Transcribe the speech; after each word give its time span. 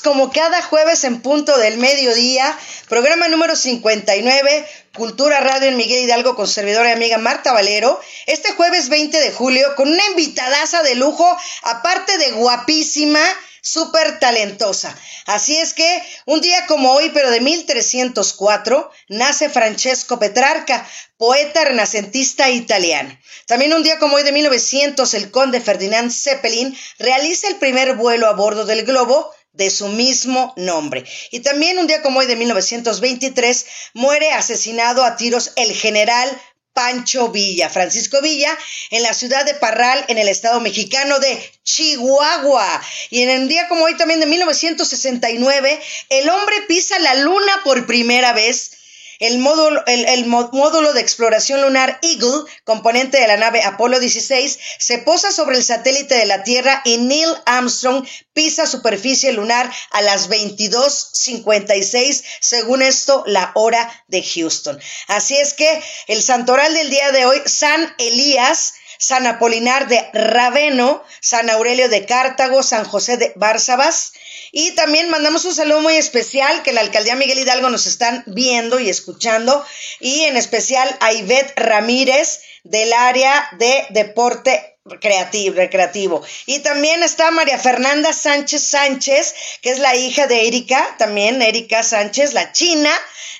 como 0.00 0.30
cada 0.32 0.62
jueves 0.62 1.04
en 1.04 1.20
punto 1.22 1.56
del 1.58 1.78
mediodía, 1.78 2.58
programa 2.88 3.28
número 3.28 3.56
59, 3.56 4.66
Cultura 4.94 5.40
Radio 5.40 5.68
en 5.68 5.76
Miguel 5.76 6.04
Hidalgo 6.04 6.34
con 6.34 6.48
servidora 6.48 6.90
y 6.90 6.92
amiga 6.92 7.18
Marta 7.18 7.52
Valero, 7.52 8.00
este 8.26 8.52
jueves 8.52 8.88
20 8.88 9.20
de 9.20 9.32
julio 9.32 9.74
con 9.76 9.88
una 9.88 10.04
invitadaza 10.06 10.82
de 10.82 10.94
lujo, 10.94 11.26
aparte 11.62 12.18
de 12.18 12.32
guapísima, 12.32 13.20
súper 13.62 14.18
talentosa. 14.18 14.96
Así 15.26 15.56
es 15.58 15.74
que 15.74 16.02
un 16.26 16.40
día 16.40 16.66
como 16.66 16.92
hoy, 16.92 17.10
pero 17.10 17.30
de 17.30 17.40
1304, 17.40 18.90
nace 19.08 19.48
Francesco 19.48 20.18
Petrarca, 20.18 20.88
poeta 21.18 21.64
renacentista 21.64 22.48
italiano. 22.50 23.16
También 23.46 23.74
un 23.74 23.82
día 23.82 23.98
como 23.98 24.16
hoy 24.16 24.22
de 24.22 24.32
1900, 24.32 25.12
el 25.14 25.30
conde 25.30 25.60
Ferdinand 25.60 26.10
Zeppelin 26.10 26.76
realiza 26.98 27.48
el 27.48 27.56
primer 27.56 27.94
vuelo 27.96 28.26
a 28.28 28.32
bordo 28.32 28.64
del 28.64 28.84
globo 28.84 29.32
de 29.52 29.70
su 29.70 29.88
mismo 29.88 30.52
nombre. 30.56 31.04
Y 31.30 31.40
también 31.40 31.78
un 31.78 31.86
día 31.86 32.02
como 32.02 32.20
hoy 32.20 32.26
de 32.26 32.36
1923 32.36 33.66
muere 33.94 34.32
asesinado 34.32 35.04
a 35.04 35.16
tiros 35.16 35.52
el 35.56 35.72
general 35.74 36.30
Pancho 36.72 37.28
Villa, 37.28 37.68
Francisco 37.68 38.22
Villa, 38.22 38.56
en 38.90 39.02
la 39.02 39.12
ciudad 39.12 39.44
de 39.44 39.54
Parral, 39.54 40.04
en 40.08 40.18
el 40.18 40.28
estado 40.28 40.60
mexicano 40.60 41.18
de 41.18 41.52
Chihuahua. 41.64 42.82
Y 43.10 43.22
en 43.22 43.30
el 43.30 43.48
día 43.48 43.68
como 43.68 43.84
hoy 43.84 43.96
también 43.96 44.20
de 44.20 44.26
1969, 44.26 45.80
el 46.10 46.28
hombre 46.28 46.56
pisa 46.68 46.98
la 47.00 47.14
luna 47.16 47.60
por 47.64 47.86
primera 47.86 48.32
vez 48.32 48.70
el 49.20 49.38
módulo, 49.38 49.84
el, 49.86 50.26
módulo 50.26 50.92
de 50.92 51.00
exploración 51.00 51.60
lunar 51.62 52.00
Eagle, 52.02 52.50
componente 52.64 53.20
de 53.20 53.28
la 53.28 53.36
nave 53.36 53.62
Apolo 53.62 54.00
16, 54.00 54.58
se 54.78 54.98
posa 54.98 55.30
sobre 55.30 55.56
el 55.56 55.64
satélite 55.64 56.14
de 56.16 56.26
la 56.26 56.42
Tierra 56.42 56.82
y 56.84 56.96
Neil 56.96 57.28
Armstrong 57.46 58.04
pisa 58.32 58.66
superficie 58.66 59.32
lunar 59.32 59.70
a 59.90 60.02
las 60.02 60.28
22.56, 60.30 62.24
según 62.40 62.82
esto, 62.82 63.22
la 63.26 63.52
hora 63.54 64.04
de 64.08 64.22
Houston. 64.22 64.80
Así 65.08 65.36
es 65.36 65.54
que 65.54 65.82
el 66.08 66.22
santoral 66.22 66.72
del 66.74 66.90
día 66.90 67.12
de 67.12 67.26
hoy, 67.26 67.40
San 67.44 67.94
Elías, 67.98 68.74
San 69.00 69.26
Apolinar 69.26 69.88
de 69.88 70.08
Raveno, 70.12 71.02
San 71.20 71.48
Aurelio 71.48 71.88
de 71.88 72.04
Cartago, 72.04 72.62
San 72.62 72.84
José 72.84 73.16
de 73.16 73.32
Bársabas, 73.34 74.12
y 74.52 74.72
también 74.72 75.10
mandamos 75.10 75.44
un 75.44 75.54
saludo 75.54 75.80
muy 75.80 75.96
especial 75.96 76.62
que 76.62 76.72
la 76.72 76.80
alcaldía 76.82 77.14
Miguel 77.14 77.38
Hidalgo 77.38 77.70
nos 77.70 77.86
están 77.86 78.24
viendo 78.26 78.80
y 78.80 78.90
escuchando. 78.90 79.64
Y 80.00 80.24
en 80.24 80.36
especial 80.36 80.96
a 81.00 81.12
Ivette 81.12 81.52
Ramírez 81.56 82.40
del 82.64 82.92
área 82.92 83.48
de 83.58 83.86
deporte 83.90 84.69
creativo, 85.00 85.56
recreativo. 85.56 86.22
Y 86.46 86.60
también 86.60 87.02
está 87.02 87.30
María 87.30 87.58
Fernanda 87.58 88.12
Sánchez 88.12 88.62
Sánchez, 88.68 89.34
que 89.60 89.70
es 89.70 89.78
la 89.78 89.94
hija 89.94 90.26
de 90.26 90.46
Erika, 90.46 90.96
también 90.98 91.42
Erika 91.42 91.82
Sánchez, 91.82 92.32
la 92.32 92.52
china, 92.52 92.90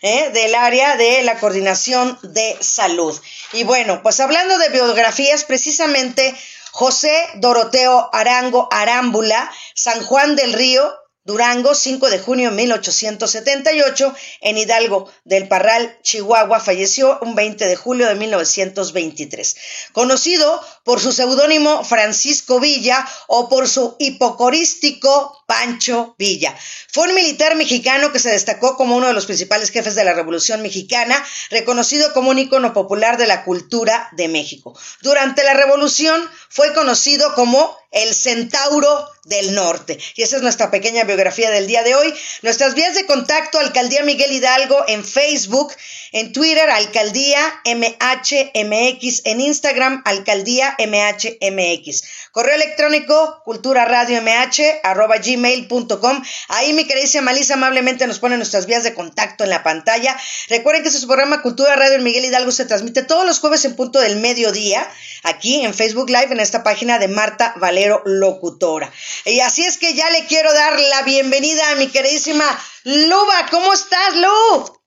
¿eh? 0.02 0.30
del 0.33 0.55
área 0.55 0.96
de 0.96 1.22
la 1.22 1.38
coordinación 1.38 2.18
de 2.22 2.56
salud. 2.61 3.18
Y 3.52 3.64
bueno, 3.64 4.02
pues 4.02 4.20
hablando 4.20 4.58
de 4.58 4.68
biografías, 4.68 5.44
precisamente 5.44 6.34
José 6.72 7.14
Doroteo 7.36 8.11
Arango 8.12 8.68
Arámbula, 8.70 9.50
San 9.74 10.05
Juan 10.05 10.36
del 10.36 10.52
Río, 10.52 10.94
Durango, 11.24 11.74
5 11.74 12.08
de 12.08 12.18
junio 12.18 12.50
de 12.50 12.56
1878, 12.56 14.14
en 14.40 14.56
Hidalgo 14.56 15.10
del 15.24 15.48
Parral, 15.48 15.98
Chihuahua, 16.02 16.60
falleció 16.60 17.18
un 17.20 17.34
20 17.34 17.66
de 17.66 17.77
julio 17.77 18.08
de 18.08 18.14
1923. 18.14 19.56
Conocido 19.92 20.64
por 20.82 20.98
su 20.98 21.12
seudónimo 21.12 21.84
Francisco 21.84 22.58
Villa 22.58 23.06
o 23.28 23.50
por 23.50 23.68
su 23.68 23.96
hipocorístico 23.98 25.39
Pancho 25.50 26.14
Villa. 26.16 26.56
Fue 26.92 27.08
un 27.08 27.14
militar 27.16 27.56
mexicano 27.56 28.12
que 28.12 28.20
se 28.20 28.30
destacó 28.30 28.77
como 28.77 28.96
uno 28.96 29.08
de 29.08 29.12
los 29.14 29.27
principales 29.27 29.70
jefes 29.70 29.96
de 29.96 30.05
la 30.05 30.12
Revolución 30.12 30.62
Mexicana, 30.62 31.20
reconocido 31.50 32.12
como 32.12 32.30
un 32.30 32.38
ícono 32.38 32.72
popular 32.72 33.16
de 33.16 33.27
la 33.27 33.42
cultura 33.42 34.10
de 34.12 34.28
México. 34.28 34.78
Durante 35.00 35.42
la 35.42 35.55
Revolución 35.55 36.22
fue 36.48 36.72
conocido 36.72 37.34
como 37.34 37.77
el 37.90 38.14
Centauro 38.14 39.08
del 39.24 39.55
Norte. 39.55 39.98
Y 40.14 40.22
esa 40.22 40.36
es 40.36 40.42
nuestra 40.42 40.70
pequeña 40.70 41.05
biografía 41.05 41.50
del 41.50 41.66
día 41.66 41.83
de 41.83 41.94
hoy. 41.94 42.14
Nuestras 42.42 42.74
vías 42.74 42.94
de 42.94 43.06
contacto, 43.06 43.58
Alcaldía 43.58 44.05
Miguel 44.05 44.33
Hidalgo 44.33 44.84
en 44.86 45.05
Facebook, 45.05 45.72
en 46.12 46.33
Twitter, 46.33 46.70
Alcaldía 46.70 47.40
MHMX, 47.64 49.22
en 49.24 49.40
Instagram, 49.40 50.02
Alcaldía 50.05 50.77
MHMX. 50.78 52.02
Correo 52.33 52.55
electrónico, 52.55 53.42
cultura 53.44 53.84
radio 53.84 54.22
mh, 54.22 54.80
arroba 54.84 55.16
gmail.com. 55.40 56.23
Ahí 56.48 56.73
mi 56.73 56.86
querida 56.86 57.23
Malisa 57.23 57.55
amablemente 57.55 58.06
nos 58.06 58.18
pone 58.18 58.36
nuestras 58.36 58.67
vías 58.67 58.84
de 58.84 58.95
contacto 58.95 59.45
en 59.45 59.51
la 59.51 59.62
pantalla. 59.62 60.17
Recuerden 60.48 60.83
que 60.83 60.89
este 60.89 60.98
es 60.98 61.02
su 61.02 61.08
programa 61.08 61.42
Cultura 61.42 61.77
Radio 61.77 61.96
en 61.96 62.05
Miguel 62.05 62.24
Hidalgo 62.24 62.52
se 62.52 62.67
transmite 62.67 63.02
todos 63.02 63.27
los 63.27 63.40
jueves 63.40 63.64
en 63.64 63.77
punto 63.77 64.01
del 64.01 64.17
mediodía, 64.17 64.89
aquí 65.23 65.64
en 65.64 65.74
Facebook 65.74 66.11
Live, 66.11 66.33
en 66.33 66.40
esta 66.40 66.62
página 66.62 66.98
de 66.98 67.08
Marta 67.08 67.55
Valero 67.56 68.02
Locutora. 68.05 68.92
Y 69.24 69.40
así 69.40 69.64
es 69.64 69.78
que 69.78 69.95
ya 69.95 70.11
le 70.11 70.27
quiero 70.27 70.52
dar 70.52 70.78
la 70.78 71.02
bienvenida 71.02 71.70
a 71.70 71.74
mi 71.77 71.89
queridísima 71.89 72.45
Luba. 72.84 73.46
¿Cómo 73.51 73.72
estás, 73.72 74.14
Lu? 74.17 74.80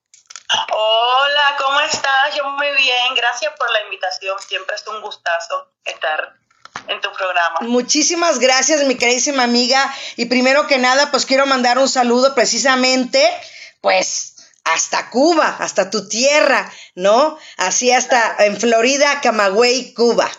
Hola, 0.71 1.55
¿cómo 1.57 1.79
estás? 1.81 2.35
Yo 2.35 2.43
muy 2.45 2.69
bien, 2.77 3.15
gracias 3.15 3.53
por 3.57 3.71
la 3.71 3.81
invitación. 3.83 4.37
Siempre 4.39 4.75
es 4.75 4.85
un 4.87 5.01
gustazo 5.01 5.71
estar 5.83 6.35
en 6.87 7.01
tu 7.01 7.11
programa. 7.11 7.59
Muchísimas 7.61 8.39
gracias, 8.39 8.83
mi 8.85 8.95
queridísima 8.95 9.43
amiga. 9.43 9.93
Y 10.15 10.25
primero 10.25 10.67
que 10.67 10.77
nada, 10.77 11.11
pues 11.11 11.25
quiero 11.25 11.45
mandar 11.45 11.77
un 11.77 11.89
saludo 11.89 12.35
precisamente, 12.35 13.29
pues, 13.81 14.35
hasta 14.63 15.09
Cuba, 15.09 15.57
hasta 15.59 15.89
tu 15.89 16.07
tierra, 16.07 16.71
¿no? 16.95 17.37
Así 17.57 17.91
hasta 17.91 18.45
en 18.45 18.59
Florida, 18.59 19.21
Camagüey, 19.21 19.93
Cuba. 19.93 20.29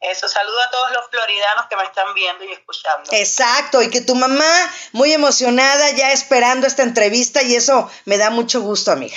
Eso, 0.00 0.28
saludo 0.28 0.60
a 0.60 0.70
todos 0.70 0.92
los 0.92 1.08
floridanos 1.08 1.66
que 1.70 1.76
me 1.76 1.84
están 1.84 2.12
viendo 2.12 2.44
y 2.44 2.52
escuchando. 2.52 3.10
Exacto, 3.12 3.80
y 3.80 3.88
que 3.88 4.02
tu 4.02 4.14
mamá 4.14 4.72
muy 4.92 5.12
emocionada 5.12 5.90
ya 5.92 6.12
esperando 6.12 6.66
esta 6.66 6.82
entrevista 6.82 7.42
y 7.42 7.56
eso 7.56 7.90
me 8.04 8.18
da 8.18 8.28
mucho 8.28 8.60
gusto, 8.60 8.92
amiga. 8.92 9.16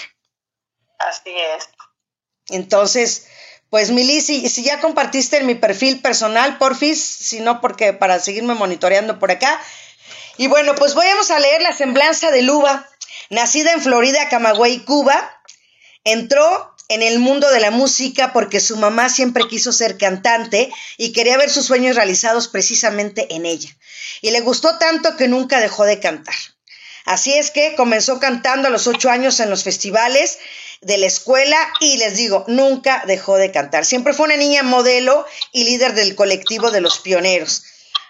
Así 0.99 1.35
es. 1.35 1.69
Entonces, 2.49 3.27
pues 3.69 3.91
Mili, 3.91 4.21
si, 4.21 4.47
si 4.49 4.63
ya 4.63 4.79
compartiste 4.79 5.37
en 5.37 5.45
mi 5.45 5.55
perfil 5.55 6.01
personal, 6.01 6.57
porfis, 6.57 7.03
si 7.03 7.41
no, 7.41 7.59
porque 7.59 7.93
para 7.93 8.19
seguirme 8.19 8.53
monitoreando 8.53 9.19
por 9.19 9.31
acá. 9.31 9.61
Y 10.37 10.47
bueno, 10.47 10.75
pues 10.75 10.93
vamos 10.93 11.31
a 11.31 11.39
leer 11.39 11.61
la 11.61 11.73
semblanza 11.73 12.31
de 12.31 12.43
Luba, 12.43 12.87
nacida 13.29 13.73
en 13.73 13.81
Florida, 13.81 14.29
Camagüey, 14.29 14.79
Cuba. 14.85 15.41
Entró 16.03 16.73
en 16.89 17.03
el 17.03 17.19
mundo 17.19 17.49
de 17.49 17.59
la 17.59 17.71
música 17.71 18.31
porque 18.31 18.61
su 18.61 18.77
mamá 18.77 19.09
siempre 19.09 19.47
quiso 19.49 19.73
ser 19.73 19.97
cantante 19.97 20.71
y 20.97 21.11
quería 21.11 21.37
ver 21.37 21.49
sus 21.49 21.65
sueños 21.65 21.95
realizados 21.95 22.47
precisamente 22.47 23.35
en 23.35 23.45
ella. 23.45 23.69
Y 24.21 24.31
le 24.31 24.39
gustó 24.39 24.77
tanto 24.77 25.17
que 25.17 25.27
nunca 25.27 25.59
dejó 25.59 25.83
de 25.83 25.99
cantar. 25.99 26.35
Así 27.03 27.33
es 27.33 27.51
que 27.51 27.75
comenzó 27.75 28.19
cantando 28.19 28.67
a 28.67 28.71
los 28.71 28.87
ocho 28.87 29.09
años 29.09 29.39
en 29.39 29.49
los 29.49 29.63
festivales 29.63 30.39
de 30.81 30.97
la 30.97 31.07
escuela 31.07 31.57
y 31.79 31.97
les 31.97 32.15
digo, 32.15 32.45
nunca 32.47 33.03
dejó 33.07 33.37
de 33.37 33.51
cantar. 33.51 33.85
Siempre 33.85 34.13
fue 34.13 34.25
una 34.25 34.37
niña 34.37 34.63
modelo 34.63 35.25
y 35.51 35.63
líder 35.63 35.93
del 35.93 36.15
colectivo 36.15 36.71
de 36.71 36.81
los 36.81 36.99
pioneros. 36.99 37.63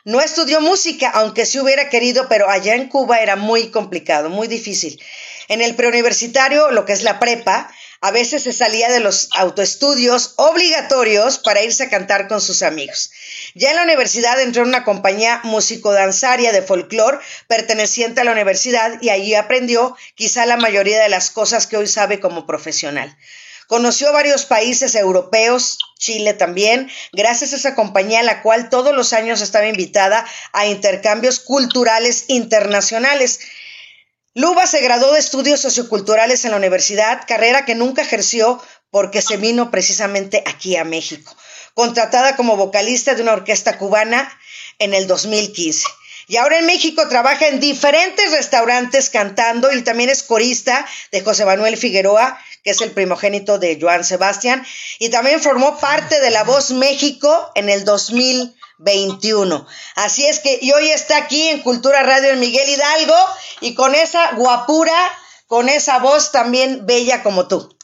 No 0.03 0.21
estudió 0.21 0.61
música, 0.61 1.09
aunque 1.09 1.45
sí 1.45 1.59
hubiera 1.59 1.89
querido, 1.89 2.27
pero 2.29 2.49
allá 2.49 2.75
en 2.75 2.87
Cuba 2.87 3.19
era 3.19 3.35
muy 3.35 3.71
complicado, 3.71 4.29
muy 4.29 4.47
difícil. 4.47 5.01
En 5.49 5.61
el 5.61 5.75
preuniversitario, 5.75 6.71
lo 6.71 6.85
que 6.85 6.93
es 6.93 7.03
la 7.03 7.19
prepa, 7.19 7.69
a 8.01 8.11
veces 8.11 8.43
se 8.43 8.53
salía 8.53 8.91
de 8.91 8.99
los 8.99 9.29
autoestudios 9.33 10.33
obligatorios 10.37 11.39
para 11.39 11.63
irse 11.63 11.83
a 11.83 11.89
cantar 11.89 12.27
con 12.27 12.41
sus 12.41 12.61
amigos. 12.61 13.11
Ya 13.55 13.71
en 13.71 13.77
la 13.77 13.83
universidad 13.83 14.39
entró 14.41 14.63
en 14.63 14.69
una 14.69 14.83
compañía 14.83 15.41
músico-danzaria 15.43 16.51
de 16.51 16.61
folclore 16.61 17.19
perteneciente 17.47 18.21
a 18.21 18.23
la 18.23 18.31
universidad 18.31 19.01
y 19.01 19.09
allí 19.09 19.35
aprendió 19.35 19.95
quizá 20.15 20.45
la 20.45 20.57
mayoría 20.57 21.01
de 21.01 21.09
las 21.09 21.31
cosas 21.31 21.67
que 21.67 21.77
hoy 21.77 21.87
sabe 21.87 22.19
como 22.19 22.45
profesional. 22.45 23.17
Conoció 23.67 24.13
varios 24.13 24.45
países 24.45 24.95
europeos, 24.95 25.77
Chile 25.99 26.33
también, 26.33 26.89
gracias 27.11 27.51
a 27.51 27.57
esa 27.57 27.75
compañía 27.75 28.21
a 28.21 28.23
la 28.23 28.41
cual 28.41 28.69
todos 28.69 28.95
los 28.95 29.11
años 29.11 29.41
estaba 29.41 29.67
invitada 29.67 30.25
a 30.53 30.67
intercambios 30.67 31.41
culturales 31.41 32.25
internacionales 32.29 33.41
Luba 34.37 34.67
se 34.67 34.81
graduó 34.81 35.13
de 35.13 35.19
estudios 35.19 35.61
socioculturales 35.61 36.45
en 36.45 36.51
la 36.51 36.57
universidad, 36.57 37.23
carrera 37.27 37.65
que 37.65 37.73
nunca 37.73 38.03
ejerció 38.03 38.61
porque 38.91 39.23
se 39.23 39.37
vino 39.37 39.71
precisamente 39.71 40.43
aquí 40.45 40.75
a 40.75 40.83
México, 40.83 41.35
contratada 41.73 42.35
como 42.35 42.55
vocalista 42.55 43.15
de 43.15 43.23
una 43.23 43.33
orquesta 43.33 43.79
cubana 43.79 44.31
en 44.77 44.93
el 44.93 45.07
2015. 45.07 45.87
Y 46.27 46.37
ahora 46.37 46.59
en 46.59 46.67
México 46.67 47.07
trabaja 47.09 47.47
en 47.47 47.59
diferentes 47.59 48.29
restaurantes 48.29 49.09
cantando 49.09 49.71
y 49.71 49.81
también 49.81 50.11
es 50.11 50.21
corista 50.21 50.85
de 51.11 51.21
José 51.21 51.43
Manuel 51.43 51.75
Figueroa, 51.75 52.39
que 52.63 52.69
es 52.69 52.81
el 52.81 52.91
primogénito 52.91 53.57
de 53.57 53.79
Joan 53.81 54.03
Sebastián, 54.03 54.63
y 54.99 55.09
también 55.09 55.41
formó 55.41 55.79
parte 55.79 56.19
de 56.19 56.29
La 56.29 56.43
Voz 56.43 56.69
México 56.69 57.51
en 57.55 57.69
el 57.69 57.85
2000 57.85 58.53
21. 58.79 59.67
Así 59.95 60.27
es 60.27 60.39
que, 60.39 60.59
y 60.61 60.71
hoy 60.71 60.89
está 60.91 61.17
aquí 61.17 61.49
en 61.49 61.61
Cultura 61.61 62.03
Radio 62.03 62.29
en 62.29 62.39
Miguel 62.39 62.69
Hidalgo 62.69 63.17
y 63.61 63.75
con 63.75 63.95
esa 63.95 64.31
guapura, 64.33 64.97
con 65.47 65.69
esa 65.69 65.99
voz 65.99 66.31
también 66.31 66.85
bella 66.85 67.23
como 67.23 67.47
tú. 67.47 67.77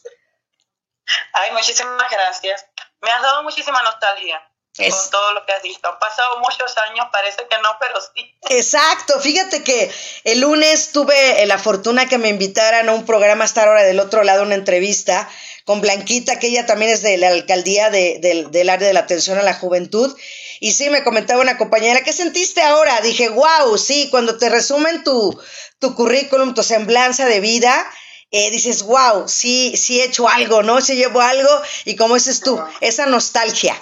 Ay, 1.33 1.51
muchísimas 1.51 2.09
gracias. 2.09 2.65
Me 3.01 3.11
has 3.11 3.21
dado 3.21 3.43
muchísima 3.43 3.81
nostalgia. 3.83 4.41
Con 4.75 5.11
todo 5.11 5.33
lo 5.33 5.45
que 5.45 5.51
has 5.51 5.61
dicho. 5.61 5.79
Han 5.83 5.99
pasado 5.99 6.39
muchos 6.39 6.75
años, 6.89 7.05
parece 7.11 7.47
que 7.47 7.57
no, 7.59 7.77
pero 7.79 8.01
sí. 8.01 8.35
Exacto. 8.49 9.19
Fíjate 9.19 9.63
que 9.63 9.93
el 10.23 10.39
lunes 10.39 10.91
tuve 10.91 11.45
la 11.45 11.59
fortuna 11.59 12.07
que 12.07 12.17
me 12.17 12.29
invitaran 12.29 12.89
a 12.89 12.93
un 12.93 13.05
programa 13.05 13.43
a 13.43 13.45
estar 13.45 13.67
ahora 13.67 13.83
del 13.83 13.99
otro 13.99 14.23
lado, 14.23 14.41
una 14.41 14.55
entrevista 14.55 15.29
con 15.65 15.81
Blanquita, 15.81 16.39
que 16.39 16.47
ella 16.47 16.65
también 16.65 16.91
es 16.91 17.01
de 17.01 17.17
la 17.17 17.29
alcaldía 17.29 17.89
del 17.89 18.69
área 18.69 18.87
de 18.87 18.93
la 18.93 19.01
atención 19.01 19.37
a 19.37 19.43
la 19.43 19.53
juventud. 19.53 20.15
Y 20.59 20.73
sí, 20.73 20.89
me 20.89 21.03
comentaba 21.03 21.41
una 21.41 21.57
compañera, 21.57 22.03
¿qué 22.03 22.13
sentiste 22.13 22.61
ahora? 22.61 23.01
Dije, 23.01 23.29
wow, 23.29 23.77
sí, 23.77 24.09
cuando 24.11 24.37
te 24.37 24.49
resumen 24.49 25.03
tu, 25.03 25.39
tu 25.79 25.95
currículum, 25.95 26.53
tu 26.53 26.63
semblanza 26.63 27.25
de 27.25 27.39
vida, 27.39 27.89
eh, 28.31 28.49
dices, 28.49 28.83
wow, 28.83 29.27
sí, 29.27 29.77
sí 29.77 30.01
he 30.01 30.05
hecho 30.05 30.27
algo, 30.27 30.63
¿no? 30.63 30.81
Sí 30.81 30.95
llevo 30.95 31.21
algo. 31.21 31.49
Y 31.85 31.95
como 31.95 32.15
dices 32.15 32.41
tú, 32.41 32.61
esa 32.81 33.05
nostalgia. 33.05 33.75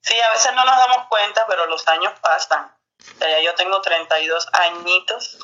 Sí, 0.00 0.14
a 0.18 0.32
veces 0.32 0.52
no 0.54 0.64
nos 0.64 0.76
damos 0.76 1.08
cuenta, 1.08 1.44
pero 1.46 1.66
los 1.66 1.86
años 1.88 2.12
pasan. 2.20 2.74
yo 3.44 3.54
tengo 3.54 3.80
32 3.80 4.48
añitos, 4.52 5.38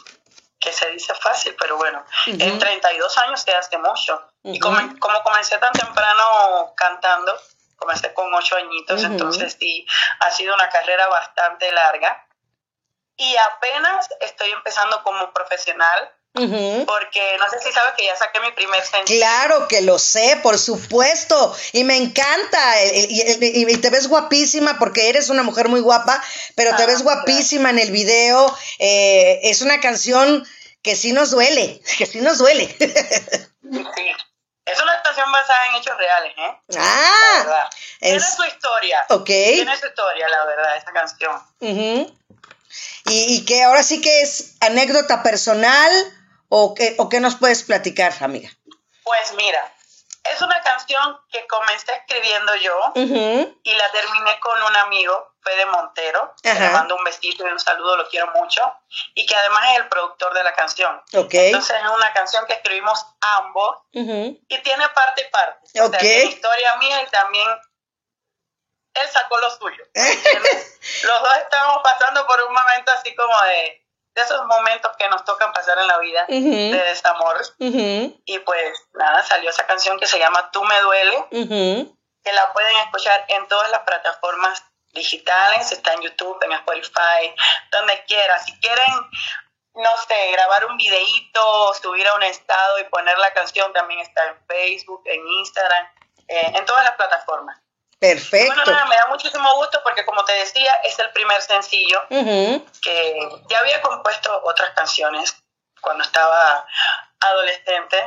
que 0.68 0.74
se 0.74 0.90
dice 0.90 1.14
fácil, 1.14 1.56
pero 1.58 1.78
bueno, 1.78 2.04
en 2.26 2.58
32 2.58 3.18
años 3.18 3.40
se 3.40 3.54
hace 3.54 3.78
mucho. 3.78 4.22
Y 4.44 4.58
como, 4.58 4.76
como 4.98 5.22
comencé 5.22 5.56
tan 5.58 5.72
temprano 5.72 6.74
cantando, 6.76 7.34
comencé 7.76 8.12
con 8.12 8.32
8 8.32 8.56
añitos, 8.56 9.02
entonces 9.04 9.56
sí, 9.58 9.86
ha 10.20 10.30
sido 10.30 10.54
una 10.54 10.68
carrera 10.68 11.08
bastante 11.08 11.72
larga. 11.72 12.26
Y 13.16 13.34
apenas 13.36 14.08
estoy 14.20 14.50
empezando 14.50 15.02
como 15.02 15.32
profesional 15.32 16.12
porque 16.86 17.36
no 17.38 17.50
sé 17.50 17.58
si 17.64 17.72
sabes 17.72 17.94
que 17.96 18.04
ya 18.04 18.16
saqué 18.16 18.40
mi 18.40 18.52
primer 18.52 18.80
sencillo. 18.84 19.18
Claro 19.18 19.68
que 19.68 19.82
lo 19.82 19.98
sé, 19.98 20.38
por 20.42 20.58
supuesto. 20.58 21.56
Y 21.72 21.84
me 21.84 21.96
encanta. 21.96 22.84
Y, 22.84 23.76
te 23.78 23.90
ves 23.90 24.08
guapísima 24.08 24.78
porque 24.78 25.08
eres 25.08 25.30
una 25.30 25.42
mujer 25.42 25.68
muy 25.68 25.80
guapa, 25.80 26.22
pero 26.54 26.76
te 26.76 26.84
ah, 26.84 26.86
ves 26.86 27.02
guapísima 27.02 27.70
en 27.70 27.78
el 27.78 27.90
video. 27.90 28.56
Eh, 28.78 29.40
es 29.44 29.62
una 29.62 29.80
canción 29.80 30.46
que 30.88 30.96
sí 30.96 31.12
nos 31.12 31.30
duele, 31.30 31.82
que 31.98 32.06
sí 32.06 32.22
nos 32.22 32.38
duele. 32.38 32.66
sí. 32.78 34.16
Es 34.64 34.80
una 34.80 35.02
canción 35.02 35.30
basada 35.30 35.66
en 35.66 35.74
hechos 35.76 35.98
reales, 35.98 36.32
¿eh? 36.38 36.62
Ah. 36.78 37.70
Tiene 38.00 38.20
su 38.20 38.44
historia. 38.44 39.04
Ok. 39.10 39.26
Tiene 39.26 39.76
su 39.76 39.86
historia, 39.86 40.28
la 40.30 40.46
verdad, 40.46 40.76
esa 40.78 40.92
canción. 40.92 41.42
y, 41.60 42.14
y 43.04 43.44
que 43.44 43.64
ahora 43.64 43.82
sí 43.82 44.00
que 44.00 44.22
es 44.22 44.56
anécdota 44.60 45.22
personal 45.22 45.90
¿O 46.48 46.74
qué, 46.74 46.94
¿O 46.96 47.10
qué 47.10 47.20
nos 47.20 47.36
puedes 47.36 47.62
platicar, 47.62 48.14
amiga? 48.22 48.48
Pues 49.04 49.34
mira, 49.36 49.70
es 50.24 50.40
una 50.40 50.62
canción 50.62 51.20
que 51.30 51.46
comencé 51.46 51.92
escribiendo 51.92 52.56
yo 52.56 52.92
y 52.94 53.74
la 53.74 53.90
terminé 53.92 54.40
con 54.40 54.62
un 54.62 54.76
amigo, 54.76 55.27
Fede 55.42 55.66
Montero, 55.66 56.34
que 56.42 56.52
le 56.52 56.70
mando 56.70 56.96
un 56.96 57.04
besito 57.04 57.46
y 57.46 57.50
un 57.50 57.58
saludo, 57.58 57.96
lo 57.96 58.08
quiero 58.08 58.30
mucho, 58.34 58.62
y 59.14 59.24
que 59.24 59.34
además 59.34 59.64
es 59.72 59.78
el 59.78 59.88
productor 59.88 60.34
de 60.34 60.44
la 60.44 60.54
canción. 60.54 61.02
Entonces 61.12 61.76
es 61.76 61.90
una 61.90 62.12
canción 62.12 62.46
que 62.46 62.54
escribimos 62.54 63.06
ambos 63.38 63.78
y 63.92 64.58
tiene 64.62 64.88
parte 64.90 65.22
y 65.22 65.30
parte. 65.30 65.80
O 65.80 65.88
sea, 65.88 66.02
historia 66.24 66.76
mía 66.76 67.02
y 67.02 67.06
también 67.06 67.48
él 68.94 69.08
sacó 69.12 69.38
lo 69.38 69.50
suyo. 69.50 69.84
Los 69.94 71.22
dos 71.22 71.36
estábamos 71.38 71.82
pasando 71.82 72.26
por 72.26 72.42
un 72.42 72.52
momento 72.52 72.92
así 72.92 73.14
como 73.14 73.40
de 73.42 73.84
de 74.18 74.24
esos 74.24 74.44
momentos 74.46 74.90
que 74.98 75.08
nos 75.08 75.24
tocan 75.24 75.52
pasar 75.52 75.78
en 75.78 75.86
la 75.86 75.98
vida 75.98 76.24
de 76.28 76.82
desamor. 76.88 77.40
Y 78.24 78.38
pues 78.40 78.88
nada, 78.94 79.22
salió 79.22 79.50
esa 79.50 79.66
canción 79.66 79.98
que 79.98 80.06
se 80.06 80.18
llama 80.18 80.50
Tú 80.50 80.64
me 80.64 80.80
duele, 80.80 81.24
que 82.24 82.32
la 82.32 82.52
pueden 82.52 82.76
escuchar 82.78 83.24
en 83.28 83.46
todas 83.46 83.70
las 83.70 83.82
plataformas 83.82 84.62
digitales, 84.92 85.70
está 85.72 85.92
en 85.94 86.02
YouTube, 86.02 86.38
en 86.42 86.52
Spotify, 86.52 87.34
donde 87.70 88.04
quiera. 88.06 88.38
Si 88.40 88.58
quieren, 88.60 88.92
no 89.74 89.96
sé, 90.06 90.32
grabar 90.32 90.66
un 90.66 90.76
videíto, 90.76 91.74
subir 91.74 92.06
a 92.06 92.14
un 92.14 92.22
estado 92.22 92.78
y 92.80 92.84
poner 92.84 93.18
la 93.18 93.32
canción, 93.32 93.72
también 93.72 94.00
está 94.00 94.26
en 94.26 94.36
Facebook, 94.46 95.02
en 95.04 95.26
Instagram, 95.26 95.86
eh, 96.28 96.52
en 96.54 96.64
todas 96.64 96.84
las 96.84 96.96
plataformas. 96.96 97.60
Perfecto. 97.98 98.54
Bueno, 98.54 98.70
nada, 98.70 98.86
me 98.86 98.94
da 98.94 99.06
muchísimo 99.08 99.56
gusto 99.56 99.80
porque 99.82 100.04
como 100.04 100.24
te 100.24 100.32
decía, 100.32 100.72
es 100.84 100.96
el 101.00 101.10
primer 101.10 101.42
sencillo 101.42 102.00
que 102.08 103.28
ya 103.48 103.58
había 103.58 103.82
compuesto 103.82 104.40
otras 104.44 104.70
canciones 104.70 105.36
cuando 105.80 106.04
estaba 106.04 106.64
adolescente. 107.18 108.06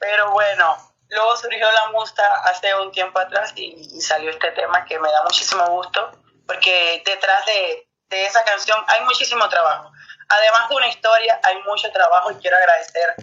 Pero 0.00 0.32
bueno, 0.32 0.89
luego 1.10 1.36
surgió 1.36 1.70
la 1.70 1.88
musa 1.88 2.24
hace 2.44 2.74
un 2.74 2.90
tiempo 2.92 3.18
atrás 3.18 3.52
y, 3.56 4.00
salió 4.00 4.30
este 4.30 4.50
tema 4.52 4.84
que 4.84 4.98
me 4.98 5.10
da 5.10 5.22
muchísimo 5.22 5.66
gusto 5.66 6.12
porque 6.46 7.02
detrás 7.04 7.46
de, 7.46 7.86
esa 8.10 8.42
canción 8.44 8.82
hay 8.88 9.04
muchísimo 9.04 9.48
trabajo. 9.48 9.92
Además 10.28 10.68
de 10.68 10.74
una 10.74 10.88
historia, 10.88 11.40
hay 11.44 11.62
mucho 11.62 11.92
trabajo 11.92 12.32
y 12.32 12.36
quiero 12.36 12.56
agradecer 12.56 13.14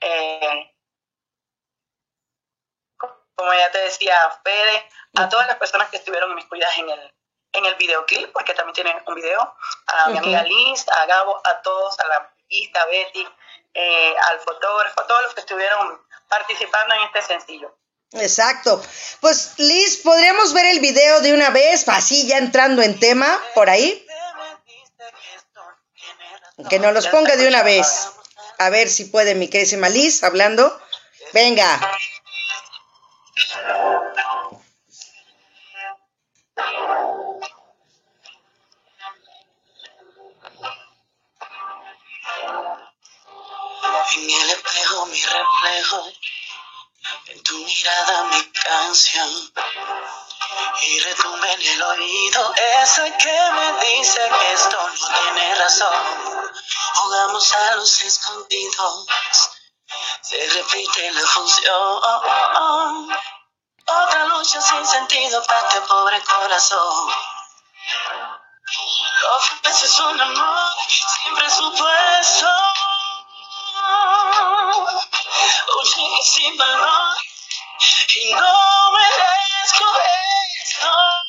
eh, 0.00 0.74
como 3.34 3.52
ya 3.52 3.70
te 3.70 3.78
decía, 3.78 4.22
a 4.24 4.30
Fede, 4.42 4.88
a 5.16 5.28
todas 5.28 5.46
las 5.46 5.56
personas 5.56 5.88
que 5.88 5.96
estuvieron 5.96 6.30
en 6.30 6.36
mis 6.36 6.46
cuidadas 6.46 6.76
en 6.78 6.88
el, 6.88 7.14
en 7.52 7.66
el 7.66 7.74
videoclip, 7.76 8.32
porque 8.32 8.54
también 8.54 8.74
tienen 8.74 9.02
un 9.06 9.14
video, 9.14 9.56
a 9.86 10.08
mi 10.10 10.18
amiga 10.18 10.42
Liz, 10.42 10.86
a 10.88 11.06
Gabo, 11.06 11.40
a 11.44 11.62
todos, 11.62 11.98
a 12.00 12.06
la 12.06 12.16
a 12.16 12.84
Betty, 12.86 13.28
eh, 13.74 14.14
al 14.28 14.38
fotógrafo, 14.40 15.00
a 15.00 15.06
todos 15.06 15.22
los 15.22 15.34
que 15.34 15.40
estuvieron 15.40 16.03
participando 16.28 16.94
en 16.94 17.02
este 17.04 17.22
sencillo. 17.22 17.76
Exacto. 18.12 18.82
Pues 19.20 19.54
Liz, 19.58 19.98
¿podríamos 19.98 20.52
ver 20.52 20.66
el 20.66 20.80
video 20.80 21.20
de 21.20 21.32
una 21.32 21.50
vez, 21.50 21.88
así 21.88 22.26
ya 22.26 22.38
entrando 22.38 22.82
en 22.82 22.98
tema, 22.98 23.26
por 23.54 23.68
ahí? 23.68 24.06
Que 26.70 26.78
nos 26.78 26.92
los 26.92 27.08
ponga 27.08 27.36
de 27.36 27.48
una 27.48 27.62
vez. 27.62 28.08
A 28.58 28.70
ver 28.70 28.88
si 28.88 29.06
puede 29.06 29.34
mi 29.34 29.48
querida 29.48 29.88
Liz, 29.88 30.22
hablando. 30.22 30.80
Venga. 31.32 31.80
Espejo 44.74 45.06
mi 45.06 45.22
reflejo, 45.22 46.12
en 47.26 47.42
tu 47.44 47.54
mirada 47.54 48.24
mi 48.24 48.50
canción. 48.50 49.52
Y 50.82 51.00
retumba 51.00 51.48
en 51.52 51.62
el 51.62 51.82
oído 51.82 52.54
ese 52.82 53.16
que 53.18 53.50
me 53.52 53.72
dice 53.86 54.20
que 54.28 54.52
esto 54.52 54.90
no 55.00 55.08
tiene 55.18 55.54
razón. 55.54 56.54
Jugamos 56.94 57.52
a 57.52 57.76
los 57.76 58.02
escondidos 58.02 59.06
se 60.22 60.48
repite 60.48 61.12
la 61.12 61.22
función. 61.22 62.00
Otra 63.86 64.24
lucha 64.26 64.60
sin 64.60 64.84
sentido 64.86 65.40
para 65.44 65.68
este 65.68 65.80
pobre 65.82 66.20
corazón. 66.24 67.12
Ofrece 69.36 69.86
es 69.86 69.98
un 70.00 70.20
amor 70.20 70.72
sin 70.88 71.34
presupuesto. 71.36 72.48
Chico 75.34 76.22
sin 76.22 76.56
valor 76.56 77.16
y 78.16 78.32
no 78.34 78.90
merezco 78.92 79.84
esto. 80.62 81.23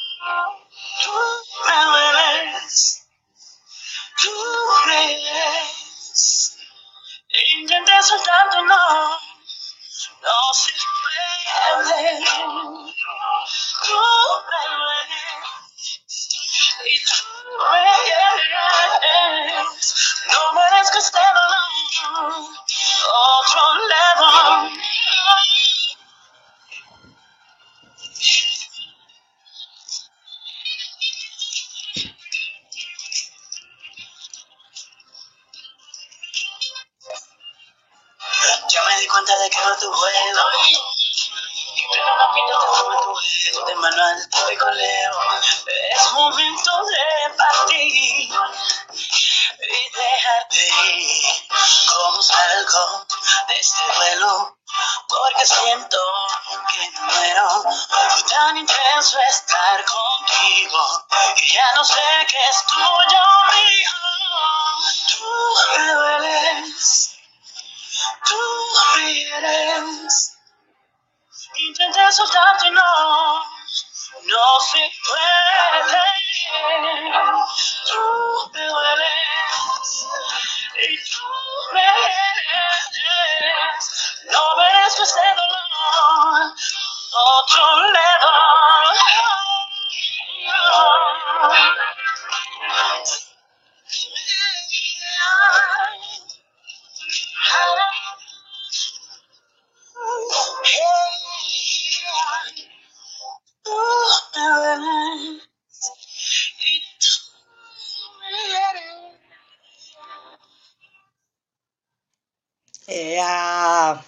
¡Ea! 112.87 114.03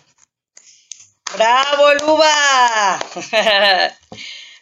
¡Bravo, 1.35 1.93
Luba! 1.95 2.99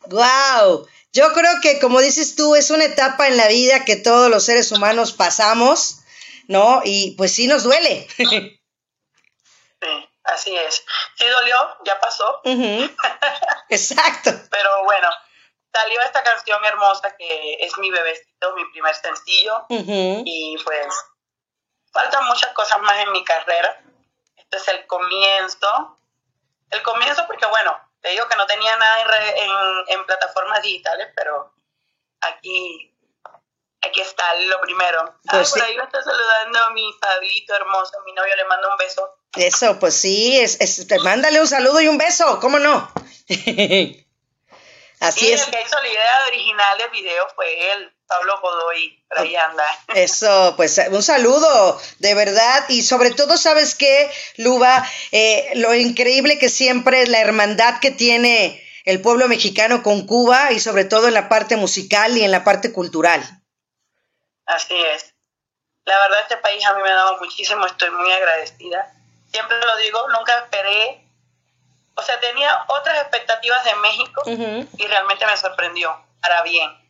¡Guau! 0.08 0.88
Yo 1.12 1.34
creo 1.34 1.62
que, 1.62 1.80
como 1.80 2.00
dices 2.00 2.36
tú, 2.36 2.56
es 2.56 2.70
una 2.72 2.86
etapa 2.86 3.28
en 3.28 3.38
la 3.38 3.48
vida 3.48 3.86
que 3.86 3.96
todos 3.96 4.30
los 4.30 4.46
seres 4.46 4.72
humanos 4.72 5.14
pasamos, 5.14 6.00
¿no? 6.48 6.82
Y 6.84 7.16
pues 7.18 7.34
sí 7.34 7.48
nos 7.48 7.64
duele. 7.64 8.08
Sí, 8.18 10.10
así 10.24 10.56
es. 10.56 10.84
Sí 11.18 11.26
dolió, 11.26 11.56
ya 11.86 12.00
pasó. 12.00 12.42
Exacto. 13.70 14.32
Pero 14.50 14.84
bueno, 14.84 15.10
salió 15.74 16.02
esta 16.02 16.24
canción 16.24 16.64
hermosa 16.66 17.16
que 17.18 17.58
es 17.60 17.78
mi 17.78 17.92
bebecito, 17.92 18.56
mi 18.56 18.66
primer 18.72 18.96
sencillo. 18.96 19.66
Y 19.70 20.58
pues 20.64 20.88
faltan 21.92 22.26
muchas 22.26 22.52
cosas 22.54 22.82
más 22.82 22.98
en 23.04 23.12
mi 23.12 23.24
carrera. 23.24 23.84
Es 24.52 24.68
el 24.68 24.86
comienzo. 24.88 26.00
El 26.70 26.82
comienzo 26.84 27.26
porque, 27.28 27.46
bueno, 27.48 27.78
te 28.02 28.10
digo 28.10 28.28
que 28.28 28.36
no 28.38 28.46
tenía 28.46 28.76
nada 28.78 29.02
en, 29.02 29.08
re- 29.08 29.40
en, 29.44 29.52
en 29.88 30.06
plataformas 30.06 30.62
digitales, 30.62 31.10
pero 31.16 31.54
aquí, 32.22 32.96
aquí 33.82 34.02
está 34.02 34.34
lo 34.36 34.60
primero. 34.62 35.20
Pues 35.30 35.50
ah, 35.50 35.52
por 35.52 35.60
sí. 35.60 35.62
ahí 35.62 35.78
me 35.78 35.84
está 35.84 36.02
saludando 36.04 36.60
a 36.64 36.70
mi 36.72 36.92
Pablito 37.00 37.56
hermoso, 37.56 37.92
mi 38.06 38.14
novio, 38.14 38.36
le 38.36 38.46
mando 38.46 38.70
un 38.70 38.78
beso. 38.78 39.18
Eso, 39.36 39.78
pues 39.80 39.96
sí, 40.00 40.40
es, 40.40 40.60
es- 40.62 40.88
te- 40.88 41.00
mándale 41.00 41.40
un 41.42 41.48
saludo 41.48 41.82
y 41.82 41.88
un 41.88 41.98
beso, 41.98 42.40
¿cómo 42.40 42.58
no? 42.60 42.92
Así 45.02 45.28
y 45.28 45.34
es. 45.34 45.44
el 45.46 45.52
que 45.52 45.62
hizo 45.62 45.80
la 45.82 45.88
idea 45.88 46.26
original 46.28 46.78
del 46.78 46.90
video 46.90 47.28
fue 47.36 47.72
él, 47.74 47.95
Pablo 48.08 48.40
Godoy, 48.42 49.04
por 49.10 49.20
ahí 49.20 49.36
anda. 49.36 49.66
Eso, 49.96 50.54
pues 50.56 50.80
un 50.90 51.04
saludo, 51.04 51.80
de 52.00 52.14
verdad, 52.14 52.66
y 52.70 52.84
sobre 52.84 53.12
todo, 53.12 53.38
¿sabes 53.38 53.76
qué, 53.76 54.12
Luba? 54.38 54.86
Eh, 55.12 55.52
lo 55.56 55.74
increíble 55.74 56.38
que 56.38 56.50
siempre 56.50 57.02
es 57.02 57.10
la 57.10 57.20
hermandad 57.20 57.80
que 57.80 57.92
tiene 57.92 58.62
el 58.86 59.02
pueblo 59.02 59.28
mexicano 59.28 59.82
con 59.82 60.06
Cuba 60.06 60.52
y 60.52 60.60
sobre 60.60 60.86
todo 60.86 61.08
en 61.08 61.16
la 61.16 61.28
parte 61.30 61.56
musical 61.56 62.16
y 62.18 62.24
en 62.24 62.32
la 62.32 62.44
parte 62.44 62.72
cultural. 62.72 63.24
Así 64.46 64.76
es. 64.76 65.14
La 65.86 66.00
verdad, 66.00 66.22
este 66.22 66.38
país 66.38 66.66
a 66.66 66.74
mí 66.74 66.82
me 66.84 66.90
ha 66.90 66.96
dado 66.96 67.18
muchísimo, 67.18 67.66
estoy 67.66 67.90
muy 67.92 68.12
agradecida. 68.12 68.92
Siempre 69.32 69.58
lo 69.58 69.78
digo, 69.78 70.08
nunca 70.10 70.38
esperé, 70.38 71.06
o 71.96 72.02
sea, 72.02 72.20
tenía 72.20 72.66
otras 72.68 73.02
expectativas 73.02 73.64
de 73.64 73.76
México 73.76 74.22
y 74.78 74.88
realmente 74.88 75.26
me 75.26 75.38
sorprendió, 75.38 75.96
para 76.22 76.44
bien. 76.44 76.85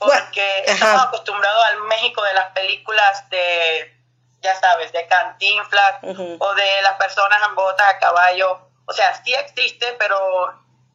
Bueno, 0.00 0.22
Porque 0.24 0.64
ajá. 0.66 0.72
estamos 0.72 1.02
acostumbrados 1.04 1.64
al 1.66 1.82
México 1.82 2.22
de 2.22 2.34
las 2.34 2.52
películas 2.52 3.28
de, 3.30 3.94
ya 4.40 4.54
sabes, 4.58 4.92
de 4.92 5.06
Cantinflas 5.06 6.02
Ujú. 6.02 6.36
o 6.40 6.54
de 6.54 6.82
las 6.82 6.94
personas 6.94 7.38
en 7.48 7.54
botas 7.54 7.86
a 7.86 7.98
caballo. 7.98 8.68
O 8.86 8.92
sea, 8.92 9.14
sí 9.22 9.34
existe, 9.34 9.94
pero 9.98 10.18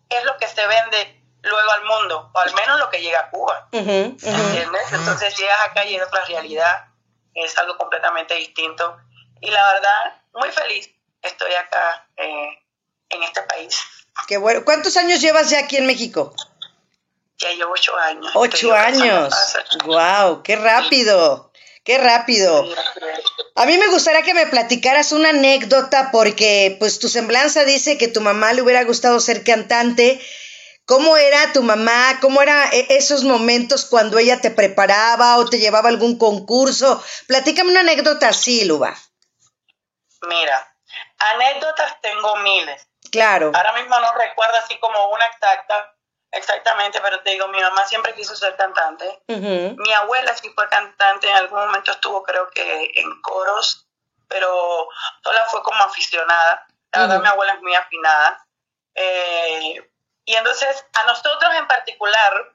es 0.09 0.23
lo 0.25 0.35
que 0.37 0.47
se 0.47 0.65
vende 0.67 1.21
luego 1.43 1.71
al 1.71 1.83
mundo, 1.85 2.31
o 2.33 2.39
al 2.39 2.53
menos 2.55 2.79
lo 2.79 2.89
que 2.89 3.01
llega 3.01 3.19
a 3.19 3.29
Cuba. 3.29 3.67
Ujú, 3.71 3.81
ujú. 3.89 4.17
¿entiendes? 4.23 4.91
Entonces 4.91 5.37
llegas 5.37 5.59
acá 5.65 5.85
y 5.85 5.95
es 5.95 6.01
otra 6.03 6.25
realidad, 6.25 6.85
es 7.35 7.55
algo 7.59 7.77
completamente 7.77 8.33
distinto. 8.33 8.97
Y 9.41 9.51
la 9.51 9.73
verdad, 9.73 10.21
muy 10.33 10.51
feliz 10.51 10.89
estoy 11.21 11.53
acá 11.53 12.07
eh, 12.17 12.59
en 13.09 13.23
este 13.23 13.43
país. 13.43 13.79
Qué 14.27 14.37
bueno. 14.37 14.63
¿Cuántos 14.65 14.97
años 14.97 15.21
llevas 15.21 15.49
ya 15.49 15.59
aquí 15.59 15.77
en 15.77 15.85
México? 15.85 16.33
Ya 17.37 17.51
llevo 17.51 17.73
ocho 17.73 17.97
años. 17.97 18.31
Ocho 18.33 18.73
años. 18.73 19.33
Wow, 19.85 20.41
qué 20.43 20.55
rápido, 20.55 21.51
qué 21.83 21.97
rápido. 21.97 22.65
A 23.55 23.65
mí 23.65 23.77
me 23.77 23.87
gustaría 23.87 24.21
que 24.21 24.33
me 24.33 24.47
platicaras 24.47 25.11
una 25.11 25.29
anécdota 25.29 26.09
porque 26.11 26.75
pues 26.79 26.99
tu 26.99 27.09
semblanza 27.09 27.65
dice 27.65 27.97
que 27.97 28.07
tu 28.07 28.21
mamá 28.21 28.53
le 28.53 28.61
hubiera 28.61 28.83
gustado 28.83 29.19
ser 29.19 29.43
cantante. 29.43 30.21
¿Cómo 30.85 31.17
era 31.17 31.51
tu 31.51 31.63
mamá? 31.63 32.19
¿Cómo 32.21 32.41
eran 32.41 32.69
esos 32.71 33.23
momentos 33.23 33.85
cuando 33.85 34.19
ella 34.19 34.39
te 34.39 34.51
preparaba 34.51 35.37
o 35.37 35.49
te 35.49 35.57
llevaba 35.57 35.89
a 35.89 35.91
algún 35.91 36.17
concurso? 36.19 37.03
Platícame 37.27 37.71
una 37.71 37.79
anécdota 37.79 38.29
así, 38.29 38.65
Luba. 38.65 38.95
Mira, 40.27 40.75
anécdotas 41.17 41.99
tengo 42.01 42.35
miles. 42.37 42.87
Claro. 43.11 43.51
Ahora 43.55 43.73
mismo 43.73 43.99
no 43.99 44.13
recuerdo 44.13 44.57
así 44.57 44.77
como 44.79 45.09
una 45.09 45.25
exacta, 45.25 45.94
exactamente, 46.35 46.99
pero 47.01 47.19
te 47.21 47.31
digo, 47.31 47.47
mi 47.47 47.61
mamá 47.61 47.85
siempre 47.85 48.13
quiso 48.13 48.35
ser 48.35 48.55
cantante. 48.55 49.23
Mi 49.27 49.93
abuela 49.93 50.35
sí 50.35 50.49
fue 50.53 50.67
cantante, 50.69 51.29
en 51.29 51.35
algún 51.35 51.59
momento 51.59 51.91
estuvo 51.91 52.23
creo 52.23 52.49
que 52.49 52.91
en 52.95 53.21
coros, 53.21 53.87
pero 54.27 54.87
sola 55.23 55.45
fue 55.45 55.63
como 55.63 55.83
aficionada. 55.83 56.67
La 56.91 57.01
verdad 57.01 57.17
Ujú. 57.17 57.23
mi 57.23 57.29
abuela 57.29 57.53
es 57.53 57.61
muy 57.61 57.75
afinada. 57.75 58.45
Eh, 58.95 59.91
y 60.25 60.35
entonces 60.35 60.85
a 60.93 61.05
nosotros 61.05 61.53
en 61.55 61.67
particular, 61.67 62.53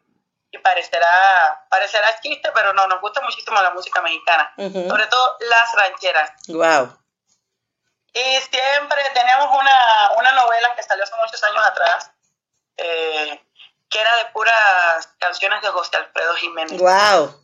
y 0.51 0.59
parecerá, 0.59 1.67
parecerá 1.71 2.21
chiste, 2.21 2.51
pero 2.53 2.73
no, 2.73 2.87
nos 2.87 3.01
gusta 3.01 3.21
muchísimo 3.21 3.61
la 3.61 3.71
música 3.71 4.01
mexicana, 4.03 4.53
sobre 4.57 5.07
todo 5.07 5.37
las 5.41 5.73
rancheras. 5.75 6.33
Wow. 6.49 6.97
Y 8.13 8.37
siempre 8.41 9.03
tenemos 9.15 9.47
una, 9.55 10.11
una 10.19 10.33
novela 10.33 10.75
que 10.75 10.83
salió 10.83 11.05
hace 11.05 11.15
muchos 11.17 11.43
años 11.45 11.65
atrás, 11.65 12.11
eh, 12.77 13.41
que 13.91 14.01
era 14.01 14.17
de 14.17 14.25
puras 14.27 15.09
canciones 15.19 15.61
de 15.63 15.69
José 15.69 15.97
Alfredo 15.99 16.35
Jiménez. 16.37 16.79
Wow. 16.81 17.37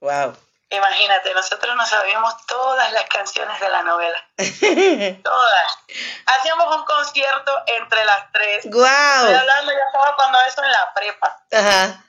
Wow. 0.00 0.36
Imagínate, 0.68 1.32
nosotros 1.32 1.76
nos 1.76 1.88
sabíamos 1.88 2.44
todas 2.46 2.90
las 2.92 3.04
canciones 3.04 3.60
de 3.60 3.68
la 3.68 3.82
novela, 3.82 4.18
todas. 5.22 5.78
Hacíamos 6.26 6.74
un 6.76 6.84
concierto 6.84 7.62
entre 7.66 8.04
las 8.04 8.32
tres. 8.32 8.64
Estoy 8.64 8.72
Wow. 8.80 9.38
hablando, 9.38 9.72
ya 9.72 9.78
estaba 9.86 10.16
cuando 10.16 10.38
eso 10.46 10.64
en 10.64 10.72
la 10.72 10.92
prepa. 10.94 11.44
Ajá. 11.52 12.02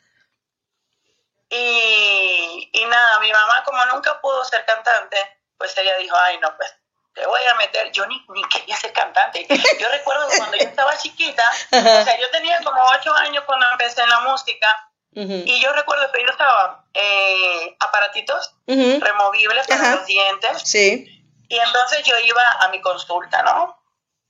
Y, 1.50 2.70
y 2.74 2.86
nada, 2.86 3.20
mi 3.20 3.32
mamá 3.32 3.64
como 3.64 3.84
nunca 3.86 4.20
pudo 4.22 4.44
ser 4.46 4.66
cantante, 4.66 5.18
pues 5.58 5.78
ella 5.78 5.96
dijo, 5.98 6.16
ay 6.18 6.40
no, 6.40 6.56
pues 6.58 6.74
te 7.17 7.25
voy 7.25 7.41
a 7.51 7.55
meter, 7.55 7.91
yo 7.91 8.05
ni, 8.07 8.24
ni 8.29 8.43
quería 8.45 8.77
ser 8.77 8.93
cantante. 8.93 9.45
Yo 9.79 9.89
recuerdo 9.89 10.27
que 10.29 10.38
cuando 10.38 10.57
yo 10.57 10.63
estaba 10.63 10.95
chiquita, 10.97 11.43
o 11.71 12.03
sea, 12.03 12.17
yo 12.19 12.29
tenía 12.31 12.62
como 12.63 12.81
ocho 12.83 13.13
años 13.15 13.43
cuando 13.45 13.65
empecé 13.71 14.01
en 14.03 14.09
la 14.09 14.19
música, 14.21 14.67
y 15.12 15.59
yo 15.59 15.74
recuerdo 15.74 16.12
que 16.12 16.21
yo 16.24 16.29
estaba 16.29 16.86
eh, 16.93 17.75
aparatitos 17.79 18.53
removibles 19.01 19.65
para 19.67 19.95
los 19.95 20.05
dientes, 20.05 20.62
Sí. 20.63 21.25
y 21.50 21.57
entonces 21.57 22.03
yo 22.03 22.17
iba 22.19 22.43
a 22.59 22.67
mi 22.69 22.79
consulta, 22.81 23.41
¿no? 23.41 23.75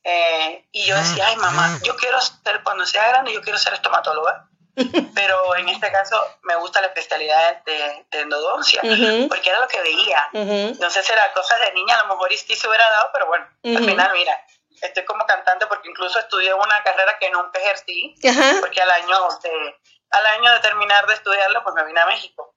Eh, 0.03 0.65
y 0.71 0.85
yo 0.85 0.95
decía, 0.95 1.27
ay 1.27 1.35
mamá, 1.35 1.79
yo 1.83 1.97
quiero 1.97 2.21
ser, 2.21 2.63
cuando 2.63 2.85
sea 2.85 3.05
grande, 3.09 3.33
yo 3.33 3.41
quiero 3.41 3.57
ser 3.59 3.73
estomatóloga. 3.73 4.46
Pero 5.15 5.55
en 5.55 5.69
este 5.69 5.91
caso 5.91 6.23
me 6.43 6.55
gusta 6.57 6.81
la 6.81 6.87
especialidad 6.87 7.63
de, 7.63 8.05
de 8.11 8.19
endodoncia, 8.19 8.81
porque 9.27 9.49
era 9.49 9.59
lo 9.59 9.67
que 9.67 9.81
veía. 9.81 10.29
Ujú. 10.33 10.51
Entonces 10.51 11.09
era 11.09 11.33
cosas 11.33 11.59
de 11.61 11.71
niña, 11.73 11.95
a 11.95 12.03
lo 12.03 12.13
mejor 12.13 12.31
sí 12.33 12.55
se 12.55 12.67
hubiera 12.67 12.89
dado, 12.89 13.09
pero 13.13 13.27
bueno, 13.27 13.47
al 13.63 13.83
final, 13.83 14.11
mira, 14.13 14.39
estoy 14.81 15.05
como 15.05 15.25
cantante 15.25 15.65
porque 15.67 15.89
incluso 15.89 16.19
estudié 16.19 16.53
una 16.53 16.83
carrera 16.83 17.17
que 17.19 17.29
nunca 17.31 17.59
ejercí, 17.59 18.15
porque 18.59 18.81
al 18.81 18.91
año, 18.91 19.27
de, 19.43 19.75
al 20.11 20.25
año 20.25 20.53
de 20.53 20.59
terminar 20.59 21.07
de 21.07 21.13
estudiarlo, 21.15 21.63
pues 21.63 21.75
me 21.75 21.85
vine 21.85 21.99
a 21.99 22.05
México. 22.05 22.55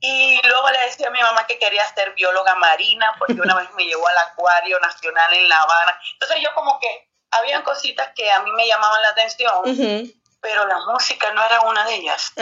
Y 0.00 0.40
luego 0.46 0.70
le 0.70 0.80
decía 0.80 1.08
a 1.08 1.10
mi 1.10 1.20
mamá 1.22 1.46
que 1.46 1.58
quería 1.58 1.86
ser 1.94 2.12
bióloga 2.12 2.54
marina 2.56 3.14
porque 3.18 3.40
una 3.40 3.54
vez 3.54 3.70
me 3.74 3.84
llevó 3.84 4.06
al 4.06 4.18
Acuario 4.18 4.78
Nacional 4.80 5.32
en 5.32 5.48
La 5.48 5.62
Habana. 5.62 5.98
Entonces 6.12 6.40
yo 6.42 6.54
como 6.54 6.78
que 6.78 7.10
habían 7.30 7.62
cositas 7.62 8.10
que 8.14 8.30
a 8.30 8.40
mí 8.40 8.50
me 8.52 8.66
llamaban 8.66 9.00
la 9.00 9.08
atención, 9.08 10.12
pero 10.44 10.66
la 10.66 10.78
música 10.80 11.32
no 11.32 11.42
era 11.42 11.62
una 11.62 11.86
de 11.86 11.94
ellas. 11.94 12.34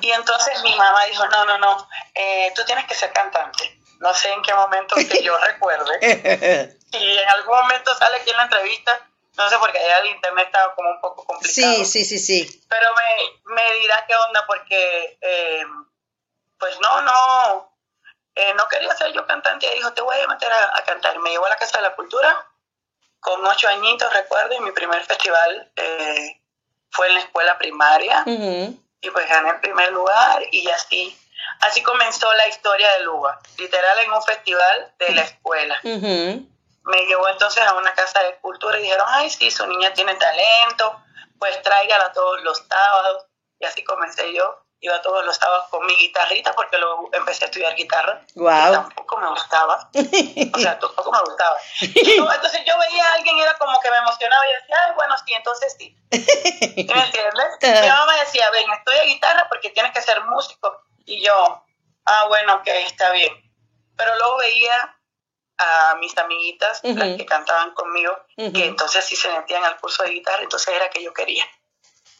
Y 0.00 0.10
entonces 0.12 0.62
mi 0.62 0.72
mamá 0.76 1.04
dijo, 1.06 1.26
no, 1.26 1.44
no, 1.44 1.58
no, 1.58 1.88
eh, 2.14 2.52
tú 2.54 2.64
tienes 2.64 2.86
que 2.86 2.94
ser 2.94 3.12
cantante. 3.12 3.76
No 3.98 4.14
sé 4.14 4.32
en 4.32 4.40
qué 4.42 4.54
momento 4.54 4.94
que 4.94 5.20
yo 5.20 5.36
recuerde. 5.44 5.98
y 6.92 7.18
en 7.18 7.28
algún 7.28 7.56
momento 7.56 7.92
sale 7.96 8.18
aquí 8.18 8.30
en 8.30 8.36
la 8.36 8.44
entrevista, 8.44 9.04
no 9.36 9.50
sé, 9.50 9.58
porque 9.58 9.80
allá 9.80 9.98
el 9.98 10.10
internet 10.14 10.46
estaba 10.46 10.76
como 10.76 10.90
un 10.90 11.00
poco 11.00 11.24
complicado. 11.24 11.74
Sí, 11.74 11.84
sí, 11.84 12.04
sí, 12.04 12.18
sí. 12.20 12.66
Pero 12.68 12.86
me, 12.94 13.54
me 13.56 13.78
dirá 13.80 14.04
qué 14.06 14.14
onda, 14.14 14.46
porque, 14.46 15.18
eh, 15.20 15.64
pues 16.56 16.78
no, 16.80 17.02
no, 17.02 17.76
eh, 18.36 18.54
no 18.54 18.68
quería 18.68 18.94
ser 18.94 19.12
yo 19.12 19.26
cantante. 19.26 19.66
Y 19.66 19.74
dijo, 19.74 19.92
te 19.92 20.02
voy 20.02 20.20
a 20.20 20.28
meter 20.28 20.52
a, 20.52 20.84
cantar. 20.84 21.18
Me 21.18 21.30
llevó 21.30 21.46
a 21.46 21.50
la 21.50 21.56
Casa 21.56 21.78
de 21.78 21.82
la 21.82 21.96
Cultura, 21.96 22.46
con 23.18 23.44
ocho 23.44 23.66
añitos, 23.66 24.12
recuerdo, 24.12 24.54
y 24.54 24.60
mi 24.60 24.70
primer 24.70 25.04
festival 25.04 25.72
eh, 25.74 26.39
fue 26.90 27.08
en 27.08 27.14
la 27.14 27.20
escuela 27.20 27.58
primaria. 27.58 28.22
Y 28.26 29.10
pues 29.10 29.28
gané 29.28 29.50
el 29.50 29.60
primer 29.60 29.92
lugar, 29.92 30.42
y 30.50 30.68
así 30.68 31.16
Así 31.60 31.82
comenzó 31.82 32.32
la 32.34 32.48
historia 32.48 32.90
de 32.94 33.00
Luba, 33.04 33.38
literal 33.58 33.98
en 33.98 34.12
un 34.12 34.22
festival 34.22 34.92
de 34.98 35.14
la 35.14 35.22
escuela. 35.22 35.78
Me 35.82 37.06
llevó 37.06 37.28
entonces 37.28 37.62
a 37.62 37.74
una 37.74 37.92
casa 37.94 38.22
de 38.22 38.36
cultura 38.36 38.78
y 38.78 38.82
dijeron, 38.82 39.06
ay, 39.08 39.28
sí, 39.28 39.50
su 39.50 39.66
niña 39.66 39.92
tiene 39.92 40.14
talento, 40.14 41.02
pues 41.38 41.60
tráigala 41.62 42.12
todos 42.12 42.42
los 42.42 42.64
sábados. 42.66 43.26
Y 43.58 43.66
así 43.66 43.84
comencé 43.84 44.32
yo. 44.32 44.64
Iba 44.82 45.02
todos 45.02 45.24
los 45.26 45.36
sábados 45.36 45.66
con 45.68 45.84
mi 45.84 45.94
guitarrita 45.94 46.54
porque 46.54 46.78
luego 46.78 47.10
empecé 47.12 47.44
a 47.44 47.48
estudiar 47.48 47.74
guitarra. 47.76 48.24
Wow. 48.34 48.72
tampoco 48.72 49.18
me 49.18 49.28
gustaba. 49.28 49.90
O 50.54 50.58
sea, 50.58 50.78
tampoco 50.80 51.12
me 51.12 51.20
gustaba. 51.20 51.56
entonces 51.80 52.62
yo 52.66 52.78
veía 52.78 53.06
a 53.06 53.14
alguien 53.14 53.36
y 53.36 53.42
era 53.42 53.54
como 53.58 53.78
que 53.80 53.90
me 53.90 53.98
emocionaba 53.98 54.42
y 54.48 54.60
decía, 54.60 54.76
ay, 54.86 54.92
bueno, 54.94 55.14
sí, 55.18 55.34
entonces 55.34 55.76
sí. 55.78 55.96
¿Me 56.10 57.04
entiendes? 57.04 57.58
Mi 57.82 57.88
mamá 57.88 58.06
me 58.06 58.20
decía, 58.20 58.50
ven, 58.50 58.70
estudia 58.72 59.04
guitarra 59.04 59.46
porque 59.50 59.70
tienes 59.70 59.92
que 59.92 60.00
ser 60.00 60.22
músico 60.24 60.82
y 61.04 61.22
yo, 61.22 61.64
ah, 62.06 62.24
bueno, 62.28 62.54
ok, 62.56 62.68
está 62.68 63.10
bien. 63.10 63.32
Pero 63.96 64.16
luego 64.16 64.38
veía 64.38 64.96
a 65.58 65.94
mis 65.96 66.16
amiguitas, 66.16 66.80
las 66.82 67.16
que 67.18 67.26
cantaban 67.26 67.72
conmigo, 67.74 68.16
que 68.36 68.64
entonces 68.64 69.04
sí 69.04 69.14
se 69.14 69.28
metían 69.28 69.62
al 69.62 69.76
curso 69.78 70.02
de 70.04 70.10
guitarra, 70.10 70.42
entonces 70.42 70.74
era 70.74 70.88
que 70.88 71.02
yo 71.02 71.12
quería. 71.12 71.44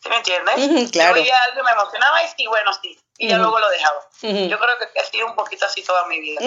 ¿Sí 0.03 0.09
me 0.09 0.17
entiendes? 0.17 0.91
claro. 0.93 1.17
Yo 1.17 1.23
veía 1.23 1.37
algo, 1.43 1.63
me 1.63 1.71
emocionaba 1.73 2.23
y 2.23 2.29
sí, 2.29 2.47
bueno, 2.47 2.73
sí. 2.81 2.99
Y 3.19 3.29
ya 3.29 3.37
luego 3.37 3.59
lo 3.59 3.69
dejaba. 3.69 4.01
Yo 4.23 4.59
creo 4.59 4.79
que 4.79 4.99
ha 4.99 5.05
sido 5.05 5.27
un 5.27 5.35
poquito 5.35 5.67
así 5.67 5.83
toda 5.83 6.07
mi 6.07 6.21
vida. 6.21 6.41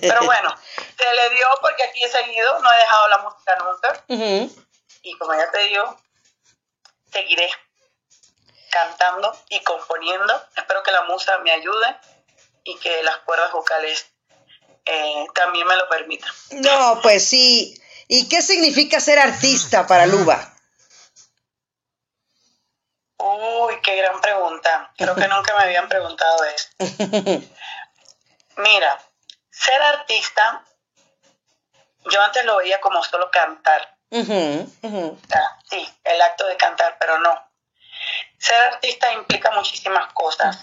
Pero 0.00 0.24
bueno, 0.24 0.54
se 0.98 1.14
le 1.14 1.30
dio 1.30 1.46
porque 1.60 1.82
aquí 1.82 2.04
he 2.04 2.08
seguido, 2.08 2.60
no 2.60 2.72
he 2.72 2.76
dejado 2.76 3.08
la 3.08 3.18
música 3.18 3.56
nunca. 3.56 4.04
Y 5.02 5.18
como 5.18 5.34
ya 5.34 5.50
te 5.50 5.58
digo, 5.64 5.98
seguiré 7.12 7.50
cantando 8.70 9.36
y 9.48 9.60
componiendo. 9.64 10.40
Espero 10.56 10.82
que 10.84 10.92
la 10.92 11.02
musa 11.02 11.38
me 11.38 11.50
ayude 11.50 11.96
y 12.62 12.76
que 12.76 13.02
las 13.02 13.18
cuerdas 13.18 13.50
vocales 13.50 14.06
eh, 14.84 15.26
también 15.34 15.66
me 15.66 15.76
lo 15.76 15.88
permitan. 15.88 16.30
No, 16.52 17.00
pues 17.02 17.26
sí. 17.26 17.80
¿Y 18.06 18.28
qué 18.28 18.42
significa 18.42 19.00
ser 19.00 19.18
artista 19.18 19.86
para 19.86 20.06
Luba? 20.06 20.51
Uy, 23.66 23.80
qué 23.82 23.96
gran 23.96 24.20
pregunta. 24.20 24.92
Creo 24.96 25.14
que 25.14 25.28
nunca 25.28 25.54
me 25.56 25.64
habían 25.64 25.88
preguntado 25.88 26.44
esto. 26.44 26.76
Mira, 28.56 28.98
ser 29.50 29.82
artista, 29.82 30.64
yo 32.10 32.22
antes 32.22 32.44
lo 32.44 32.56
veía 32.58 32.80
como 32.80 33.02
solo 33.02 33.30
cantar. 33.30 33.96
sí, 35.70 35.88
el 36.04 36.22
acto 36.22 36.46
de 36.46 36.56
cantar, 36.56 36.96
pero 36.98 37.18
no 37.18 37.52
ser 38.42 38.60
artista 38.72 39.12
implica 39.12 39.50
muchísimas 39.52 40.12
cosas. 40.12 40.58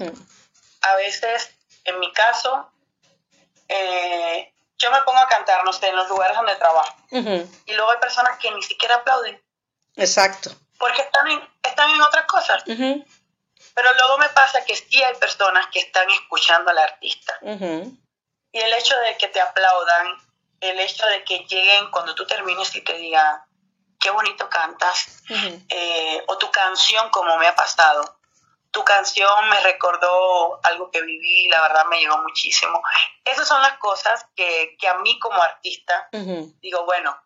A 0.81 0.95
veces, 0.95 1.49
en 1.85 1.99
mi 1.99 2.12
caso, 2.12 2.69
eh, 3.69 4.53
yo 4.77 4.91
me 4.91 5.01
pongo 5.03 5.19
a 5.19 5.27
cantar, 5.27 5.63
no 5.63 5.71
sé, 5.71 5.88
en 5.88 5.95
los 5.95 6.09
lugares 6.09 6.35
donde 6.35 6.55
trabajo. 6.57 6.95
Y 7.12 7.73
luego 7.73 7.91
hay 7.91 7.97
personas 7.99 8.38
que 8.38 8.51
ni 8.51 8.62
siquiera 8.63 8.95
aplauden. 8.95 9.41
Exacto. 9.95 10.51
Porque 10.79 11.01
están 11.01 11.27
en, 11.27 11.47
están 11.61 11.89
en 11.91 12.01
otras 12.01 12.25
cosas. 12.25 12.63
Pero 12.65 13.93
luego 13.93 14.17
me 14.17 14.29
pasa 14.29 14.65
que 14.65 14.75
sí 14.75 15.03
hay 15.03 15.15
personas 15.15 15.67
que 15.67 15.79
están 15.79 16.09
escuchando 16.09 16.71
al 16.71 16.77
artista. 16.79 17.37
Y 18.51 18.59
el 18.59 18.73
hecho 18.73 18.97
de 18.97 19.17
que 19.17 19.27
te 19.27 19.39
aplaudan, 19.39 20.17
el 20.59 20.79
hecho 20.79 21.05
de 21.05 21.23
que 21.23 21.39
lleguen 21.39 21.91
cuando 21.91 22.15
tú 22.15 22.25
termines 22.25 22.75
y 22.75 22.81
te 22.81 22.93
digan, 22.93 23.43
qué 23.99 24.09
bonito 24.09 24.49
cantas, 24.49 25.23
eh, 25.69 26.23
o 26.27 26.37
tu 26.37 26.49
canción 26.51 27.09
como 27.09 27.37
me 27.37 27.47
ha 27.47 27.55
pasado. 27.55 28.17
Tu 28.71 28.83
canción 28.83 29.49
me 29.49 29.59
recordó 29.61 30.59
algo 30.63 30.91
que 30.91 31.01
viví, 31.01 31.49
la 31.49 31.61
verdad 31.61 31.85
me 31.85 31.99
llegó 31.99 32.17
muchísimo. 32.19 32.81
Esas 33.25 33.47
son 33.47 33.61
las 33.61 33.77
cosas 33.77 34.25
que, 34.35 34.77
a 34.87 34.97
mí 34.99 35.19
como 35.19 35.41
artista 35.41 36.07
digo, 36.61 36.85
bueno, 36.85 37.19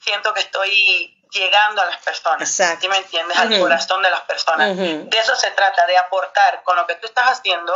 siento 0.00 0.32
que 0.34 0.40
estoy 0.40 1.21
llegando 1.32 1.82
a 1.82 1.86
las 1.86 1.98
personas. 1.98 2.48
¿Sí 2.50 2.88
me 2.88 2.98
entiendes? 2.98 3.36
Al 3.38 3.58
corazón 3.58 4.02
de 4.02 4.10
las 4.10 4.22
personas. 4.22 4.76
De 4.76 5.18
eso 5.18 5.34
se 5.34 5.50
trata, 5.52 5.86
de 5.86 5.96
aportar 5.98 6.62
con 6.62 6.76
lo 6.76 6.86
que 6.86 6.94
tú 6.96 7.06
estás 7.06 7.38
haciendo, 7.38 7.74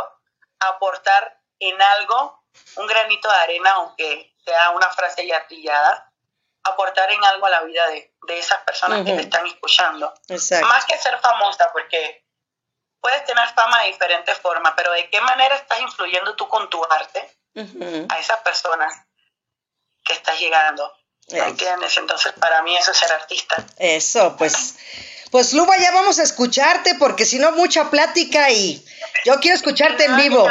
aportar 0.60 1.40
en 1.58 1.80
algo, 1.80 2.44
un 2.76 2.86
granito 2.86 3.28
de 3.28 3.36
arena, 3.36 3.70
aunque 3.72 4.34
sea 4.44 4.70
una 4.70 4.90
frase 4.90 5.26
ya 5.26 5.46
trillada, 5.46 6.12
aportar 6.62 7.10
en 7.10 7.24
algo 7.24 7.46
a 7.46 7.50
la 7.50 7.62
vida 7.62 7.86
de, 7.88 8.12
esas 8.28 8.60
personas 8.62 9.04
que 9.04 9.12
te 9.12 9.22
están 9.22 9.46
escuchando. 9.46 10.12
Más 10.28 10.84
que 10.84 10.98
ser 10.98 11.18
famosa, 11.20 11.70
porque 11.72 12.24
puedes 13.00 13.24
tener 13.24 13.48
fama 13.50 13.82
de 13.82 13.88
diferentes 13.88 14.38
formas, 14.38 14.74
pero 14.76 14.92
de 14.92 15.08
qué 15.08 15.20
manera 15.20 15.54
estás 15.54 15.80
influyendo 15.80 16.34
tú 16.34 16.48
con 16.48 16.68
tu 16.68 16.84
arte 16.90 17.38
a 18.08 18.18
esas 18.18 18.40
personas 18.40 18.94
que 20.04 20.12
estás 20.12 20.38
llegando. 20.38 20.92
¿Entiendes? 21.28 21.96
Entonces, 21.98 22.32
para 22.34 22.62
mí 22.62 22.76
eso 22.76 22.92
es 22.92 22.96
ser 22.98 23.12
artista. 23.12 23.56
Eso, 23.78 24.36
pues. 24.36 24.76
Pues 25.30 25.52
Luba, 25.52 25.76
ya 25.76 25.90
vamos 25.90 26.18
a 26.18 26.22
escucharte 26.22 26.94
porque 26.94 27.24
si 27.26 27.38
no, 27.38 27.50
mucha 27.52 27.90
plática 27.90 28.50
y 28.50 28.84
yo 29.24 29.38
quiero 29.40 29.56
escucharte 29.56 30.04
en 30.04 30.16
vivo. 30.16 30.48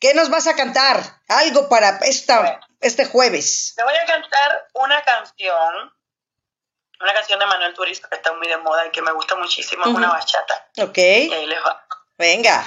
¿Qué 0.00 0.14
nos 0.14 0.30
vas 0.30 0.46
a 0.46 0.56
cantar? 0.56 1.20
Algo 1.28 1.68
para 1.68 1.98
esta, 1.98 2.60
este 2.80 3.04
jueves. 3.04 3.74
Te 3.76 3.84
voy 3.84 3.94
a 3.94 4.06
cantar 4.06 4.68
una 4.72 5.02
canción, 5.02 5.94
una 6.98 7.14
canción 7.14 7.38
de 7.38 7.46
Manuel 7.46 7.74
Turizo 7.74 8.08
que 8.08 8.16
está 8.16 8.32
muy 8.32 8.48
de 8.48 8.56
moda 8.56 8.86
y 8.86 8.90
que 8.90 9.02
me 9.02 9.12
gusta 9.12 9.36
muchísimo, 9.36 9.84
es 9.84 9.90
una 9.90 10.08
bachata. 10.08 10.70
Ok. 10.78 10.96
Y 10.96 11.32
ahí 11.32 11.46
les 11.46 11.62
va. 11.62 11.84
Venga. 12.16 12.66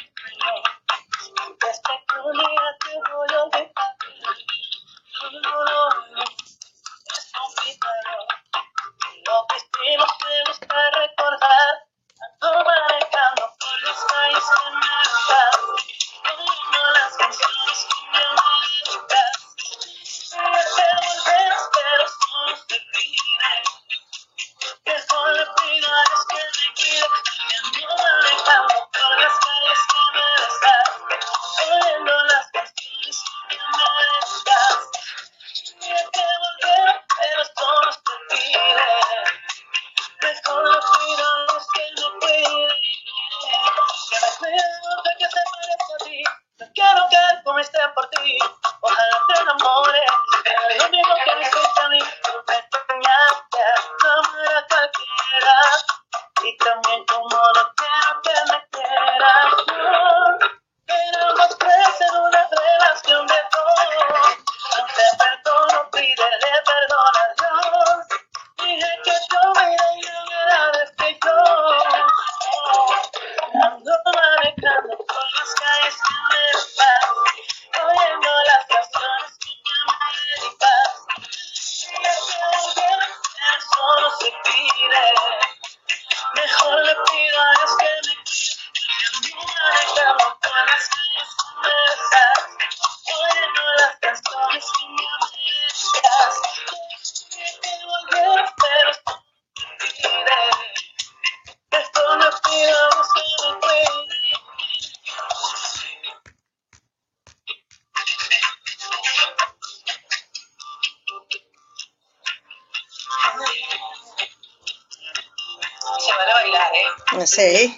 Sí. 117.31 117.77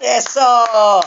Eso. 0.00 1.00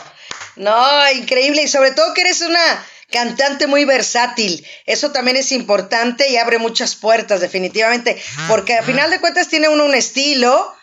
No, 0.56 1.10
increíble. 1.12 1.62
Y 1.62 1.68
sobre 1.68 1.92
todo 1.92 2.14
que 2.14 2.22
eres 2.22 2.40
una 2.42 2.86
cantante 3.14 3.68
muy 3.68 3.84
versátil. 3.84 4.66
Eso 4.86 5.12
también 5.12 5.36
es 5.36 5.52
importante 5.52 6.28
y 6.28 6.36
abre 6.36 6.58
muchas 6.58 6.96
puertas, 6.96 7.40
definitivamente. 7.40 8.20
Porque 8.48 8.76
al 8.76 8.84
final 8.84 9.10
de 9.10 9.20
cuentas 9.20 9.48
tiene 9.48 9.68
uno 9.68 9.84
un 9.84 9.94
estilo, 9.94 10.74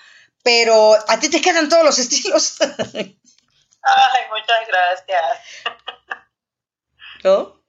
pero 0.42 0.98
a 1.10 1.20
ti 1.20 1.30
te 1.30 1.42
quedan 1.42 1.68
todos 1.68 1.84
los 1.84 2.00
estilos. 2.04 2.58
Ay, 2.62 4.22
muchas 4.30 4.68
gracias. 4.68 5.40
¿No? 7.24 7.62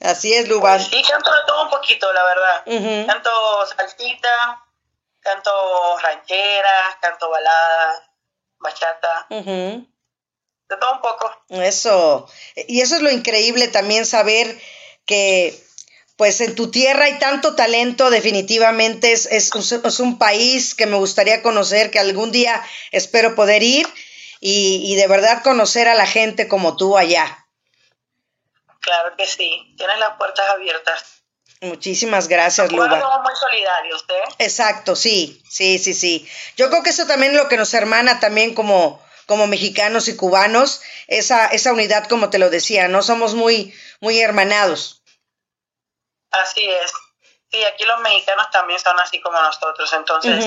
Así 0.00 0.32
es, 0.32 0.48
Luban. 0.48 0.78
Pues 0.78 0.88
sí, 0.88 1.02
canto 1.10 1.30
de 1.30 1.40
todo 1.46 1.64
un 1.64 1.70
poquito, 1.70 2.10
la 2.12 2.24
verdad. 2.24 3.06
Canto 3.06 3.30
salsita, 3.76 4.64
canto 5.20 5.98
rancheras, 5.98 6.96
canto 7.00 7.28
baladas, 7.28 8.02
bachata. 8.58 9.26
De 10.70 10.76
todo 10.76 10.92
un 10.92 11.00
poco. 11.00 11.30
Eso. 11.48 12.30
Y 12.68 12.80
eso 12.80 12.96
es 12.96 13.02
lo 13.02 13.10
increíble 13.10 13.68
también 13.68 14.06
saber 14.06 14.58
que 15.04 15.60
pues 16.16 16.40
en 16.40 16.54
tu 16.54 16.70
tierra 16.70 17.06
hay 17.06 17.18
tanto 17.18 17.56
talento, 17.56 18.10
definitivamente 18.10 19.12
es, 19.12 19.26
es, 19.26 19.50
es, 19.54 20.00
un 20.00 20.18
país 20.18 20.74
que 20.74 20.86
me 20.86 20.98
gustaría 20.98 21.42
conocer, 21.42 21.90
que 21.90 21.98
algún 21.98 22.30
día 22.30 22.62
espero 22.92 23.34
poder 23.34 23.62
ir 23.62 23.88
y, 24.38 24.82
y, 24.84 24.96
de 24.96 25.06
verdad 25.06 25.42
conocer 25.42 25.88
a 25.88 25.94
la 25.94 26.06
gente 26.06 26.46
como 26.46 26.76
tú 26.76 26.98
allá. 26.98 27.46
Claro 28.80 29.16
que 29.16 29.26
sí, 29.26 29.74
tienes 29.76 29.98
las 29.98 30.16
puertas 30.18 30.46
abiertas. 30.50 31.20
Muchísimas 31.62 32.28
gracias, 32.28 32.70
Luba. 32.70 33.00
Somos 33.00 33.22
muy 33.22 33.36
solidarios, 33.36 34.04
¿eh? 34.08 34.34
Exacto, 34.38 34.96
sí, 34.96 35.42
sí, 35.50 35.78
sí, 35.78 35.92
sí. 35.92 36.28
Yo 36.56 36.70
creo 36.70 36.82
que 36.82 36.90
eso 36.90 37.06
también 37.06 37.32
es 37.32 37.38
lo 37.38 37.48
que 37.48 37.58
nos 37.58 37.74
hermana 37.74 38.20
también 38.20 38.54
como, 38.54 39.02
como 39.30 39.46
mexicanos 39.46 40.08
y 40.08 40.16
cubanos, 40.16 40.82
esa, 41.06 41.46
esa 41.46 41.72
unidad, 41.72 42.08
como 42.08 42.30
te 42.30 42.40
lo 42.40 42.50
decía, 42.50 42.88
¿no? 42.88 43.00
Somos 43.00 43.34
muy, 43.34 43.72
muy 44.00 44.18
hermanados. 44.18 45.04
Así 46.32 46.68
es. 46.68 46.92
Sí, 47.48 47.62
aquí 47.62 47.84
los 47.84 48.00
mexicanos 48.00 48.50
también 48.50 48.80
son 48.80 48.98
así 48.98 49.20
como 49.20 49.40
nosotros, 49.40 49.92
entonces 49.92 50.44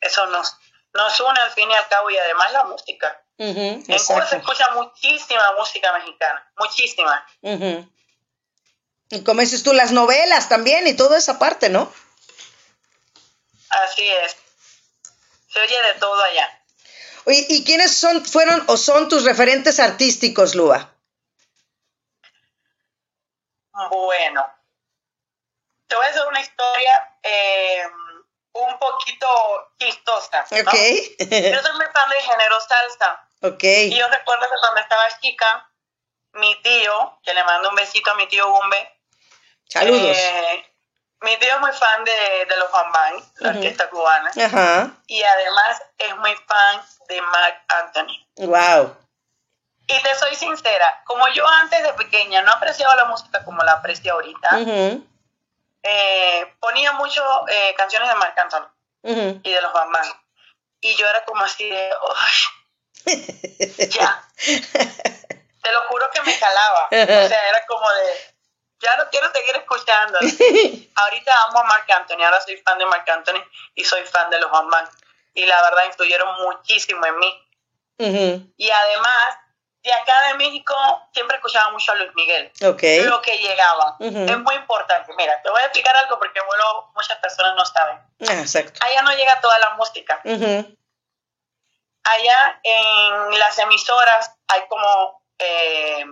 eso 0.00 0.26
nos, 0.28 0.56
nos 0.94 1.20
une 1.20 1.40
al 1.40 1.50
fin 1.50 1.70
y 1.70 1.74
al 1.74 1.86
cabo 1.88 2.08
y 2.08 2.16
además 2.16 2.52
la 2.52 2.64
música. 2.64 3.22
en 3.36 3.82
Cuba 3.82 4.26
se 4.26 4.36
escucha 4.38 4.70
muchísima 4.70 5.52
música 5.58 5.92
mexicana, 5.92 6.50
muchísima. 6.56 7.26
Y 9.10 9.24
como 9.24 9.42
dices 9.42 9.62
tú, 9.62 9.74
las 9.74 9.92
novelas 9.92 10.48
también 10.48 10.86
y 10.86 10.94
toda 10.94 11.18
esa 11.18 11.38
parte, 11.38 11.68
¿no? 11.68 11.92
Así 13.68 14.08
es. 14.08 14.36
Se 15.52 15.60
oye 15.60 15.82
de 15.82 16.00
todo 16.00 16.22
allá. 16.22 16.61
¿Y 17.26 17.64
quiénes 17.64 17.96
son, 17.96 18.24
fueron 18.24 18.64
o 18.68 18.76
son 18.76 19.08
tus 19.08 19.24
referentes 19.24 19.80
artísticos, 19.80 20.54
Lua? 20.54 20.92
Bueno, 23.90 24.46
te 25.86 25.96
voy 25.96 26.06
a 26.06 26.08
hacer 26.10 26.26
una 26.26 26.40
historia 26.40 27.16
eh, 27.22 27.82
un 28.52 28.78
poquito 28.78 29.26
chistosa. 29.78 30.44
¿no? 30.50 30.58
Ok. 30.58 30.74
yo 31.18 31.62
soy 31.62 31.76
muy 31.76 31.86
fan 31.92 32.10
de 32.10 32.22
género 32.22 32.60
salsa. 32.60 33.28
Ok. 33.42 33.62
Y 33.62 33.98
yo 33.98 34.08
recuerdo 34.08 34.46
que 34.48 34.56
cuando 34.60 34.80
estaba 34.80 35.20
chica, 35.20 35.70
mi 36.34 36.54
tío, 36.62 37.18
que 37.22 37.34
le 37.34 37.44
mando 37.44 37.70
un 37.70 37.74
besito 37.74 38.10
a 38.10 38.14
mi 38.14 38.26
tío 38.26 38.50
Gumbe. 38.50 39.00
Saludos. 39.68 40.16
Eh, 40.16 40.71
mi 41.22 41.36
tío 41.36 41.54
es 41.54 41.60
muy 41.60 41.72
fan 41.72 42.04
de, 42.04 42.46
de 42.48 42.56
los 42.56 42.70
Bambang, 42.70 43.22
la 43.38 43.50
orquesta 43.50 43.88
cubana. 43.90 44.30
Ajá. 44.30 44.90
Y 45.06 45.22
además 45.22 45.82
es 45.98 46.16
muy 46.16 46.34
fan 46.46 46.82
de 47.08 47.22
Mark 47.22 47.64
Anthony. 47.68 48.26
Wow. 48.36 48.96
Y 49.86 50.02
te 50.02 50.14
soy 50.14 50.34
sincera, 50.34 51.02
como 51.04 51.28
yo 51.28 51.46
antes 51.46 51.82
de 51.82 51.92
pequeña 51.94 52.42
no 52.42 52.52
apreciaba 52.52 52.94
la 52.96 53.04
música 53.06 53.44
como 53.44 53.62
la 53.62 53.72
aprecio 53.72 54.12
ahorita, 54.14 54.58
eh, 55.82 56.54
ponía 56.60 56.92
mucho 56.92 57.22
eh, 57.48 57.74
canciones 57.76 58.08
de 58.08 58.14
Mark 58.14 58.34
Anthony 58.38 59.40
y 59.42 59.52
de 59.52 59.60
los 59.60 59.72
Bambang. 59.72 60.08
Y 60.80 60.94
yo 60.96 61.06
era 61.08 61.24
como 61.24 61.42
así 61.44 61.68
de, 61.68 61.90
ya. 63.88 64.28
te 65.62 65.72
lo 65.72 65.82
juro 65.88 66.10
que 66.10 66.22
me 66.22 66.38
calaba. 66.38 66.86
O 66.86 67.28
sea, 67.28 67.48
era 67.48 67.66
como 67.66 67.88
de, 67.90 68.31
ya 68.82 68.96
no 68.96 69.08
quiero 69.10 69.32
seguir 69.32 69.56
escuchando. 69.56 70.18
Ahorita 70.94 71.34
amo 71.48 71.60
a 71.60 71.64
Marc 71.64 71.90
Anthony, 71.90 72.22
ahora 72.24 72.40
soy 72.40 72.56
fan 72.58 72.78
de 72.78 72.86
Marc 72.86 73.08
Anthony 73.08 73.42
y 73.74 73.84
soy 73.84 74.02
fan 74.04 74.28
de 74.30 74.40
los 74.40 74.50
Van 74.50 74.88
Y 75.34 75.46
la 75.46 75.62
verdad 75.62 75.84
influyeron 75.86 76.42
muchísimo 76.42 77.06
en 77.06 77.18
mí. 77.18 77.48
Y 78.56 78.70
además, 78.70 79.38
de 79.82 79.92
acá 79.92 80.28
de 80.28 80.34
México 80.34 80.74
siempre 81.12 81.36
escuchaba 81.36 81.70
mucho 81.70 81.92
a 81.92 81.94
Luis 81.94 82.10
Miguel. 82.14 82.50
Okay. 82.60 83.04
Lo 83.04 83.22
que 83.22 83.38
llegaba. 83.38 83.96
Es 84.00 84.38
muy 84.38 84.56
importante. 84.56 85.12
Mira, 85.16 85.40
te 85.40 85.50
voy 85.50 85.62
a 85.62 85.66
explicar 85.66 85.94
algo 85.96 86.18
porque 86.18 86.40
bueno, 86.40 86.90
muchas 86.96 87.18
personas 87.18 87.54
no 87.54 87.64
saben. 87.64 87.98
Ah, 88.28 88.40
exacto. 88.40 88.80
Allá 88.84 89.02
no 89.02 89.12
llega 89.12 89.40
toda 89.40 89.58
la 89.60 89.70
música. 89.74 90.20
Allá 92.04 92.60
en 92.64 93.38
las 93.38 93.58
emisoras 93.58 94.34
hay 94.48 94.62
como... 94.68 95.22
Eh, 95.38 96.04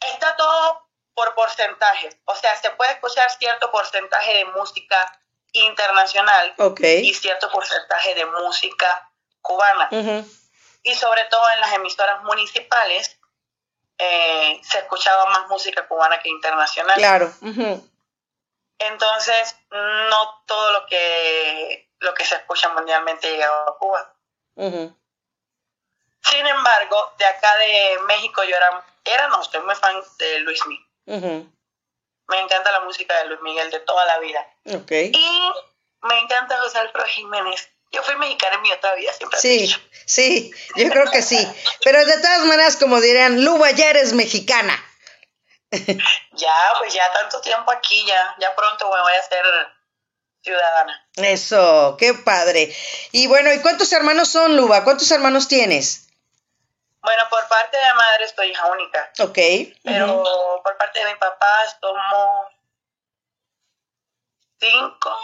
está 0.00 0.36
todo 0.36 0.86
por 1.14 1.34
porcentajes. 1.34 2.16
O 2.26 2.34
sea, 2.34 2.54
se 2.56 2.70
puede 2.70 2.92
escuchar 2.92 3.30
cierto 3.30 3.70
porcentaje 3.70 4.34
de 4.34 4.44
música 4.46 5.20
internacional 5.52 6.54
y 6.80 7.14
cierto 7.14 7.50
porcentaje 7.50 8.14
de 8.14 8.26
música 8.26 9.10
cubana. 9.40 9.88
Y 10.82 10.94
sobre 10.94 11.24
todo 11.24 11.50
en 11.50 11.60
las 11.60 11.72
emisoras 11.72 12.22
municipales 12.22 13.18
eh, 13.98 14.60
se 14.62 14.78
escuchaba 14.78 15.26
más 15.30 15.48
música 15.48 15.88
cubana 15.88 16.20
que 16.20 16.28
internacional. 16.28 16.96
Claro. 16.96 17.32
Entonces, 18.78 19.56
no 19.70 20.42
todo 20.46 20.72
lo 20.72 20.86
que, 20.86 21.90
lo 22.00 22.12
que 22.12 22.24
se 22.26 22.34
escucha 22.34 22.68
mundialmente 22.70 23.30
llega 23.30 23.48
a 23.48 23.76
Cuba. 23.78 24.14
Sin 26.22 26.46
embargo, 26.46 27.14
de 27.18 27.24
acá 27.24 27.56
de 27.58 27.98
México 28.06 28.42
yo 28.44 28.56
era 28.56 28.84
era 29.06 29.28
no, 29.28 29.40
estoy 29.40 29.60
muy 29.60 29.74
fan 29.74 30.02
de 30.18 30.40
Luis 30.40 30.60
Miguel. 30.66 31.50
Me 32.28 32.40
encanta 32.40 32.72
la 32.72 32.80
música 32.80 33.16
de 33.18 33.26
Luis 33.26 33.40
Miguel 33.42 33.70
de 33.70 33.80
toda 33.80 34.04
la 34.04 34.18
vida. 34.18 34.44
Okay. 34.82 35.12
Y 35.14 35.52
me 36.02 36.18
encanta 36.18 36.58
José 36.58 36.78
Alfredo 36.78 37.06
Jiménez. 37.06 37.68
Yo 37.92 38.02
fui 38.02 38.16
mexicana 38.16 38.56
en 38.56 38.62
mi 38.62 38.72
otra 38.72 38.94
vida, 38.96 39.12
siempre. 39.12 39.38
Sí, 39.38 39.74
sí, 40.06 40.50
yo 40.74 40.90
creo 40.90 41.08
que 41.10 41.22
sí. 41.22 41.38
Pero 41.84 42.04
de 42.04 42.18
todas 42.18 42.44
maneras, 42.44 42.76
como 42.76 43.00
dirían, 43.00 43.44
Luba, 43.44 43.70
ya 43.70 43.90
eres 43.90 44.12
mexicana. 44.12 44.76
ya, 45.70 46.72
pues 46.78 46.92
ya 46.92 47.12
tanto 47.12 47.40
tiempo 47.40 47.70
aquí, 47.70 48.04
ya, 48.06 48.36
ya 48.40 48.54
pronto 48.56 48.90
me 48.92 49.00
voy 49.00 49.12
a 49.12 49.22
ser 49.22 49.44
ciudadana. 50.42 51.08
Eso, 51.14 51.96
qué 51.98 52.12
padre. 52.14 52.74
Y 53.12 53.28
bueno, 53.28 53.52
¿y 53.52 53.60
cuántos 53.60 53.92
hermanos 53.92 54.28
son, 54.28 54.56
Luba? 54.56 54.82
¿Cuántos 54.82 55.10
hermanos 55.12 55.46
tienes? 55.46 56.05
Bueno, 57.06 57.22
por 57.30 57.46
parte 57.46 57.76
de 57.76 57.94
madre 57.94 58.26
soy 58.26 58.48
hija 58.48 58.66
única. 58.66 59.12
Ok. 59.20 59.38
Pero 59.84 60.24
por 60.64 60.76
parte 60.76 60.98
de 60.98 61.04
mi 61.04 61.14
papá 61.14 61.64
somos 61.80 62.48
cinco. 64.58 65.16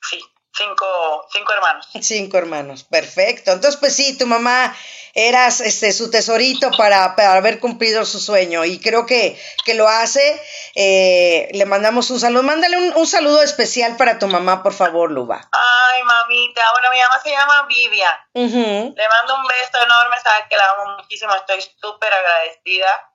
Sí, 0.00 0.24
cinco, 0.54 1.26
cinco 1.32 1.52
hermanos. 1.52 1.88
Cinco 2.00 2.38
hermanos, 2.38 2.84
perfecto. 2.84 3.52
Entonces, 3.52 3.78
pues 3.78 3.94
sí, 3.94 4.16
tu 4.16 4.26
mamá 4.26 4.74
eras 5.14 5.60
este, 5.60 5.92
su 5.92 6.10
tesorito 6.10 6.70
para, 6.76 7.16
para 7.16 7.34
haber 7.34 7.58
cumplido 7.58 8.04
su 8.04 8.20
sueño 8.20 8.64
y 8.64 8.80
creo 8.80 9.06
que, 9.06 9.40
que 9.64 9.74
lo 9.74 9.88
hace. 9.88 10.40
Eh, 10.74 11.48
le 11.52 11.64
mandamos 11.66 12.10
un 12.10 12.20
saludo. 12.20 12.42
Mándale 12.42 12.76
un, 12.76 13.06
saludo 13.06 13.42
especial 13.42 13.96
para 13.96 14.18
tu 14.18 14.26
mamá, 14.28 14.62
por 14.62 14.72
favor, 14.72 15.10
Luba. 15.10 15.48
Ay, 15.52 16.02
mamita. 16.02 16.62
Bueno, 16.72 16.90
mi 16.90 17.00
mamá 17.00 17.20
se 17.22 17.30
llama 17.30 17.66
Vivian. 17.66 18.14
Le 18.34 19.08
mando 19.08 19.36
un 19.36 19.46
beso 19.46 19.82
enorme, 19.82 20.16
sabes 20.22 20.46
que 20.48 20.56
la 20.56 20.70
amo 20.70 20.96
muchísimo. 20.98 21.34
Estoy 21.34 21.60
súper 21.80 22.12
agradecida 22.12 23.10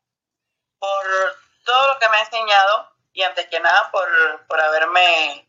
por 0.80 1.36
todo 1.64 1.94
lo 1.94 2.00
que 2.00 2.10
me 2.10 2.18
ha 2.18 2.22
enseñado 2.22 2.92
y 3.14 3.24
antes 3.24 3.48
que 3.48 3.60
nada 3.60 3.90
por, 3.92 4.08
por 4.48 4.60
haberme 4.60 5.48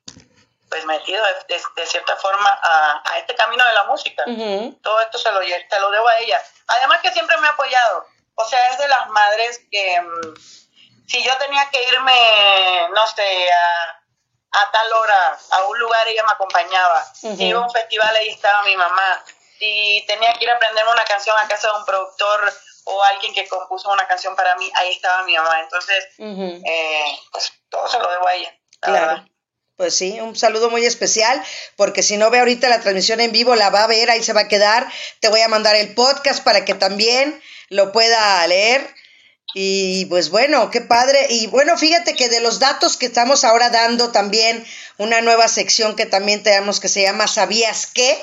pues 0.68 0.85
metido 0.85 1.22
de, 1.48 1.87
cierta 1.87 2.16
forma 2.16 2.61
a, 2.62 3.18
este 3.18 3.35
camino 3.35 3.64
de 3.64 3.74
la 3.74 3.85
música. 3.85 4.24
Todo 4.83 5.00
esto 5.00 5.18
se 5.18 5.31
lo, 5.33 5.40
te 5.40 5.81
lo 5.81 5.90
debo 5.90 6.09
a 6.09 6.18
ella. 6.18 6.42
Además 6.66 7.00
que 7.02 7.12
siempre 7.12 7.37
me 7.38 7.46
ha 7.46 7.50
apoyado. 7.50 8.07
O 8.35 8.44
sea, 8.44 8.68
es 8.68 8.79
de 8.79 8.88
las 8.88 9.09
madres 9.09 9.61
que 9.70 10.00
mm, 10.00 10.35
si 11.09 11.22
yo 11.22 11.37
tenía 11.38 11.68
que 11.70 11.83
irme, 11.88 12.88
no 12.94 13.07
sé, 13.07 13.48
a, 13.52 14.61
a 14.61 14.70
tal 14.70 14.92
hora 14.92 15.38
a 15.52 15.64
un 15.64 15.79
lugar, 15.79 16.07
ella 16.09 16.24
me 16.24 16.33
acompañaba. 16.33 17.05
Si 17.14 17.29
iba 17.44 17.61
a 17.61 17.64
un 17.64 17.70
festival, 17.70 18.14
ahí 18.16 18.29
estaba 18.29 18.62
mi 18.64 18.76
mamá. 18.76 19.24
Si 19.59 20.05
tenía 20.07 20.35
que 20.35 20.44
ir 20.44 20.50
a 20.50 20.57
aprenderme 20.57 20.92
una 20.92 21.05
canción 21.05 21.37
a 21.38 21.48
casa 21.48 21.68
de 21.68 21.79
un 21.79 21.85
productor 21.85 22.52
o 22.85 23.02
alguien 23.05 23.35
que 23.35 23.48
compuso 23.48 23.90
una 23.90 24.07
canción 24.07 24.37
para 24.37 24.55
mí, 24.57 24.70
ahí 24.76 24.92
estaba 24.92 25.22
mi 25.24 25.37
mamá. 25.37 25.61
Entonces, 25.61 26.09
eh, 26.18 27.18
pues 27.33 27.52
todo 27.70 27.88
se 27.88 27.98
lo 27.98 28.11
debo 28.11 28.26
a 28.26 28.35
ella. 28.35 28.55
Claro. 28.81 29.24
Pues 29.77 29.95
sí, 29.95 30.19
un 30.21 30.35
saludo 30.35 30.71
muy 30.71 30.87
especial, 30.87 31.43
porque 31.77 32.03
si 32.03 32.17
no 32.17 32.31
ve 32.31 32.39
ahorita 32.39 32.71
la 32.71 32.81
transmisión 32.81 33.21
en 33.21 33.31
vivo, 33.31 33.55
la 33.57 33.69
va 33.69 33.85
a 33.85 33.87
ver, 33.87 34.11
ahí 34.11 34.23
se 34.23 34.33
va 34.33 34.43
a 34.43 34.49
quedar. 34.49 34.89
Te 35.21 35.29
voy 35.29 35.41
a 35.41 35.49
mandar 35.49 35.77
el 35.77 35.95
podcast 35.95 36.43
para 36.43 36.65
que 36.65 36.73
también 36.73 37.39
lo 37.69 37.93
pueda 37.93 38.47
leer. 38.47 38.89
Y 39.53 40.07
pues 40.07 40.31
bueno, 40.31 40.71
qué 40.71 40.81
padre. 40.81 41.27
Y 41.29 41.47
bueno, 41.49 41.77
fíjate 41.77 42.15
que 42.15 42.31
de 42.31 42.41
los 42.41 42.59
datos 42.59 42.97
que 42.97 43.07
estamos 43.07 43.45
ahora 43.45 43.69
dando 43.69 44.12
también 44.12 44.65
una 44.97 45.21
nueva 45.21 45.47
sección 45.47 45.95
que 45.95 46.07
también 46.07 46.43
tenemos 46.43 46.81
que 46.81 46.89
se 46.89 47.03
llama 47.03 47.27
¿Sabías 47.27 47.87
qué? 47.87 48.17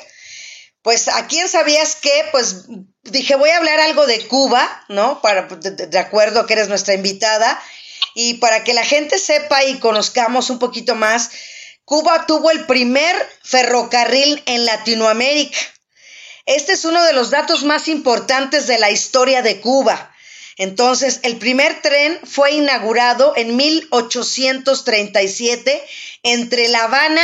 Pues 0.82 1.08
aquí 1.08 1.40
en 1.40 1.50
Sabías 1.50 1.96
qué, 1.96 2.26
pues 2.32 2.66
dije 3.04 3.36
voy 3.36 3.52
a 3.52 3.58
hablar 3.58 3.80
algo 3.80 4.06
de 4.08 4.28
Cuba, 4.28 4.86
¿no? 4.90 5.22
Para, 5.22 5.44
de 5.48 6.00
acuerdo 6.00 6.46
que 6.46 6.54
eres 6.54 6.68
nuestra 6.68 6.94
invitada. 6.96 7.62
Y 8.16 8.36
para 8.36 8.64
que 8.64 8.74
la 8.74 8.86
gente 8.86 9.20
sepa 9.20 9.64
y 9.64 9.80
conozcamos 9.80 10.50
un 10.50 10.60
poquito 10.60 10.96
más, 10.96 11.32
Cuba 11.86 12.26
tuvo 12.26 12.52
el 12.52 12.66
primer 12.66 13.16
ferrocarril 13.44 14.42
en 14.46 14.66
Latinoamérica. 14.66 15.58
Este 16.46 16.74
es 16.74 16.86
uno 16.86 17.04
de 17.04 17.14
los 17.14 17.30
datos 17.30 17.64
más 17.64 17.88
importantes 17.88 18.68
de 18.68 18.78
la 18.78 18.92
historia 18.92 19.42
de 19.42 19.62
Cuba. 19.62 20.14
Entonces, 20.58 21.22
el 21.24 21.38
primer 21.38 21.82
tren 21.82 22.20
fue 22.24 22.52
inaugurado 22.52 23.34
en 23.36 23.56
1837 23.56 25.84
entre 26.24 26.68
La 26.68 26.84
Habana 26.84 27.24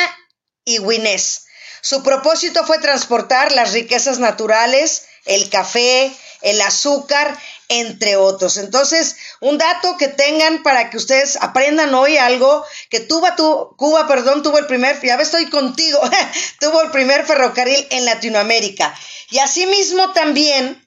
y 0.66 0.80
Guinés. 0.80 1.46
Su 1.82 2.02
propósito 2.04 2.66
fue 2.66 2.80
transportar 2.80 3.52
las 3.52 3.74
riquezas 3.74 4.20
naturales, 4.20 5.04
el 5.26 5.50
café, 5.50 6.12
el 6.42 6.62
azúcar 6.62 7.38
entre 7.70 8.18
otros. 8.18 8.58
Entonces, 8.58 9.16
un 9.40 9.58
dato 9.58 9.96
que 9.98 10.08
tengan 10.08 10.64
para 10.64 10.90
que 10.90 10.98
ustedes 10.98 11.38
aprendan 11.40 11.94
hoy 11.94 12.18
algo, 12.18 12.66
que 12.90 13.08
Cuba, 13.08 13.36
tu, 13.36 13.76
Cuba 13.78 14.08
perdón, 14.08 14.44
tuvo 14.44 14.58
el 14.58 14.66
primer, 14.66 15.00
ya 15.02 15.16
estoy 15.16 15.50
contigo, 15.50 16.02
tuvo 16.60 16.82
el 16.82 16.92
primer 16.92 17.26
ferrocarril 17.26 17.88
en 17.92 18.06
Latinoamérica. 18.06 18.94
Y 19.30 19.38
asimismo 19.38 20.12
también, 20.12 20.86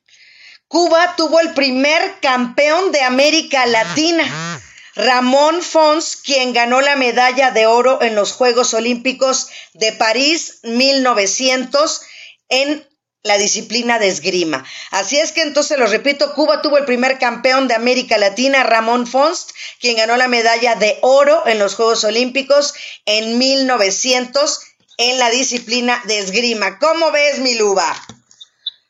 Cuba 0.66 1.14
tuvo 1.16 1.38
el 1.40 1.54
primer 1.54 2.18
campeón 2.20 2.92
de 2.92 3.02
América 3.02 3.64
Latina. 3.66 4.60
Ramón 4.94 5.62
Fons, 5.62 6.16
quien 6.16 6.52
ganó 6.52 6.82
la 6.82 6.96
medalla 6.96 7.50
de 7.50 7.66
oro 7.66 8.02
en 8.02 8.14
los 8.14 8.32
Juegos 8.32 8.74
Olímpicos 8.74 9.48
de 9.72 9.92
París 9.92 10.58
1900 10.64 12.02
en 12.50 12.86
la 13.22 13.38
disciplina 13.38 13.98
de 13.98 14.08
esgrima. 14.08 14.64
Así 14.90 15.18
es 15.18 15.32
que 15.32 15.42
entonces 15.42 15.78
lo 15.78 15.87
repito, 15.87 16.35
Cuba 16.35 16.61
tuvo 16.61 16.78
el 16.78 16.85
primer 16.85 17.18
campeón 17.18 17.68
de 17.68 17.74
América 17.74 18.18
Latina, 18.18 18.62
Ramón 18.64 19.06
Fonst, 19.06 19.52
quien 19.80 19.96
ganó 19.96 20.16
la 20.16 20.28
medalla 20.28 20.74
de 20.74 20.98
oro 21.02 21.46
en 21.46 21.58
los 21.58 21.74
Juegos 21.76 22.04
Olímpicos 22.04 22.74
en 23.06 23.38
1900 23.38 24.61
en 24.98 25.18
la 25.18 25.30
disciplina 25.30 26.00
de 26.04 26.18
esgrima. 26.18 26.78
¿Cómo 26.78 27.11
ves, 27.11 27.38
mi 27.38 27.54
Luba? 27.54 27.94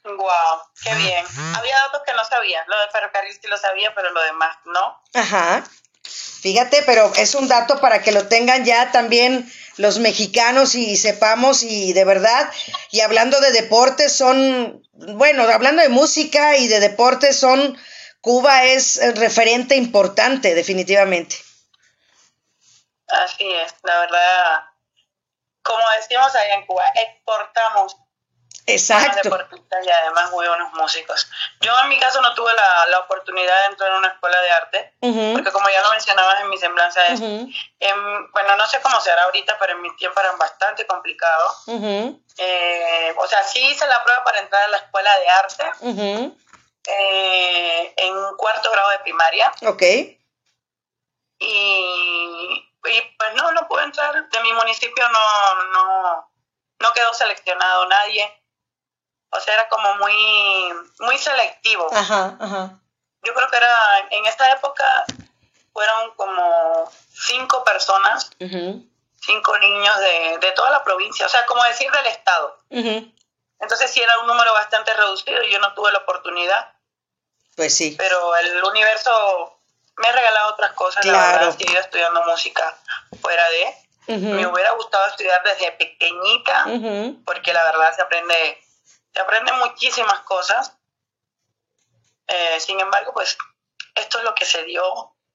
Wow, 0.04 0.60
qué 0.82 0.94
bien. 0.96 1.24
Había 1.54 1.76
datos 1.76 2.02
que 2.04 2.12
no 2.12 2.24
sabía. 2.24 2.64
Lo 2.66 2.78
de 2.80 2.90
ferrocarril 2.90 3.32
sí 3.32 3.46
lo 3.46 3.56
sabía, 3.56 3.94
pero 3.94 4.10
lo 4.10 4.22
demás 4.22 4.56
no. 4.64 5.00
Ajá. 5.14 5.64
Fíjate, 6.04 6.82
pero 6.84 7.12
es 7.16 7.34
un 7.34 7.46
dato 7.46 7.80
para 7.80 8.02
que 8.02 8.10
lo 8.12 8.26
tengan 8.26 8.64
ya 8.64 8.90
también 8.90 9.50
los 9.76 9.98
mexicanos 9.98 10.74
y 10.74 10.96
sepamos 10.96 11.62
y 11.62 11.92
de 11.92 12.04
verdad, 12.04 12.50
y 12.90 13.00
hablando 13.00 13.40
de 13.40 13.52
deportes 13.52 14.12
son, 14.12 14.82
bueno, 14.92 15.44
hablando 15.44 15.82
de 15.82 15.88
música 15.88 16.56
y 16.56 16.68
de 16.68 16.80
deportes 16.80 17.38
son, 17.38 17.78
Cuba 18.20 18.64
es 18.64 19.00
referente 19.16 19.76
importante 19.76 20.54
definitivamente. 20.54 21.36
Así 23.06 23.50
es, 23.50 23.74
la 23.82 24.00
verdad, 24.00 24.62
como 25.62 25.82
decimos 26.00 26.34
allá 26.34 26.54
en 26.54 26.66
Cuba, 26.66 26.84
exportamos 26.94 27.96
Exacto. 28.66 29.20
deportistas 29.24 29.84
y 29.84 29.90
además 29.90 30.30
muy 30.30 30.46
buenos 30.46 30.72
músicos. 30.74 31.28
Yo 31.60 31.72
en 31.82 31.88
mi 31.88 31.98
caso 31.98 32.20
no 32.20 32.32
tuve 32.34 32.52
la, 32.54 32.86
la 32.86 33.00
oportunidad 33.00 33.58
de 33.60 33.66
entrar 33.66 33.90
en 33.90 33.98
una 33.98 34.08
escuela 34.08 34.40
de 34.40 34.50
arte, 34.50 34.94
porque 35.00 35.50
como 35.50 35.68
ya 35.68 35.82
lo 35.82 35.90
mencionabas 35.90 36.40
en 36.40 36.48
mi 36.48 36.58
semblanza, 36.58 37.06
es, 37.08 37.20
em, 37.20 38.32
bueno, 38.32 38.56
no 38.56 38.66
sé 38.66 38.80
cómo 38.80 39.00
será 39.00 39.24
ahorita, 39.24 39.58
pero 39.58 39.72
en 39.72 39.82
mi 39.82 39.94
tiempo 39.96 40.20
eran 40.20 40.38
bastante 40.38 40.86
complicados. 40.86 41.64
Eh, 42.38 43.14
o 43.16 43.26
sea, 43.26 43.42
sí 43.42 43.60
hice 43.60 43.86
la 43.86 44.02
prueba 44.04 44.24
para 44.24 44.38
entrar 44.38 44.62
a 44.62 44.68
la 44.68 44.76
escuela 44.78 45.10
de 45.18 45.28
arte 45.28 45.72
eh, 46.86 47.94
en 47.96 48.36
cuarto 48.36 48.70
grado 48.70 48.90
de 48.90 48.98
primaria. 49.00 49.52
Ok. 49.66 49.82
Y, 51.38 52.72
y 52.84 53.00
pues 53.18 53.34
no, 53.34 53.50
no 53.52 53.66
pude 53.66 53.82
entrar. 53.84 54.28
De 54.28 54.40
mi 54.40 54.52
municipio 54.52 55.08
no, 55.08 55.64
no, 55.72 56.32
no 56.78 56.92
quedó 56.92 57.12
seleccionado 57.14 57.86
nadie. 57.86 58.41
O 59.32 59.40
sea, 59.40 59.54
era 59.54 59.68
como 59.68 59.94
muy, 59.96 60.14
muy 61.00 61.18
selectivo. 61.18 61.88
Ajá, 61.92 62.36
ajá. 62.38 62.78
Yo 63.22 63.32
creo 63.34 63.48
que 63.48 63.56
era, 63.56 64.08
en 64.10 64.26
esta 64.26 64.50
época 64.52 65.04
fueron 65.72 66.14
como 66.16 66.90
cinco 67.12 67.64
personas, 67.64 68.30
cinco 68.38 69.58
niños 69.58 69.98
de, 69.98 70.38
de, 70.38 70.52
toda 70.52 70.70
la 70.70 70.84
provincia, 70.84 71.24
o 71.24 71.28
sea, 71.28 71.46
como 71.46 71.62
decir 71.64 71.90
del 71.90 72.06
estado. 72.08 72.58
Entonces 72.70 73.90
sí 73.90 74.00
era 74.00 74.18
un 74.20 74.26
número 74.26 74.52
bastante 74.52 74.92
reducido 74.92 75.42
y 75.44 75.52
yo 75.52 75.60
no 75.60 75.72
tuve 75.74 75.92
la 75.92 75.98
oportunidad. 75.98 76.72
Pues 77.56 77.74
sí. 77.76 77.94
Pero 77.96 78.36
el 78.36 78.64
universo 78.64 79.60
me 79.96 80.08
ha 80.08 80.12
regalado 80.12 80.50
otras 80.50 80.72
cosas, 80.72 81.04
la 81.04 81.32
verdad, 81.32 81.56
he 81.58 81.78
estudiando 81.78 82.22
música 82.24 82.76
fuera 83.20 83.44
de. 83.50 84.18
Me 84.18 84.46
hubiera 84.46 84.72
gustado 84.72 85.06
estudiar 85.06 85.42
desde 85.44 85.72
pequeñita, 85.72 86.66
porque 87.24 87.52
la 87.52 87.64
verdad 87.64 87.94
se 87.94 88.02
aprende 88.02 88.62
te 89.12 89.20
aprende 89.20 89.52
muchísimas 89.52 90.20
cosas. 90.20 90.72
Eh, 92.26 92.60
sin 92.60 92.80
embargo, 92.80 93.12
pues 93.12 93.36
esto 93.94 94.18
es 94.18 94.24
lo 94.24 94.34
que 94.34 94.44
se 94.44 94.64
dio. 94.64 94.82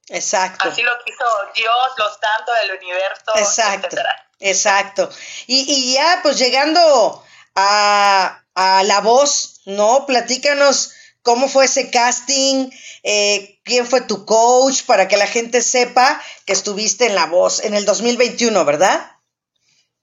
Exacto. 0.09 0.69
Así 0.69 0.81
lo 0.83 0.97
quiso 1.03 1.25
Dios, 1.53 1.93
los 1.97 2.17
santos 2.19 2.55
del 2.61 2.77
universo, 2.77 3.31
Exacto. 3.35 3.97
Exacto. 4.39 5.09
Y, 5.47 5.65
y, 5.67 5.93
ya, 5.93 6.19
pues 6.21 6.37
llegando 6.37 7.25
a, 7.55 8.43
a, 8.53 8.83
la 8.83 9.01
voz, 9.01 9.61
¿no? 9.65 10.05
Platícanos 10.05 10.93
cómo 11.23 11.49
fue 11.49 11.65
ese 11.65 11.89
casting, 11.89 12.69
eh, 13.03 13.59
quién 13.63 13.87
fue 13.87 14.01
tu 14.01 14.25
coach, 14.25 14.83
para 14.83 15.07
que 15.07 15.17
la 15.17 15.27
gente 15.27 15.61
sepa 15.61 16.21
que 16.45 16.53
estuviste 16.53 17.07
en 17.07 17.15
la 17.15 17.25
voz 17.25 17.63
en 17.63 17.73
el 17.73 17.85
2021, 17.85 18.63
¿verdad? 18.63 19.11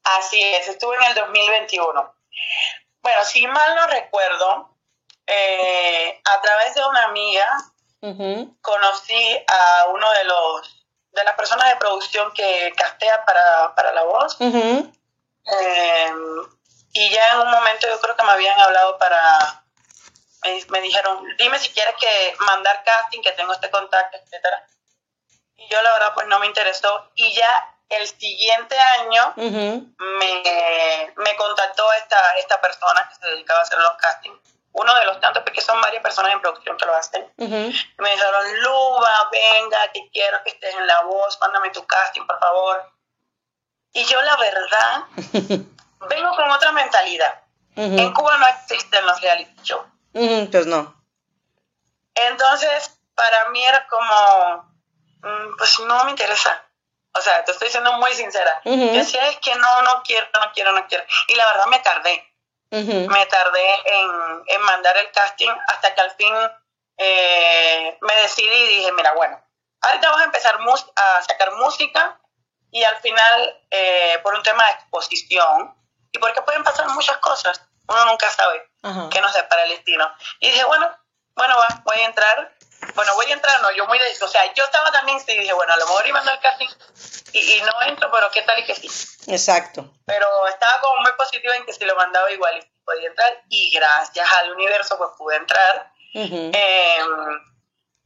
Así 0.02 0.42
es, 0.42 0.68
estuve 0.68 0.96
en 0.96 1.04
el 1.04 1.14
2021. 1.14 2.14
Bueno, 3.04 3.22
si 3.22 3.46
mal 3.46 3.76
no 3.76 3.86
recuerdo, 3.86 4.76
eh, 5.26 6.22
a 6.24 6.40
través 6.40 6.74
de 6.74 6.84
una 6.86 7.04
amiga 7.04 7.46
conocí 8.60 9.44
a 9.46 9.86
uno 9.88 10.10
de 10.12 10.24
los 10.24 10.86
de 11.10 11.24
las 11.24 11.34
personas 11.36 11.68
de 11.68 11.76
producción 11.76 12.32
que 12.32 12.72
castea 12.76 13.24
para, 13.24 13.92
la 13.92 14.02
voz. 14.04 14.36
Em, 14.40 14.96
y 16.94 17.10
ya 17.10 17.32
en 17.32 17.40
un 17.40 17.50
momento 17.50 17.86
yo 17.86 18.00
creo 18.00 18.16
que 18.16 18.24
me 18.24 18.32
habían 18.32 18.58
hablado 18.58 18.98
para 18.98 19.64
me, 20.70 20.80
dijeron, 20.80 21.26
dime 21.38 21.58
si 21.58 21.68
quieres 21.70 21.94
que 22.00 22.34
mandar 22.40 22.82
casting, 22.84 23.20
que 23.20 23.32
tengo 23.32 23.52
este 23.52 23.70
contacto, 23.70 24.16
etcétera. 24.16 24.66
Y 25.56 25.68
yo 25.68 25.80
la 25.82 25.92
verdad 25.92 26.14
pues 26.14 26.26
no 26.26 26.38
me 26.38 26.46
interesó. 26.46 27.10
Y 27.14 27.34
ya 27.34 27.73
el 27.88 28.06
siguiente 28.08 28.78
año 28.78 29.34
me, 29.36 31.12
me, 31.16 31.36
contactó 31.36 31.92
esta, 31.94 32.36
esta 32.38 32.60
persona 32.60 33.08
que 33.08 33.14
se 33.14 33.26
dedicaba 33.28 33.60
a 33.60 33.62
hacer 33.62 33.78
los 33.78 33.96
castings. 33.96 34.38
Uno 34.72 34.92
de 34.94 35.04
los 35.04 35.20
tantos, 35.20 35.42
porque 35.44 35.60
son 35.60 35.80
varias 35.80 36.02
personas 36.02 36.32
en 36.32 36.40
producción 36.40 36.76
que 36.76 36.86
lo 36.86 36.96
hacen. 36.96 37.32
Me 37.36 38.10
dijeron, 38.10 38.62
Luba, 38.62 39.30
venga, 39.30 39.92
que 39.92 40.10
quiero 40.10 40.42
que 40.42 40.50
estés 40.50 40.74
en 40.74 40.86
la 40.86 41.02
voz, 41.02 41.38
mándame 41.40 41.70
tu 41.70 41.86
casting, 41.86 42.26
por 42.26 42.40
favor. 42.40 42.92
Y 43.92 44.04
yo, 44.04 44.20
la 44.22 44.36
verdad, 44.36 45.04
vengo 46.08 46.34
con 46.34 46.50
otra 46.50 46.72
mentalidad. 46.72 47.42
En 47.76 48.12
Cuba 48.12 48.36
no 48.38 48.46
existen 48.48 49.06
los 49.06 49.20
reality 49.20 49.62
shows. 49.62 49.86
pues 50.12 50.66
no. 50.66 50.94
Entonces, 52.14 52.98
para 53.14 53.50
mí 53.50 53.64
era 53.64 53.86
como, 53.86 54.76
mm, 55.22 55.56
pues 55.56 55.78
no 55.80 56.04
me 56.04 56.10
interesa. 56.10 56.64
O 57.16 57.20
sea, 57.20 57.44
te 57.44 57.52
estoy 57.52 57.68
siendo 57.68 57.92
muy 57.94 58.12
sincera. 58.12 58.60
Yo 58.64 58.92
decía, 58.92 59.28
es 59.28 59.38
que 59.38 59.54
no, 59.54 59.82
no 59.82 60.02
quiero, 60.02 60.26
no 60.40 60.52
quiero, 60.52 60.72
no 60.72 60.86
quiero. 60.88 61.04
Y 61.28 61.34
la 61.34 61.46
verdad 61.46 61.66
me 61.66 61.78
tardé. 61.80 62.30
Me 62.70 63.26
tardé 63.26 63.74
en, 63.86 64.60
mandar 64.62 64.96
el 64.96 65.10
casting 65.12 65.50
hasta 65.68 65.94
que 65.94 66.00
al 66.00 66.10
fin 66.12 66.34
eh, 66.96 67.96
me 68.00 68.16
decidí 68.16 68.52
y 68.52 68.78
dije, 68.78 68.92
mira, 68.92 69.12
bueno, 69.12 69.40
ahorita 69.80 70.08
vamos 70.08 70.22
a 70.22 70.24
empezar 70.24 70.58
a 70.96 71.22
sacar 71.22 71.52
música 71.52 72.18
y 72.72 72.82
al 72.82 72.96
final, 72.96 73.62
eh, 73.70 74.18
por 74.24 74.34
un 74.34 74.42
tema 74.42 74.64
de 74.66 74.72
exposición, 74.72 75.72
y 76.10 76.18
porque 76.18 76.42
pueden 76.42 76.64
pasar 76.64 76.88
muchas 76.88 77.18
cosas, 77.18 77.60
uno 77.86 78.04
nunca 78.06 78.28
sabe 78.30 78.68
qué 79.10 79.20
nos 79.20 79.32
depara 79.34 79.62
el 79.62 79.70
destino. 79.70 80.10
Y 80.40 80.50
dije, 80.50 80.64
bueno, 80.64 80.90
bueno, 81.36 81.56
va, 81.56 81.82
voy 81.84 81.98
a 81.98 82.06
entrar. 82.06 82.52
Bueno, 82.94 83.14
voy 83.14 83.26
a 83.30 83.34
entrar, 83.34 83.60
no, 83.62 83.72
yo 83.72 83.86
muy 83.86 83.98
de 83.98 84.04
O 84.22 84.28
sea, 84.28 84.52
yo 84.54 84.64
estaba 84.64 84.90
también, 84.92 85.18
y 85.26 85.38
dije, 85.38 85.52
bueno, 85.52 85.72
a 85.72 85.76
lo 85.76 85.86
mejor 85.86 86.06
iba 86.06 86.20
a 86.20 86.40
casting 86.40 86.68
y, 87.32 87.38
y, 87.38 87.60
no 87.62 87.72
entro, 87.86 88.10
pero 88.12 88.30
qué 88.30 88.42
tal 88.42 88.58
y 88.60 88.64
que 88.64 88.74
sí. 88.76 88.88
Exacto. 89.26 89.92
Pero 90.06 90.46
estaba 90.46 90.80
como 90.80 91.02
muy 91.02 91.12
positiva 91.12 91.56
en 91.56 91.66
que 91.66 91.72
si 91.72 91.84
lo 91.84 91.96
mandaba 91.96 92.30
igual 92.30 92.58
y 92.58 92.84
podía 92.84 93.08
entrar. 93.08 93.42
Y 93.48 93.70
gracias 93.70 94.26
al 94.38 94.52
universo, 94.52 94.96
pues 94.98 95.10
pude 95.18 95.36
entrar. 95.36 95.92
Em, 96.14 96.52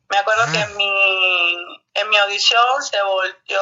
me 0.08 0.16
acuerdo 0.16 0.50
que 0.50 0.60
en 0.60 0.76
mi, 0.78 1.82
en 1.92 2.08
mi 2.08 2.16
audición 2.16 2.82
se 2.82 3.02
volteó 3.02 3.60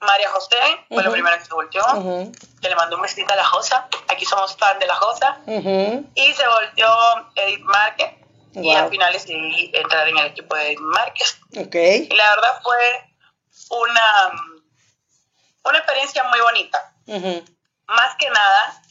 María 0.00 0.30
José, 0.30 0.56
fue 0.88 1.02
la 1.02 1.10
primera 1.10 1.38
que 1.38 1.44
se 1.44 1.54
volteó, 1.54 1.84
que 2.60 2.68
le 2.68 2.74
mandó 2.74 2.96
un 2.96 3.02
besito 3.02 3.32
a 3.32 3.36
la 3.36 3.44
Josa, 3.44 3.86
aquí 4.08 4.24
somos 4.24 4.56
fan 4.56 4.78
de 4.78 4.86
la 4.86 4.94
Josa, 4.94 5.38
y 5.46 6.32
se 6.32 6.46
volteó 6.46 7.30
Edith 7.36 7.60
Márquez, 7.60 8.12
y 8.54 8.72
al 8.72 8.90
final 8.90 9.12
decidí 9.12 9.70
entrar 9.74 10.08
en 10.08 10.18
el 10.18 10.26
equipo 10.26 10.54
de 10.56 10.76
Márquez. 10.78 11.38
Okay. 11.66 12.08
Y 12.10 12.14
la 12.14 12.30
verdad 12.30 12.60
fue 12.62 12.78
una, 13.70 14.30
una 15.64 15.78
experiencia 15.78 16.24
muy 16.24 16.40
bonita. 16.40 16.94
Más 17.86 18.16
que 18.16 18.30
nada, 18.30 18.82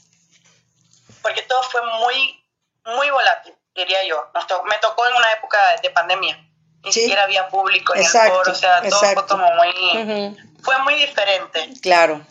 porque 1.22 1.42
todo 1.44 1.64
fue 1.64 1.82
muy, 2.00 2.44
muy 2.86 3.10
volátil, 3.10 3.56
diría 3.76 4.06
yo. 4.06 4.30
me 4.66 4.78
tocó 4.80 5.08
en 5.08 5.16
una 5.16 5.32
época 5.34 5.58
de 5.82 5.90
pandemia 5.90 6.50
ni 6.84 6.94
siquiera 6.94 7.24
había 7.24 7.48
público 7.50 7.94
en 7.94 8.02
el 8.02 8.08
foro, 8.08 8.52
o 8.52 8.56
sea, 8.56 8.82
todo 8.82 9.00
fue 9.00 9.28
como 9.28 9.48
muy, 9.54 10.38
fue 10.64 10.78
muy 10.80 10.96
diferente. 10.96 11.70
Claro. 11.82 12.22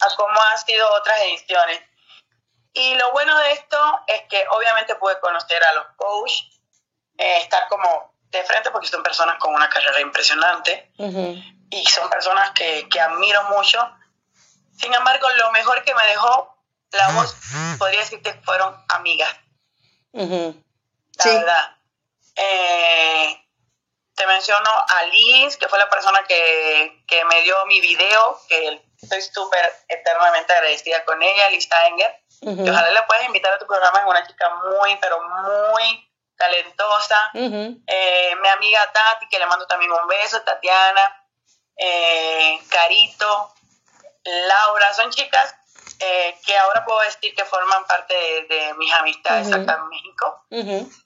A 0.00 0.16
cómo 0.16 0.40
han 0.40 0.58
sido 0.58 0.86
otras 0.94 1.18
ediciones. 1.22 1.80
Y 2.74 2.94
lo 2.96 3.12
bueno 3.12 3.38
de 3.38 3.52
esto 3.52 3.78
es 4.08 4.22
que 4.28 4.44
obviamente 4.50 4.94
pude 4.96 5.18
conocer 5.20 5.62
a 5.62 5.72
los 5.74 5.86
coaches, 5.96 6.53
eh, 7.18 7.38
estar 7.38 7.68
como 7.68 8.14
de 8.30 8.42
frente 8.44 8.70
porque 8.70 8.88
son 8.88 9.02
personas 9.02 9.38
con 9.38 9.54
una 9.54 9.68
carrera 9.68 10.00
impresionante 10.00 10.92
y 11.70 11.86
son 11.86 12.10
personas 12.10 12.50
que, 12.50 12.88
que 12.88 13.00
admiro 13.00 13.42
mucho. 13.44 13.78
Sin 14.76 14.92
embargo, 14.92 15.28
lo 15.30 15.52
mejor 15.52 15.82
que 15.84 15.94
me 15.94 16.04
dejó 16.06 16.56
la 16.90 17.08
voz, 17.12 17.36
podría 17.78 18.00
decir 18.00 18.22
que 18.22 18.34
fueron 18.34 18.76
amigas. 18.88 19.34
La 20.12 21.32
verdad. 21.32 21.76
Eh, 22.36 23.40
te 24.14 24.26
menciono 24.26 24.70
a 24.70 25.04
Liz, 25.06 25.56
que 25.56 25.68
fue 25.68 25.78
la 25.78 25.88
persona 25.90 26.24
que, 26.24 27.04
que 27.06 27.24
me 27.24 27.42
dio 27.42 27.54
mi 27.66 27.80
video, 27.80 28.40
que 28.48 28.82
estoy 29.00 29.22
súper 29.22 29.72
eternamente 29.88 30.52
agradecida 30.52 31.04
con 31.04 31.22
ella, 31.22 31.50
Liz 31.50 31.68
Tanger. 31.68 32.20
ojalá 32.42 32.90
la 32.90 33.06
puedas 33.06 33.24
invitar 33.24 33.52
a 33.52 33.58
tu 33.58 33.66
programa, 33.66 34.00
es 34.00 34.06
una 34.06 34.26
chica 34.26 34.54
muy, 34.56 34.96
pero 35.00 35.20
muy 35.22 36.08
talentosa. 36.36 37.18
Eh, 37.34 38.36
mi 38.40 38.48
amiga 38.48 38.90
Tati, 38.92 39.28
que 39.28 39.38
le 39.38 39.46
mando 39.46 39.66
también 39.66 39.90
un 39.92 40.06
beso, 40.08 40.42
Tatiana, 40.42 41.26
eh, 41.76 42.58
Carito, 42.68 43.54
Laura, 44.24 44.94
son 44.94 45.10
chicas 45.10 45.54
eh, 46.00 46.36
que 46.44 46.56
ahora 46.56 46.84
puedo 46.84 47.00
decir 47.00 47.34
que 47.34 47.44
forman 47.44 47.84
parte 47.86 48.14
de, 48.14 48.74
mis 48.74 48.92
amistades 48.92 49.52
acá 49.52 49.80
en 49.80 49.88
México. 49.88 50.44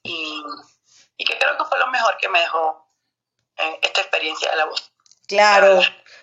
Y, 0.02 0.42
y 1.16 1.24
que 1.24 1.38
creo 1.38 1.56
que 1.56 1.64
fue 1.64 1.78
lo 1.78 1.88
mejor 1.88 2.16
que 2.18 2.28
me 2.28 2.40
dejó 2.40 2.86
esta 3.82 4.00
experiencia 4.00 4.50
de 4.50 4.56
la 4.56 4.64
voz. 4.66 4.92
Claro, 5.26 5.80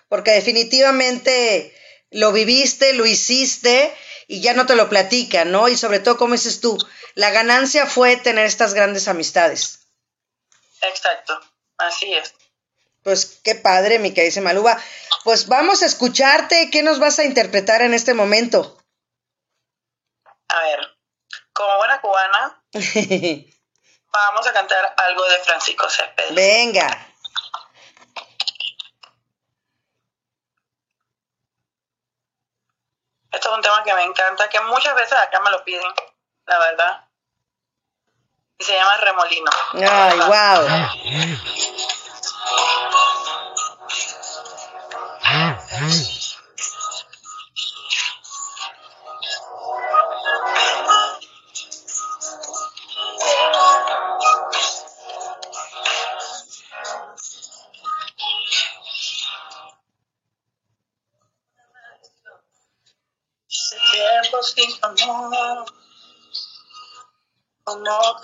porque 0.08 0.32
definitivamente 0.32 1.74
lo 2.10 2.32
viviste, 2.32 2.92
lo 2.94 3.04
hiciste 3.06 3.94
y 4.26 4.40
ya 4.40 4.54
no 4.54 4.66
te 4.66 4.74
lo 4.74 4.88
platican, 4.88 5.52
¿no? 5.52 5.68
Y 5.68 5.76
sobre 5.76 6.00
todo, 6.00 6.16
como 6.16 6.32
dices 6.32 6.60
tú, 6.60 6.76
la 7.14 7.30
ganancia 7.30 7.86
fue 7.86 8.16
tener 8.16 8.46
estas 8.46 8.74
grandes 8.74 9.08
amistades. 9.08 9.86
Exacto, 10.82 11.40
así 11.78 12.12
es. 12.12 12.34
Pues 13.02 13.40
qué 13.44 13.54
padre, 13.54 14.00
mi 14.00 14.12
querida 14.12 14.40
Maluba. 14.40 14.82
Pues 15.22 15.46
vamos 15.46 15.82
a 15.82 15.86
escucharte. 15.86 16.70
¿Qué 16.70 16.82
nos 16.82 16.98
vas 16.98 17.20
a 17.20 17.24
interpretar 17.24 17.82
en 17.82 17.94
este 17.94 18.14
momento? 18.14 18.76
A 20.48 20.62
ver, 20.62 20.80
como 21.52 21.76
buena 21.78 22.00
cubana, 22.00 22.62
vamos 24.12 24.46
a 24.46 24.52
cantar 24.52 24.94
algo 24.96 25.24
de 25.28 25.38
Francisco 25.38 25.88
Céspedes. 25.88 26.34
Venga. 26.34 27.05
Esto 33.36 33.50
es 33.50 33.54
un 33.56 33.60
tema 33.60 33.84
que 33.84 33.92
me 33.92 34.02
encanta, 34.02 34.48
que 34.48 34.58
muchas 34.60 34.94
veces 34.94 35.12
acá 35.12 35.40
me 35.40 35.50
lo 35.50 35.62
piden, 35.62 35.84
la 36.46 36.58
verdad. 36.58 37.04
Y 38.58 38.64
se 38.64 38.74
llama 38.74 38.96
Remolino. 38.96 39.50
Ay, 39.74 40.18
wow. 40.20 40.66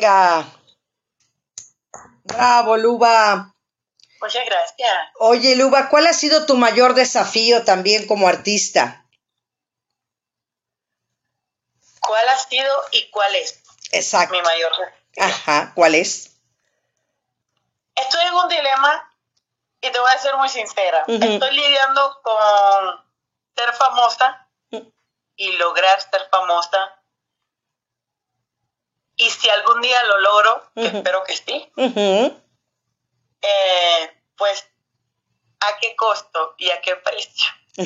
Venga. 0.00 0.46
Bravo, 2.24 2.78
Luba. 2.78 3.54
Muchas 4.22 4.46
gracias. 4.46 4.90
Oye, 5.18 5.56
Luba, 5.56 5.90
¿cuál 5.90 6.06
ha 6.06 6.14
sido 6.14 6.46
tu 6.46 6.56
mayor 6.56 6.94
desafío 6.94 7.64
también 7.64 8.06
como 8.06 8.26
artista? 8.26 9.04
¿Cuál 12.00 12.28
ha 12.30 12.36
sido 12.38 12.72
y 12.92 13.10
cuál 13.10 13.34
es? 13.36 13.62
Exacto. 13.92 14.34
Mi 14.34 14.40
mayor 14.40 14.72
desafío. 14.72 15.00
Ajá, 15.18 15.72
¿cuál 15.74 15.94
es? 15.94 16.30
Estoy 17.94 18.24
en 18.24 18.34
un 18.34 18.48
dilema 18.48 19.14
y 19.82 19.90
te 19.90 19.98
voy 20.00 20.10
a 20.14 20.18
ser 20.18 20.34
muy 20.38 20.48
sincera. 20.48 21.04
Estoy 21.08 21.54
lidiando 21.54 22.20
con 22.22 23.04
ser 23.54 23.74
famosa 23.74 24.48
y 25.36 25.52
lograr 25.58 26.00
ser 26.00 26.26
famosa 26.30 26.99
y 29.20 29.28
si 29.28 29.50
algún 29.50 29.82
día 29.82 30.02
lo 30.04 30.18
logro, 30.18 30.70
espero 30.76 31.22
que 31.24 31.36
sí, 31.36 31.70
eh, 33.42 34.22
pues 34.34 34.66
a 35.60 35.76
qué 35.78 35.94
costo 35.94 36.54
y 36.56 36.70
a 36.70 36.80
qué 36.80 36.96
precio. 36.96 37.52
no 37.76 37.84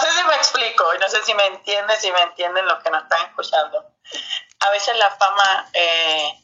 sé 0.00 0.12
si 0.12 0.24
me 0.24 0.36
explico 0.36 0.94
y 0.94 0.98
no 0.98 1.08
sé 1.08 1.20
si 1.24 1.34
me 1.34 1.46
entienden, 1.46 2.00
si 2.00 2.12
me 2.12 2.22
entienden 2.22 2.64
los 2.66 2.80
que 2.80 2.90
nos 2.90 3.02
están 3.02 3.26
escuchando. 3.26 3.92
A 4.60 4.70
veces 4.70 4.96
la 4.96 5.10
fama, 5.10 5.68
eh, 5.72 6.40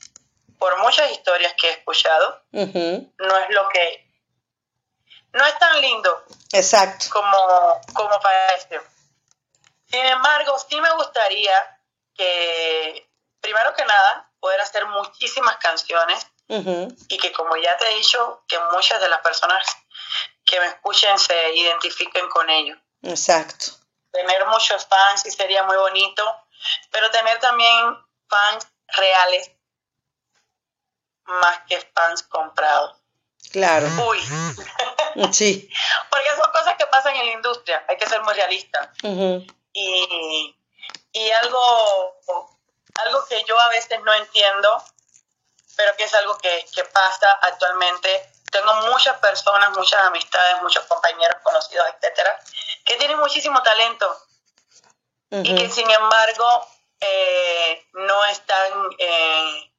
por 0.58 0.76
muchas 0.80 1.12
historias 1.12 1.54
que 1.54 1.68
he 1.68 1.72
escuchado, 1.74 2.42
no 2.50 3.38
es 3.38 3.50
lo 3.50 3.68
que... 3.68 4.04
No 5.32 5.46
es 5.46 5.56
tan 5.60 5.80
lindo 5.80 6.24
Exacto. 6.52 7.06
como, 7.12 7.80
como 7.92 8.20
parece. 8.20 8.80
Sin 9.86 10.04
embargo, 10.04 10.56
sí 10.68 10.80
me 10.80 10.90
gustaría 10.94 11.73
que, 12.14 13.08
primero 13.40 13.74
que 13.74 13.84
nada, 13.84 14.30
poder 14.40 14.60
hacer 14.60 14.86
muchísimas 14.86 15.56
canciones 15.56 16.26
y 16.46 17.18
que, 17.18 17.32
como 17.32 17.56
ya 17.56 17.76
te 17.78 17.90
he 17.90 17.96
dicho, 17.96 18.44
que 18.46 18.58
muchas 18.72 19.00
de 19.00 19.08
las 19.08 19.20
personas 19.20 19.64
que 20.44 20.60
me 20.60 20.66
escuchen 20.66 21.18
se 21.18 21.54
identifiquen 21.54 22.28
con 22.28 22.48
ello. 22.50 22.76
Exacto. 23.02 23.66
Tener 24.12 24.46
muchos 24.46 24.86
fans 24.86 25.26
y 25.26 25.30
sería 25.30 25.62
muy 25.64 25.76
bonito, 25.76 26.22
pero 26.90 27.10
tener 27.10 27.38
también 27.40 27.96
fans 28.28 28.68
reales 28.88 29.50
más 31.24 31.60
que 31.68 31.80
fans 31.94 32.22
comprados. 32.24 32.96
Claro. 33.50 33.86
Uy. 34.08 34.20
Sí. 35.32 35.70
Porque 36.10 36.28
son 36.36 36.52
cosas 36.52 36.76
que 36.76 36.86
pasan 36.86 37.16
en 37.16 37.26
la 37.26 37.32
industria, 37.32 37.84
hay 37.88 37.96
que 37.96 38.06
ser 38.06 38.22
muy 38.22 38.34
realista. 38.34 38.92
Y 39.72 40.56
y 41.14 41.30
algo, 41.30 42.20
algo 42.96 43.24
que 43.26 43.42
yo 43.44 43.58
a 43.58 43.68
veces 43.68 44.00
no 44.02 44.12
entiendo, 44.12 44.84
pero 45.76 45.96
que 45.96 46.04
es 46.04 46.14
algo 46.14 46.36
que, 46.38 46.66
pasa 46.92 47.30
actualmente. 47.42 48.32
Tengo 48.50 48.74
muchas 48.90 49.18
personas, 49.18 49.70
muchas 49.76 50.00
amistades, 50.02 50.60
muchos 50.62 50.84
compañeros 50.84 51.36
conocidos, 51.42 51.86
etcétera, 51.94 52.38
que 52.84 52.96
tienen 52.96 53.18
muchísimo 53.18 53.62
talento 53.62 54.16
y 55.30 55.54
que 55.54 55.68
sin 55.68 55.90
embargo 55.90 56.66
eh, 57.00 57.86
no 57.92 58.24
están, 58.26 58.72
eh, 58.98 59.72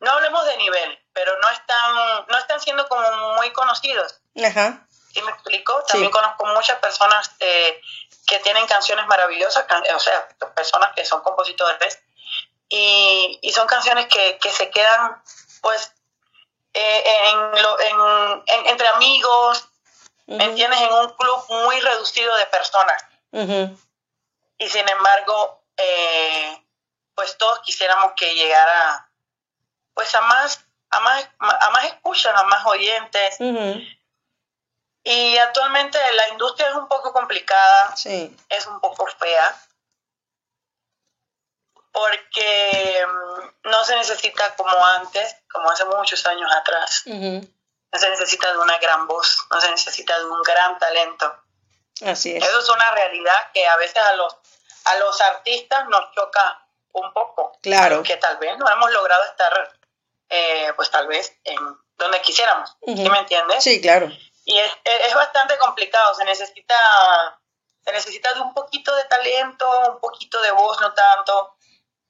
no 0.00 0.10
hablemos 0.10 0.44
de 0.46 0.56
nivel, 0.56 0.98
pero 1.12 1.38
no 1.38 1.50
están, 1.50 2.26
no 2.28 2.38
están 2.38 2.60
siendo 2.60 2.86
como 2.88 3.34
muy 3.36 3.50
conocidos. 3.52 4.20
Ajá. 4.42 4.87
¿Sí 5.18 5.24
me 5.24 5.32
explico? 5.32 5.82
También 5.88 6.12
conozco 6.12 6.46
muchas 6.46 6.78
personas 6.78 7.28
eh, 7.40 7.80
que 8.24 8.38
tienen 8.38 8.66
canciones 8.68 9.04
maravillosas, 9.08 9.66
o 9.94 9.98
sea, 9.98 10.28
personas 10.54 10.92
que 10.94 11.04
son 11.04 11.22
compositores, 11.22 11.98
y, 12.68 13.40
y 13.42 13.50
son 13.50 13.66
canciones 13.66 14.06
que, 14.06 14.38
que, 14.38 14.50
se 14.50 14.70
quedan, 14.70 15.20
pues, 15.60 15.92
eh, 16.72 17.04
en, 17.30 18.44
en, 18.46 18.66
entre 18.66 18.86
amigos, 18.88 19.68
¿me 20.26 20.44
entiendes? 20.44 20.80
En 20.82 20.92
un 20.92 21.08
club 21.14 21.44
muy 21.48 21.80
reducido 21.80 22.36
de 22.36 22.46
personas. 22.46 23.04
Y 24.58 24.68
sin 24.68 24.88
embargo, 24.88 25.64
eh, 25.76 26.64
pues 27.16 27.36
todos 27.38 27.58
quisiéramos 27.60 28.12
que 28.16 28.36
llegara, 28.36 29.10
pues, 29.94 30.14
a 30.14 30.20
más, 30.20 30.64
a 30.90 31.00
más, 31.00 31.28
a 31.40 31.70
más 31.70 31.84
escuchas, 31.86 32.40
a 32.40 32.44
más 32.44 32.64
oyentes. 32.66 33.36
Y 35.04 35.38
actualmente 35.38 35.98
la 36.14 36.28
industria 36.28 36.68
es 36.68 36.74
un 36.74 36.88
poco 36.88 37.12
complicada, 37.12 37.94
es 38.48 38.66
un 38.66 38.80
poco 38.80 39.06
fea, 39.18 39.56
porque 41.92 43.06
mm, 43.06 43.68
no 43.70 43.84
se 43.84 43.96
necesita 43.96 44.54
como 44.56 44.84
antes, 44.84 45.36
como 45.50 45.70
hace 45.70 45.84
muchos 45.86 46.24
años 46.26 46.50
atrás. 46.54 47.02
No 47.06 47.98
se 47.98 48.10
necesita 48.10 48.52
de 48.52 48.58
una 48.58 48.78
gran 48.78 49.06
voz, 49.06 49.38
no 49.50 49.60
se 49.60 49.70
necesita 49.70 50.18
de 50.18 50.26
un 50.26 50.42
gran 50.42 50.78
talento. 50.78 51.42
Así 52.04 52.36
es. 52.36 52.44
Eso 52.44 52.58
es 52.58 52.68
una 52.68 52.90
realidad 52.90 53.50
que 53.54 53.66
a 53.66 53.76
veces 53.76 53.96
a 53.96 54.12
los, 54.12 54.36
a 54.84 54.98
los 54.98 55.20
artistas 55.22 55.88
nos 55.88 56.12
choca 56.12 56.66
un 56.92 57.12
poco. 57.12 57.58
Claro. 57.62 58.02
Que 58.02 58.16
tal 58.18 58.36
vez 58.36 58.58
no 58.58 58.68
hemos 58.68 58.90
logrado 58.92 59.24
estar, 59.24 59.72
eh, 60.28 60.72
pues 60.76 60.90
tal 60.90 61.06
vez 61.06 61.34
en 61.44 61.58
donde 61.96 62.20
quisiéramos. 62.20 62.76
¿Sí 62.84 63.08
me 63.08 63.18
entiendes? 63.18 63.64
Sí, 63.64 63.80
claro 63.80 64.10
y 64.48 64.56
es, 64.56 64.72
es, 64.82 65.14
bastante 65.14 65.58
complicado, 65.58 66.14
se 66.14 66.24
necesita, 66.24 66.74
se 67.84 67.92
necesita 67.92 68.32
de 68.32 68.40
un 68.40 68.54
poquito 68.54 68.96
de 68.96 69.04
talento, 69.04 69.68
un 69.90 70.00
poquito 70.00 70.40
de 70.40 70.50
voz, 70.52 70.80
no 70.80 70.94
tanto. 70.94 71.54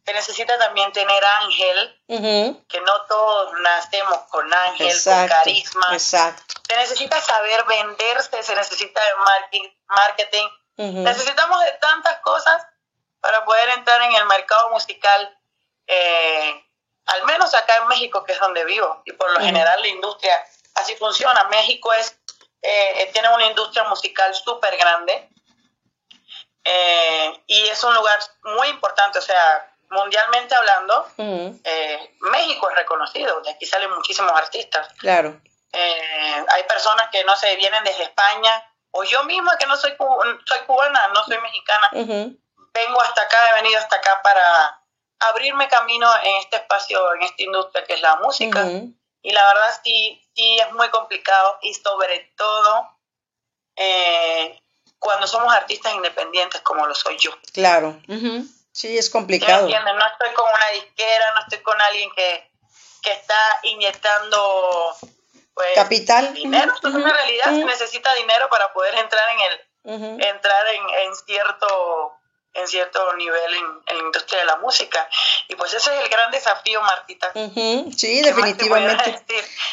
Se 0.07 0.13
necesita 0.13 0.57
también 0.57 0.93
tener 0.93 1.23
ángel, 1.25 2.01
que 2.07 2.81
no 2.81 3.01
todos 3.09 3.55
nacemos 3.61 4.19
con 4.31 4.55
ángel, 4.55 4.97
con 5.03 5.27
carisma. 5.27 5.89
Exacto. 5.91 6.55
Se 6.69 6.77
necesita 6.77 7.21
saber 7.21 7.65
venderse, 7.65 8.41
se 8.45 8.55
necesita 8.55 9.01
de 9.01 9.75
marketing. 9.89 10.49
Necesitamos 10.77 11.61
de 11.65 11.73
tantas 11.73 12.21
cosas 12.21 12.65
para 13.21 13.45
poder 13.45 13.69
entrar 13.71 14.01
en 14.03 14.15
el 14.15 14.27
mercado 14.27 14.71
musical, 14.71 15.37
eh, 15.89 16.65
al 17.07 17.25
menos 17.25 17.53
acá 17.53 17.79
en 17.79 17.89
México, 17.89 18.23
que 18.23 18.33
es 18.33 18.39
donde 18.39 18.65
vivo. 18.65 19.03
Y 19.07 19.13
por 19.13 19.29
lo 19.33 19.41
general 19.41 19.83
la 19.83 19.89
industria 19.89 20.41
así 20.77 20.95
funciona. 20.95 21.43
México 21.49 21.93
es 21.95 22.18
eh, 22.61 23.03
eh, 23.03 23.11
tiene 23.13 23.29
una 23.29 23.47
industria 23.47 23.85
musical 23.85 24.35
súper 24.35 24.77
grande 24.77 25.29
eh, 26.65 27.43
y 27.47 27.69
es 27.69 27.83
un 27.85 27.95
lugar 27.95 28.19
muy 28.43 28.69
importante, 28.69 29.19
o 29.19 29.23
sea, 29.23 29.75
mundialmente 29.91 30.55
hablando, 30.55 31.07
México 32.21 32.69
es 32.69 32.77
reconocido, 32.77 33.41
de 33.41 33.51
aquí 33.51 33.65
salen 33.65 33.91
muchísimos 33.95 34.33
artistas. 34.33 34.89
Claro. 34.99 35.41
hay 35.73 36.63
personas 36.65 37.09
que 37.11 37.25
no 37.25 37.37
se 37.37 37.57
vienen 37.57 37.85
desde 37.85 38.03
España, 38.03 38.65
o 38.91 39.05
yo 39.05 39.23
misma 39.25 39.57
que 39.57 39.67
no 39.67 39.77
soy, 39.77 39.97
soy 40.45 40.59
cubana, 40.67 41.09
no 41.09 41.25
soy 41.25 41.39
mexicana, 41.39 41.89
vengo 41.93 43.01
hasta 43.01 43.23
acá, 43.23 43.51
he 43.51 43.63
venido 43.63 43.79
hasta 43.79 43.97
acá 43.97 44.21
para 44.23 44.83
abrirme 45.21 45.69
camino 45.69 46.11
en 46.23 46.37
este 46.37 46.57
espacio, 46.57 47.15
en 47.15 47.23
esta 47.23 47.43
industria 47.43 47.85
que 47.85 47.95
es 47.95 48.03
la 48.03 48.17
música. 48.17 48.67
Y 49.23 49.33
la 49.33 49.47
verdad 49.47 49.81
sí, 49.83 50.28
sí 50.39 50.57
es 50.61 50.73
muy 50.73 50.89
complicado 50.91 51.59
y 51.63 51.75
sobre 51.75 52.33
todo 52.37 52.89
eh, 53.75 54.57
cuando 55.01 55.27
somos 55.27 55.53
artistas 55.53 55.93
independientes 55.95 56.61
como 56.61 56.87
lo 56.87 56.95
soy 56.95 57.19
yo. 57.19 57.33
Claro, 57.53 58.01
sí 58.71 58.97
es 58.97 59.11
complicado. 59.11 59.63
¿Entiendes? 59.63 59.95
No 59.95 60.07
estoy 60.07 60.33
con 60.35 60.47
una 60.49 60.71
disquera, 60.75 61.35
no 61.35 61.41
estoy 61.41 61.59
con 61.59 61.81
alguien 61.81 62.11
que, 62.15 62.51
que 63.03 63.13
está 63.13 63.39
inyectando 63.65 64.97
pues, 65.55 65.75
capital. 65.75 66.33
Dinero, 66.35 66.73
es 66.73 66.85
una 66.85 67.13
realidad, 67.13 67.47
se 67.47 67.65
necesita 67.65 68.15
dinero 68.15 68.49
para 68.49 68.73
poder 68.73 68.95
entrar 68.95 69.25
en 69.31 69.41
el, 69.41 70.25
entrar 70.25 70.67
en, 70.69 70.89
en 71.07 71.17
cierto 71.17 72.18
en 72.55 72.67
cierto 72.67 73.13
nivel 73.15 73.55
en, 73.55 73.97
la 73.97 74.05
industria 74.05 74.41
de 74.41 74.47
la 74.47 74.57
música. 74.57 75.09
Y 75.49 75.55
pues 75.55 75.73
ese 75.75 75.95
es 75.95 76.03
el 76.03 76.09
gran 76.09 76.31
desafío, 76.31 76.81
Martita. 76.83 77.33
Sí, 77.33 78.23
definitivamente. 78.23 79.23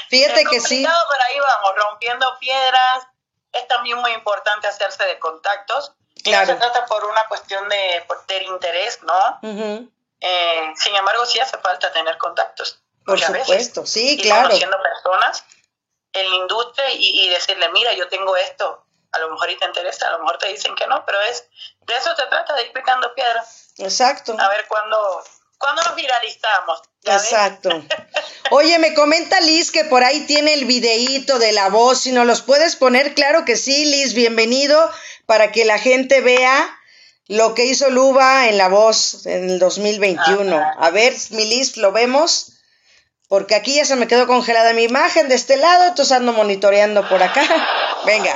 Fíjate 0.10 0.46
que 0.46 0.60
sí. 0.60 0.86
Pero 0.86 1.24
ahí 1.24 1.40
vamos, 1.40 1.72
rompiendo 1.76 2.38
piedras. 2.40 3.08
Es 3.52 3.68
también 3.68 3.98
muy 4.00 4.12
importante 4.12 4.68
hacerse 4.68 5.06
de 5.06 5.18
contactos. 5.20 5.94
Claro. 6.24 6.48
se 6.48 6.56
trata 6.56 6.86
por 6.88 7.06
una 7.06 7.28
cuestión 7.28 7.70
de, 7.70 8.04
de 8.28 8.44
interés, 8.44 9.00
¿no? 9.04 9.40
Eh, 10.22 10.74
sin 10.76 10.96
embargo, 10.96 11.26
sí 11.26 11.40
hace 11.40 11.58
falta 11.60 11.92
tener 11.92 12.18
contactos. 12.18 12.82
Por 13.06 13.20
supuesto, 13.20 13.86
sí, 13.86 14.18
claro. 14.20 14.48
Conociendo 14.48 14.78
personas 14.82 15.46
en 16.14 16.30
la 16.30 16.36
industria 16.38 16.90
y, 16.92 17.26
y 17.26 17.30
decirle, 17.30 17.70
mira, 17.70 17.94
yo 17.94 18.08
tengo 18.08 18.36
esto, 18.38 18.85
a 19.16 19.20
lo 19.20 19.30
mejor 19.32 19.50
y 19.50 19.58
te 19.58 19.66
interesa, 19.66 20.08
a 20.08 20.12
lo 20.12 20.20
mejor 20.20 20.38
te 20.38 20.48
dicen 20.50 20.76
que 20.76 20.88
no, 20.88 21.06
pero 21.06 21.20
es 21.22 21.46
de 21.82 21.96
eso 21.96 22.16
se 22.16 22.26
trata, 22.28 22.54
de 22.56 22.66
ir 22.66 22.74
picando 22.74 23.14
piedra. 23.14 23.44
Exacto. 23.78 24.36
A 24.38 24.50
ver 24.50 24.66
cuándo, 24.68 25.24
cuándo 25.58 25.82
nos 25.84 25.96
viralizamos. 25.96 26.82
Exacto. 27.04 27.70
Oye, 28.52 28.78
me 28.80 28.94
comenta 28.94 29.40
Liz 29.42 29.72
que 29.72 29.86
por 29.86 30.04
ahí 30.04 30.22
tiene 30.26 30.54
el 30.54 30.66
videíto 30.66 31.40
de 31.40 31.52
la 31.52 31.70
voz, 31.70 32.02
si 32.02 32.12
nos 32.12 32.26
los 32.26 32.42
puedes 32.42 32.76
poner, 32.76 33.14
claro 33.14 33.46
que 33.46 33.56
sí, 33.56 33.86
Liz, 33.86 34.14
bienvenido, 34.14 34.92
para 35.26 35.52
que 35.52 35.66
la 35.66 35.80
gente 35.80 36.22
vea 36.22 36.78
lo 37.28 37.56
que 37.56 37.66
hizo 37.66 37.90
Luba 37.90 38.48
en 38.48 38.58
la 38.58 38.68
voz 38.68 39.26
en 39.26 39.50
el 39.50 39.60
2021. 39.60 40.74
A 40.78 40.90
ver, 40.92 41.14
mi 41.32 41.46
Liz, 41.46 41.78
¿lo 41.78 41.92
vemos? 41.92 42.52
Porque 43.28 43.56
aquí 43.56 43.76
ya 43.76 43.86
se 43.86 43.96
me 43.96 44.08
quedó 44.08 44.28
congelada 44.28 44.74
mi 44.74 44.84
imagen 44.84 45.30
de 45.30 45.36
este 45.36 45.58
lado, 45.58 45.86
entonces 45.86 46.16
ando 46.16 46.34
monitoreando 46.34 47.08
por 47.10 47.24
acá. 47.24 47.44
Venga. 48.06 48.36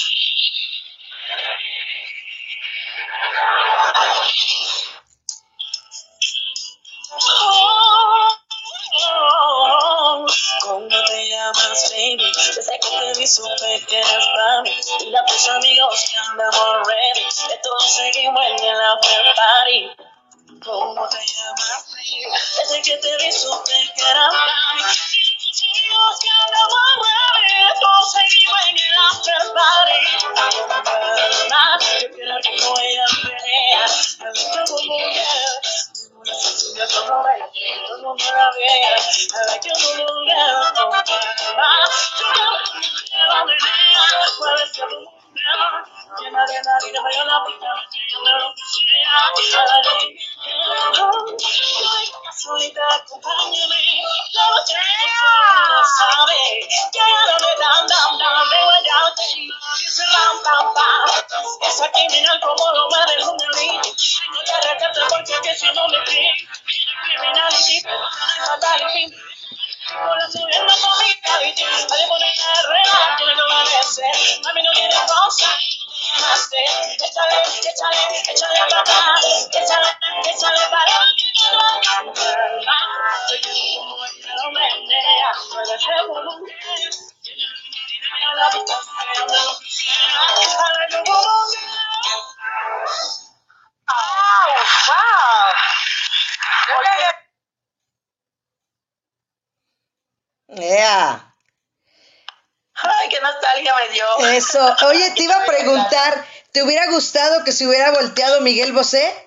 Eso. 104.41 104.75
Oye, 104.87 105.11
te 105.11 105.23
iba 105.23 105.35
a 105.35 105.45
preguntar, 105.45 106.25
¿te 106.51 106.63
hubiera 106.63 106.87
gustado 106.87 107.43
que 107.43 107.51
se 107.51 107.67
hubiera 107.67 107.91
volteado 107.91 108.41
Miguel 108.41 108.73
Bosé? 108.73 109.25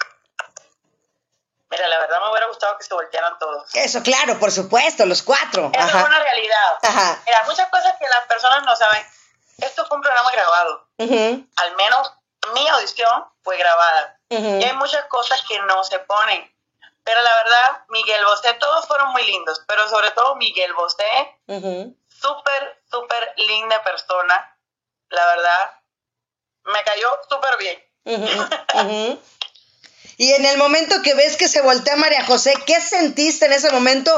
Mira, 1.71 1.89
la 1.89 1.99
verdad 1.99 2.21
me 2.23 2.31
hubiera 2.31 2.47
gustado 2.47 2.77
que 2.79 2.85
se 2.85 2.95
voltearan 2.95 3.39
todos. 3.39 3.75
Eso, 3.75 4.03
claro, 4.03 4.39
por 4.39 4.53
supuesto, 4.53 5.07
los 5.07 5.23
cuatro. 5.23 5.71
Eso 5.73 5.99
es 5.99 6.05
una 6.05 6.19
realidad. 6.19 6.79
Ajá. 6.83 7.23
Mira, 7.27 7.43
muchas 7.47 7.69
cosas 7.69 7.95
que 7.99 8.09
las 8.09 8.27
personas 8.27 8.65
no 8.65 8.77
saben. 8.77 9.05
Esto 9.59 9.87
fue 9.87 9.97
un 9.97 10.03
programa 10.03 10.31
grabado. 10.31 10.89
Al 10.99 11.77
menos 11.77 12.13
mi 12.55 12.69
audición 12.69 13.25
fue 13.43 13.57
grabada. 13.57 14.19
Y 14.29 14.37
hay 14.37 14.73
muchas 14.75 15.05
cosas 15.07 15.43
que 15.49 15.59
no 15.61 15.83
se 15.85 15.99
ponen. 16.01 16.53
Pero 17.05 17.21
la 17.21 17.35
verdad, 17.35 17.85
Miguel 17.89 18.25
Bosé, 18.25 18.55
todos 18.55 18.87
fueron 18.87 19.11
muy 19.11 19.25
lindos, 19.27 19.63
pero 19.69 19.87
sobre 19.89 20.11
todo 20.13 20.37
Miguel 20.37 20.73
Bosé, 20.73 21.39
súper, 22.09 22.83
súper 22.91 23.35
linda 23.37 23.83
persona, 23.83 24.54
la 25.15 25.27
verdad, 25.27 25.81
me 26.65 26.83
cayó 26.85 27.09
súper 27.29 27.57
bien. 27.59 27.83
y 30.17 30.33
en 30.33 30.45
el 30.45 30.59
momento 30.59 31.03
que 31.03 31.15
ves 31.15 31.37
que 31.37 31.49
se 31.49 31.63
voltea 31.63 31.97
María 31.97 32.25
José, 32.25 32.55
¿qué 32.67 32.81
sentiste 32.81 33.47
en 33.47 33.53
ese 33.53 33.71
momento? 33.71 34.13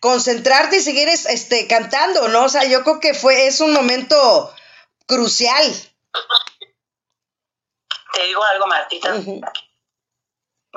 Concentrarte 0.00 0.76
y 0.76 0.80
seguir 0.80 1.08
este, 1.08 1.66
cantando, 1.66 2.28
¿no? 2.28 2.44
O 2.44 2.48
sea, 2.48 2.64
yo 2.64 2.82
creo 2.82 3.00
que 3.00 3.14
fue, 3.14 3.46
es 3.46 3.60
un 3.60 3.72
momento 3.72 4.54
crucial. 5.06 5.64
Te 8.12 8.22
digo 8.24 8.44
algo, 8.44 8.66
Martita. 8.66 9.14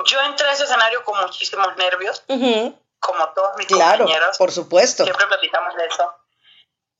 Yo 0.04 0.20
entré 0.22 0.46
a 0.46 0.52
ese 0.52 0.64
escenario 0.64 1.04
con 1.04 1.20
muchísimos 1.20 1.76
nervios, 1.76 2.22
como 3.00 3.28
todos 3.34 3.56
mis 3.56 3.66
claro, 3.66 4.04
compañeros. 4.04 4.38
por 4.38 4.52
supuesto. 4.52 5.04
Siempre 5.04 5.26
platicamos 5.26 5.74
de 5.74 5.86
eso. 5.86 6.14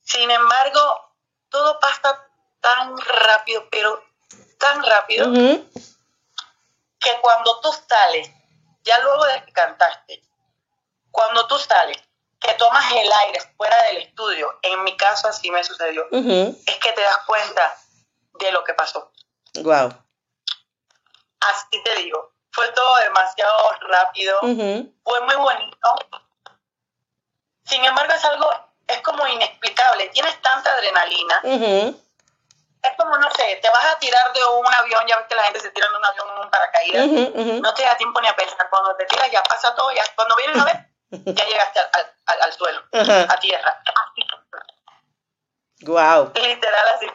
Sin 0.01 0.29
embargo, 0.29 1.15
todo 1.49 1.79
pasa 1.79 2.28
tan 2.61 2.97
rápido, 2.97 3.67
pero 3.69 4.03
tan 4.57 4.83
rápido, 4.83 5.31
que 6.99 7.19
cuando 7.21 7.59
tú 7.61 7.71
sales, 7.87 8.29
ya 8.83 8.99
luego 8.99 9.25
de 9.25 9.43
que 9.45 9.53
cantaste, 9.53 10.21
cuando 11.11 11.47
tú 11.47 11.57
sales, 11.57 11.97
que 12.39 12.53
tomas 12.53 12.91
el 12.91 13.11
aire 13.11 13.39
fuera 13.57 13.75
del 13.83 13.97
estudio, 13.97 14.59
en 14.61 14.83
mi 14.83 14.95
caso 14.95 15.27
así 15.27 15.51
me 15.51 15.63
sucedió, 15.63 16.07
es 16.11 16.77
que 16.77 16.93
te 16.93 17.01
das 17.01 17.19
cuenta 17.25 17.75
de 18.39 18.51
lo 18.51 18.63
que 18.63 18.73
pasó. 18.73 19.11
Wow. 19.55 19.93
Así 21.41 21.83
te 21.83 21.95
digo, 21.95 22.33
fue 22.51 22.67
todo 22.71 22.97
demasiado 22.97 23.71
rápido, 23.81 24.39
fue 24.41 25.21
muy 25.21 25.35
bonito. 25.35 25.95
Sin 27.65 27.83
embargo, 27.85 28.13
es 28.13 28.25
algo, 28.25 28.49
es 28.87 29.01
como 29.01 29.27
inexplicable, 29.27 30.09
tienes 30.09 30.41
tanta 30.41 30.73
adrenalina. 30.73 31.41
Es 32.81 32.91
como, 32.97 33.17
no 33.17 33.29
sé, 33.31 33.59
te 33.61 33.69
vas 33.69 33.85
a 33.85 33.99
tirar 33.99 34.31
de 34.31 34.43
un 34.45 34.73
avión, 34.73 35.05
ya 35.05 35.17
ves 35.17 35.27
que 35.27 35.35
la 35.35 35.43
gente 35.43 35.59
se 35.59 35.71
tira 35.71 35.89
de 35.89 35.97
un 35.97 36.05
avión 36.05 36.27
en 36.29 36.43
un 36.43 36.49
paracaídas, 36.49 37.07
no 37.61 37.73
te 37.73 37.83
da 37.83 37.97
tiempo 37.97 38.21
ni 38.21 38.27
a 38.27 38.35
pensar, 38.35 38.69
cuando 38.69 38.95
te 38.95 39.05
tiras 39.05 39.29
ya 39.31 39.43
pasa 39.43 39.75
todo, 39.75 39.91
ya 39.91 40.03
cuando 40.15 40.35
vienes 40.37 40.57
a 40.57 40.63
ver, 40.63 40.89
ya 41.35 41.45
llegaste 41.45 41.79
al, 41.79 42.41
al, 42.41 42.53
suelo, 42.53 42.81
a 42.93 43.39
tierra. 43.39 43.83
Wow. 45.81 46.31
Literal 46.35 46.87
así. 46.95 47.07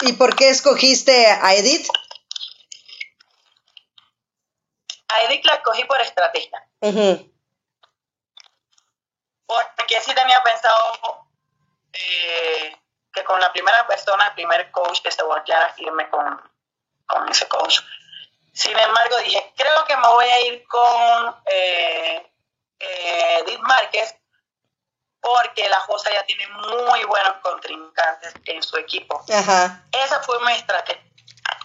¿Y 0.00 0.12
por 0.12 0.36
qué 0.36 0.50
escogiste 0.50 1.26
a 1.26 1.54
Edith? 1.54 1.88
A 5.08 5.22
Edith 5.22 5.44
la 5.44 5.62
cogí 5.62 5.84
por 5.84 6.00
estrategia. 6.00 6.68
Porque 9.46 10.00
sí 10.02 10.14
tenía 10.14 10.42
pensado 10.42 11.28
eh, 11.92 12.76
que 13.18 13.24
con 13.24 13.40
la 13.40 13.52
primera 13.52 13.86
persona, 13.86 14.28
el 14.28 14.34
primer 14.34 14.70
coach 14.70 15.00
que 15.02 15.10
se 15.10 15.22
volteara 15.22 15.66
a 15.66 15.74
irme 15.76 16.08
con, 16.08 16.40
con 17.06 17.28
ese 17.28 17.48
coach. 17.48 17.80
Sin 18.52 18.76
embargo, 18.76 19.16
dije, 19.18 19.52
creo 19.56 19.84
que 19.84 19.96
me 19.96 20.08
voy 20.08 20.26
a 20.26 20.40
ir 20.40 20.66
con 20.66 21.36
eh, 21.46 22.32
eh, 22.78 23.38
Edith 23.40 23.60
Márquez 23.60 24.14
porque 25.20 25.68
la 25.68 25.80
Josa 25.80 26.12
ya 26.12 26.24
tiene 26.24 26.46
muy 26.48 27.04
buenos 27.04 27.34
contrincantes 27.42 28.34
en 28.44 28.62
su 28.62 28.76
equipo. 28.76 29.24
Esa 29.28 30.20
fue 30.24 30.38
mi 30.44 30.52
estrategia. 30.52 31.02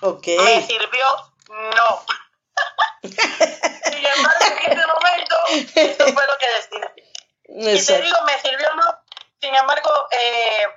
Okay. 0.02 0.38
Me 0.38 0.62
sirvió 0.66 1.06
No. 1.50 2.06
Sin 3.04 4.06
embargo, 4.06 4.46
en 4.46 4.72
este 4.72 4.88
momento, 4.88 5.36
eso 5.76 6.14
fue 6.14 6.28
lo 6.28 6.38
que 6.38 6.50
decidí. 6.50 7.76
Y 7.76 7.86
te 7.86 8.02
digo, 8.02 8.18
me 8.26 8.40
sirvió 8.40 8.74
no. 8.76 9.00
Sin 9.40 9.54
embargo, 9.54 10.08
eh, 10.12 10.68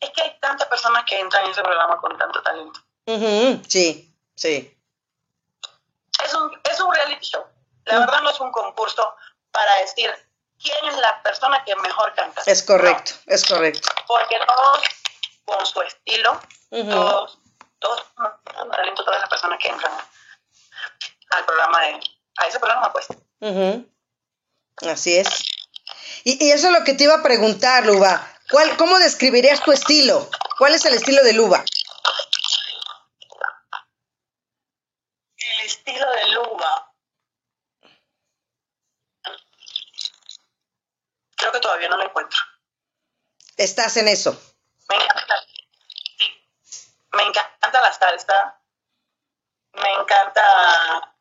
es 0.00 0.10
que 0.10 0.22
hay 0.22 0.38
tantas 0.40 0.68
personas 0.68 1.04
que 1.08 1.18
entran 1.18 1.44
en 1.44 1.50
ese 1.50 1.62
programa 1.62 2.00
con 2.00 2.16
tanto 2.16 2.42
talento. 2.42 2.80
Sí, 3.68 4.14
sí. 4.34 4.74
Es 6.24 6.34
un, 6.34 6.60
es 6.70 6.80
un 6.80 6.92
reality 6.92 7.24
show. 7.24 7.44
La 7.84 8.00
verdad 8.00 8.22
no 8.22 8.30
es 8.30 8.40
un 8.40 8.52
concurso 8.52 9.14
para 9.50 9.74
decir 9.76 10.12
quién 10.62 10.84
es 10.84 10.96
la 10.98 11.22
persona 11.22 11.64
que 11.64 11.74
mejor 11.76 12.14
canta. 12.14 12.42
Es 12.46 12.62
correcto, 12.62 13.12
es 13.26 13.44
correcto. 13.44 13.88
Porque 14.06 14.38
todos 14.46 14.80
con 15.44 15.66
su 15.66 15.80
estilo, 15.82 16.40
todos, 16.70 17.38
todos 17.78 18.04
talento, 18.70 19.04
todas 19.04 19.20
las 19.20 19.30
personas 19.30 19.58
que 19.58 19.68
entran 19.68 19.92
al 21.30 21.44
programa 21.44 21.80
de, 21.82 22.00
a 22.36 22.46
ese 22.46 22.58
programa 22.58 22.92
pues. 22.92 23.06
Así 24.86 25.16
es. 25.16 25.28
Y, 26.24 26.44
y, 26.44 26.50
eso 26.50 26.66
es 26.66 26.72
lo 26.78 26.84
que 26.84 26.92
te 26.92 27.04
iba 27.04 27.14
a 27.14 27.22
preguntar, 27.22 27.86
Luba. 27.86 28.37
¿Cuál, 28.50 28.76
¿Cómo 28.76 28.98
describirías 28.98 29.62
tu 29.62 29.72
estilo? 29.72 30.28
¿Cuál 30.56 30.74
es 30.74 30.84
el 30.86 30.94
estilo 30.94 31.22
de 31.22 31.34
Luba? 31.34 31.64
El 35.36 35.66
estilo 35.66 36.10
de 36.10 36.28
Luba. 36.28 36.94
Creo 41.36 41.52
que 41.52 41.60
todavía 41.60 41.88
no 41.88 41.98
lo 41.98 42.04
encuentro. 42.04 42.38
¿Estás 43.56 43.96
en 43.98 44.08
eso? 44.08 44.32
Me 44.88 44.96
encanta. 44.96 45.34
Me 47.12 47.22
encanta 47.24 47.80
la 47.80 47.92
salsa. 47.92 48.60
Me 49.72 49.92
encanta. 49.92 51.16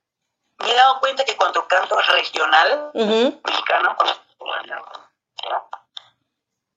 Me 0.60 0.72
he 0.72 0.76
dado 0.76 1.00
cuenta 1.00 1.26
que 1.26 1.36
cuando 1.36 1.68
canto 1.68 2.00
regional, 2.02 2.92
mexicano, 2.94 3.96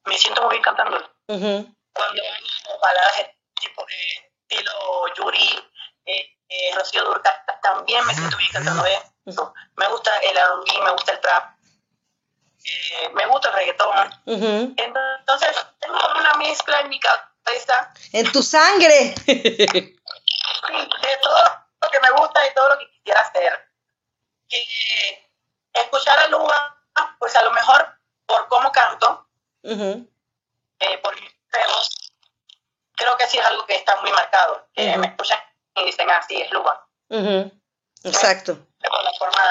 me 0.04 0.16
siento 0.16 0.42
muy 0.42 0.52
bien 0.52 0.62
cantando. 0.62 0.98
Cuando 1.26 2.22
hay 2.22 2.78
baladas 2.80 3.30
tipo 3.60 3.84
de 3.86 4.30
estilo 4.48 5.14
Yuri, 5.14 5.70
eh, 6.06 6.36
eh, 6.48 6.74
Rocío 6.74 7.04
Durca, 7.04 7.44
también 7.62 8.04
me 8.06 8.14
siento 8.14 8.36
bien 8.36 8.50
cantando 8.52 8.84
eso. 8.84 9.52
Me 9.76 9.86
gusta 9.88 10.16
el 10.18 10.36
R&B, 10.36 10.82
me 10.82 10.90
gusta 10.92 11.12
el 11.12 11.20
trap, 11.20 11.56
eh, 12.64 13.08
me 13.14 13.26
gusta 13.26 13.48
el 13.48 13.54
reggaetón. 13.54 14.10
Entonces, 14.76 15.56
tengo 15.78 15.98
una 16.18 16.34
mezcla 16.34 16.80
en 16.80 16.88
mi 16.88 16.98
cabeza. 16.98 17.92
En 18.12 18.32
tu 18.32 18.42
sangre. 18.42 19.14
sí, 19.26 19.32
de 19.32 21.16
todo 21.22 21.66
lo 21.82 21.90
que 21.90 22.00
me 22.00 22.10
gusta 22.10 22.46
y 22.46 22.54
todo 22.54 22.68
lo 22.70 22.78
que 22.78 22.90
quisiera 22.90 23.20
hacer. 23.20 23.68
Que, 24.48 25.30
escuchar 25.72 26.18
a 26.18 26.28
Luba, 26.28 26.76
pues 27.18 27.34
a 27.36 27.42
lo 27.42 27.52
mejor 27.52 27.89
canto, 29.62 30.06
eh, 30.80 30.98
por 30.98 31.20
mis 31.20 31.30
creo 33.00 33.16
que 33.16 33.26
sí 33.26 33.38
es 33.38 33.44
algo 33.44 33.66
que 33.66 33.74
está 33.74 34.00
muy 34.00 34.12
marcado. 34.12 34.68
Que 34.74 34.96
me 34.96 35.06
escuchan 35.08 35.40
y 35.76 35.84
dicen, 35.84 36.08
ah, 36.10 36.22
sí, 36.26 36.40
es 36.40 36.50
Luba. 36.50 36.86
Exacto. 38.04 38.58
Por 38.78 39.04
la 39.04 39.12
forma 39.14 39.42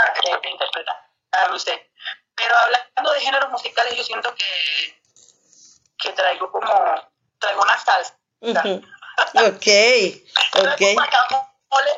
de, 0.41 0.49
interpretar. 0.49 0.95
Ah, 1.31 1.47
no 1.49 1.59
sé. 1.59 1.91
Pero 2.35 2.55
hablando 2.55 3.11
de 3.13 3.19
géneros 3.19 3.49
musicales, 3.49 3.95
yo 3.95 4.03
siento 4.03 4.33
que, 4.35 5.01
que 5.99 6.11
traigo 6.13 6.51
como, 6.51 7.11
traigo 7.39 7.61
una 7.61 7.77
salsa. 7.77 8.17
Ok, 9.35 9.67
ok. 10.55 10.77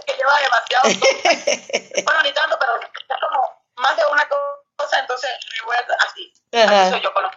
que 0.07 0.14
lleva 0.18 0.41
demasiado. 0.41 0.89
bueno, 2.03 2.24
ni 2.24 2.34
tanto, 2.34 2.57
pero 2.59 2.82
es 2.82 2.89
como 3.20 3.64
más 3.76 3.95
de 3.95 4.05
una 4.07 4.28
cosa, 4.28 4.99
entonces 4.99 5.30
así. 5.99 6.34
Así 6.51 6.89
soy 6.89 7.01
yo 7.01 7.14
con 7.14 7.22
los. 7.22 7.32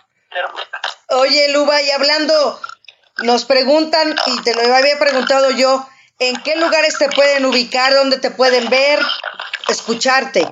Oye, 1.09 1.49
Luba, 1.49 1.81
y 1.83 1.91
hablando, 1.91 2.61
nos 3.19 3.45
preguntan, 3.45 4.17
y 4.27 4.43
te 4.43 4.55
lo 4.55 4.75
había 4.75 4.99
preguntado 4.99 5.51
yo, 5.51 5.87
¿en 6.19 6.43
qué 6.43 6.57
lugares 6.57 6.99
te 6.99 7.09
pueden 7.11 7.45
ubicar, 7.47 7.95
dónde 7.95 8.19
te 8.19 8.31
pueden 8.31 8.69
ver, 8.69 9.01
escucharte? 9.69 10.47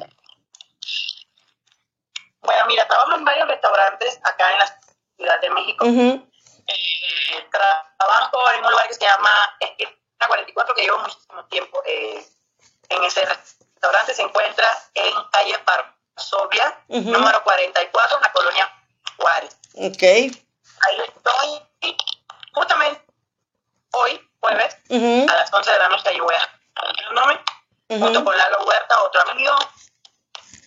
Bueno, 2.41 2.66
mira, 2.66 2.87
trabajo 2.87 3.14
en 3.14 3.24
varios 3.24 3.49
restaurantes 3.49 4.18
acá 4.22 4.53
en 4.53 4.59
la 4.59 4.80
Ciudad 5.16 5.41
de 5.41 5.51
México. 5.51 5.85
eh, 6.66 7.49
trabajo 7.51 8.51
en 8.53 8.64
un 8.64 8.70
lugar 8.70 8.89
que 8.89 8.95
se 8.95 9.01
llama 9.05 9.30
Esquina 9.61 9.93
44, 10.26 10.74
que 10.74 10.83
llevo 10.83 10.99
muchísimo 10.99 11.45
tiempo 11.47 11.83
eh, 11.87 12.24
en 12.89 13.05
ese 13.05 13.24
restaurante. 13.24 14.14
Se 14.14 14.22
encuentra 14.22 14.66
en 14.95 15.14
calle 15.30 15.59
Varsovia, 15.64 16.85
número 16.89 17.43
44, 17.43 18.16
en 18.16 18.22
la 18.22 18.33
colonia 18.33 18.72
Juárez. 19.16 19.57
Ok. 19.74 20.02
Ahí 20.02 20.98
estoy. 21.06 21.96
Justamente 22.54 23.04
hoy, 23.92 24.30
jueves, 24.40 24.76
a 24.90 25.34
las 25.34 25.52
11 25.52 25.70
de 25.70 25.78
la 25.78 25.88
noche, 25.88 26.08
ahí 26.08 26.20
voy 26.20 26.34
a 26.34 27.14
nombre, 27.14 27.40
junto 27.88 28.24
con 28.24 28.36
Lalo 28.36 28.64
Huerta, 28.64 29.02
otro 29.02 29.20
amigo 29.30 29.54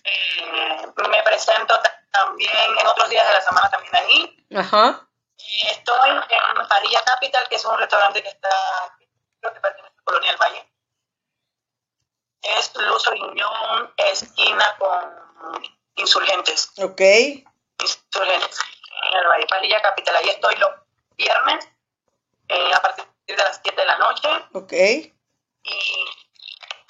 eh, 0.06 0.86
me 1.08 1.22
presento 1.22 1.74
también 2.12 2.52
en 2.80 2.86
otros 2.86 3.08
días 3.10 3.26
de 3.26 3.34
la 3.34 3.42
semana 3.42 3.70
también 3.70 3.96
ahí. 3.96 4.46
Ajá. 4.56 5.08
Y 5.36 5.66
estoy 5.66 6.10
en 6.10 6.68
Parilla 6.68 7.02
Capital, 7.04 7.48
que 7.48 7.56
es 7.56 7.64
un 7.64 7.76
restaurante 7.76 8.22
que 8.22 8.28
está, 8.28 8.48
creo 9.40 9.52
que 9.52 9.60
pertenece 9.60 9.94
a 9.98 10.02
Colonia 10.04 10.30
del 10.30 10.40
Valle. 10.40 10.72
Es 12.42 12.74
Luz 12.76 13.06
Oriñón, 13.08 13.92
esquina 13.96 14.76
con 14.78 15.76
Insurgentes. 15.96 16.70
Ok. 16.78 17.00
Insurgentes. 17.80 18.58
En 19.02 19.18
el 19.18 19.26
Valle, 19.26 19.46
Parilla 19.46 19.82
Capital. 19.82 20.16
Ahí 20.16 20.28
estoy 20.28 20.56
los 20.56 20.70
viernes, 21.16 21.68
eh, 22.48 22.70
a 22.74 22.80
partir 22.80 23.04
de 23.26 23.36
las 23.36 23.60
7 23.62 23.80
de 23.80 23.86
la 23.86 23.98
noche. 23.98 24.28
Ok. 24.52 24.72
Y 24.72 26.04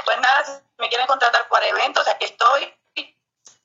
pues 0.04 0.20
nada, 0.20 0.44
si 0.44 0.52
me 0.78 0.88
quieren 0.88 1.06
contratar 1.06 1.48
para 1.48 1.66
eventos, 1.66 2.06
aquí 2.08 2.26
estoy 2.26 2.72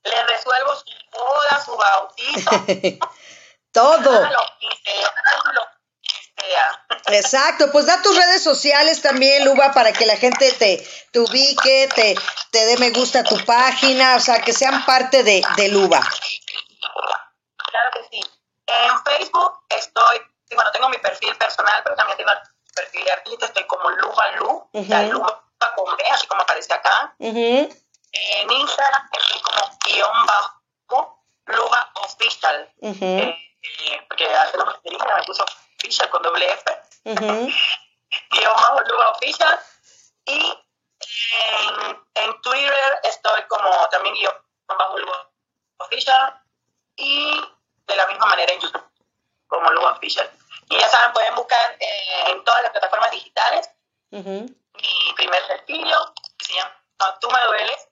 le 0.03 0.23
resuelvo 0.23 0.75
su 0.75 0.85
boda, 1.11 1.63
su 1.63 1.77
bautizo. 1.77 2.51
Todo. 3.71 4.11
Lo 4.11 4.39
que 4.59 4.67
sea, 4.83 5.13
lo 5.53 5.61
que 6.01 6.43
sea. 6.43 6.85
Exacto, 7.17 7.71
pues 7.71 7.85
da 7.85 8.01
tus 8.01 8.15
redes 8.15 8.43
sociales 8.43 9.01
también, 9.01 9.45
Luba, 9.45 9.71
para 9.73 9.93
que 9.93 10.05
la 10.05 10.17
gente 10.17 10.51
te, 10.53 10.85
te 11.11 11.19
ubique, 11.19 11.89
te, 11.93 12.15
te 12.51 12.65
dé 12.65 12.77
me 12.77 12.91
gusta 12.91 13.19
a 13.19 13.23
tu 13.23 13.37
página, 13.45 14.15
o 14.15 14.19
sea, 14.19 14.41
que 14.41 14.53
sean 14.53 14.85
parte 14.85 15.23
de, 15.23 15.41
de 15.55 15.67
Luba. 15.69 16.01
Claro 17.71 17.91
que 17.91 18.03
sí. 18.09 18.21
En 18.67 19.03
Facebook 19.03 19.59
estoy, 19.69 20.21
bueno, 20.53 20.71
tengo 20.71 20.89
mi 20.89 20.97
perfil 20.97 21.35
personal, 21.37 21.81
pero 21.83 21.95
también 21.95 22.17
tengo 22.17 22.31
el 22.31 22.39
perfil 22.75 23.03
de 23.03 23.11
artista, 23.11 23.45
estoy 23.45 23.63
como 23.65 23.89
Luba 23.89 24.31
Lu, 24.33 24.69
uh 24.73 25.11
Luba 25.11 25.43
con 25.75 25.95
B, 25.97 26.03
así 26.11 26.27
como 26.27 26.41
aparece 26.41 26.73
acá. 26.73 27.13
En 28.13 28.51
Instagram 28.51 29.09
estoy 29.13 29.41
como 29.41 29.77
guion 29.85 30.25
bajo 30.25 31.25
Luba 31.45 31.91
Official. 31.95 32.73
eh, 32.81 34.05
porque 34.07 34.25
hace 34.25 34.57
la 34.57 34.65
batería 34.65 35.15
me 35.17 35.23
puso 35.23 35.45
Official 35.77 36.09
con 36.09 36.21
doble 36.21 36.51
F. 36.51 36.81
guion 37.05 38.53
bajo 38.53 38.81
Luba 38.81 39.11
Official. 39.11 39.59
Y 40.25 40.59
en, 41.31 42.03
en, 42.15 42.41
Twitter 42.41 42.99
estoy 43.03 43.41
como 43.47 43.87
también 43.89 44.15
guion 44.15 44.35
bajo 44.67 44.97
Luba 44.97 45.29
Official. 45.77 46.41
Y 46.97 47.41
de 47.87 47.95
la 47.95 48.07
misma 48.07 48.25
manera 48.27 48.53
en 48.53 48.59
YouTube, 48.59 48.89
como 49.47 49.69
Luba 49.71 49.93
Official. 49.93 50.29
Y 50.69 50.77
ya 50.77 50.87
saben, 50.87 51.13
pueden 51.13 51.35
buscar 51.35 51.77
eh, 51.79 52.31
en 52.31 52.43
todas 52.43 52.63
las 52.63 52.71
plataformas 52.71 53.11
digitales 53.11 53.69
mi 54.11 55.13
primer 55.15 55.47
sencillo, 55.47 56.13
que 56.37 56.45
se 56.45 56.53
llama 56.53 56.75
Tú 57.19 57.29
me 57.31 57.43
dueles, 57.45 57.87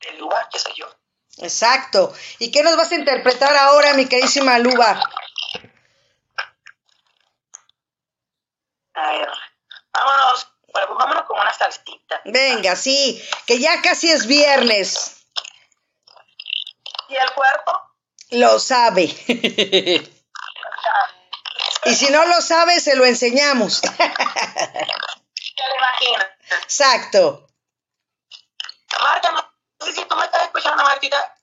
el 0.00 0.18
lugar 0.18 0.48
que 0.48 0.58
soy 0.58 0.74
yo. 0.74 0.86
Exacto. 1.38 2.14
¿Y 2.38 2.52
qué 2.52 2.62
nos 2.62 2.76
vas 2.76 2.92
a 2.92 2.96
interpretar 2.96 3.56
ahora, 3.56 3.94
mi 3.94 4.08
queridísima 4.08 4.58
Luba? 4.58 5.00
A 8.94 9.10
ver, 9.10 9.28
vámonos, 9.92 10.48
bueno, 10.72 10.88
pues 10.88 10.98
vámonos 10.98 11.24
con 11.24 11.40
una 11.40 11.52
salsita. 11.52 12.20
Venga, 12.26 12.76
sí, 12.76 13.20
que 13.46 13.58
ya 13.58 13.82
casi 13.82 14.12
es 14.12 14.26
viernes. 14.26 15.26
¿Y 17.08 17.16
el 17.16 17.32
cuerpo? 17.32 17.83
Lo 18.30 18.58
sabe. 18.58 19.04
y 21.84 21.94
si 21.94 22.10
no 22.10 22.24
lo 22.26 22.40
sabe, 22.40 22.80
se 22.80 22.96
lo 22.96 23.04
enseñamos. 23.04 23.80
¿Qué 23.80 23.88
le 23.98 25.76
imaginas? 25.76 26.26
Exacto. 26.62 27.46
Marta, 29.00 29.32
no 29.32 29.86
sé 29.86 29.92
si 29.92 30.04
tú 30.04 30.16
me 30.16 30.24
estás 30.24 30.44
escuchando, 30.44 30.82
Martita. 30.82 31.34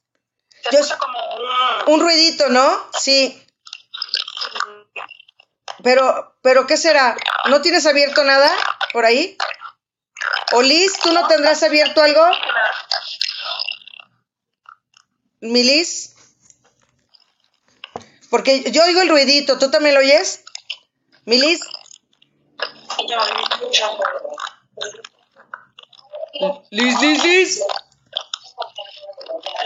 Como 0.99 1.19
un... 1.35 1.93
Un 1.93 1.99
ruidito, 2.01 2.49
¿no? 2.49 2.87
Sí. 2.93 3.45
Pero, 5.83 6.37
pero 6.41 6.67
¿qué 6.67 6.77
será? 6.77 7.15
¿No 7.49 7.61
tienes 7.61 7.85
abierto 7.85 8.23
nada 8.23 8.51
por 8.93 9.05
ahí? 9.05 9.37
O 10.53 10.61
Liz, 10.61 10.93
¿tú 11.01 11.11
no 11.11 11.27
tendrás 11.27 11.63
abierto 11.63 12.01
algo? 12.01 12.23
Milis. 15.39 16.10
Porque 18.31 18.63
yo 18.71 18.83
oigo 18.85 19.01
el 19.01 19.09
ruidito, 19.09 19.59
¿tú 19.59 19.69
también 19.69 19.93
lo 19.93 19.99
oyes? 19.99 20.45
Milis. 21.25 21.59
Liz, 26.69 27.01
Liz, 27.01 27.23
Liz. 27.25 27.63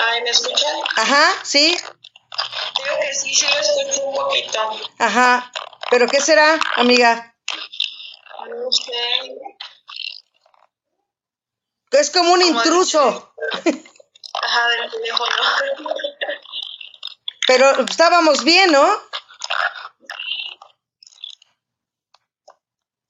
Ay, 0.04 0.22
¿me 0.24 0.32
escuchan? 0.32 0.76
Ajá, 0.96 1.32
sí. 1.44 1.78
Digo 1.78 3.00
que 3.02 3.14
sí, 3.14 3.36
sí 3.36 3.46
lo 3.46 3.60
escucho 3.60 4.04
un 4.08 4.16
poquito. 4.16 4.60
Ajá. 4.98 5.52
¿Pero 5.92 6.08
qué 6.08 6.20
será, 6.20 6.60
amiga? 6.78 7.36
No 8.50 8.72
sé. 8.72 8.92
Es 11.92 12.10
como 12.10 12.34
un 12.34 12.42
intruso. 12.42 13.00
Ajá, 14.44 14.68
del 14.70 14.92
teléfono. 14.92 15.32
Pero 17.48 17.86
estábamos 17.86 18.44
bien, 18.44 18.72
¿no? 18.72 18.88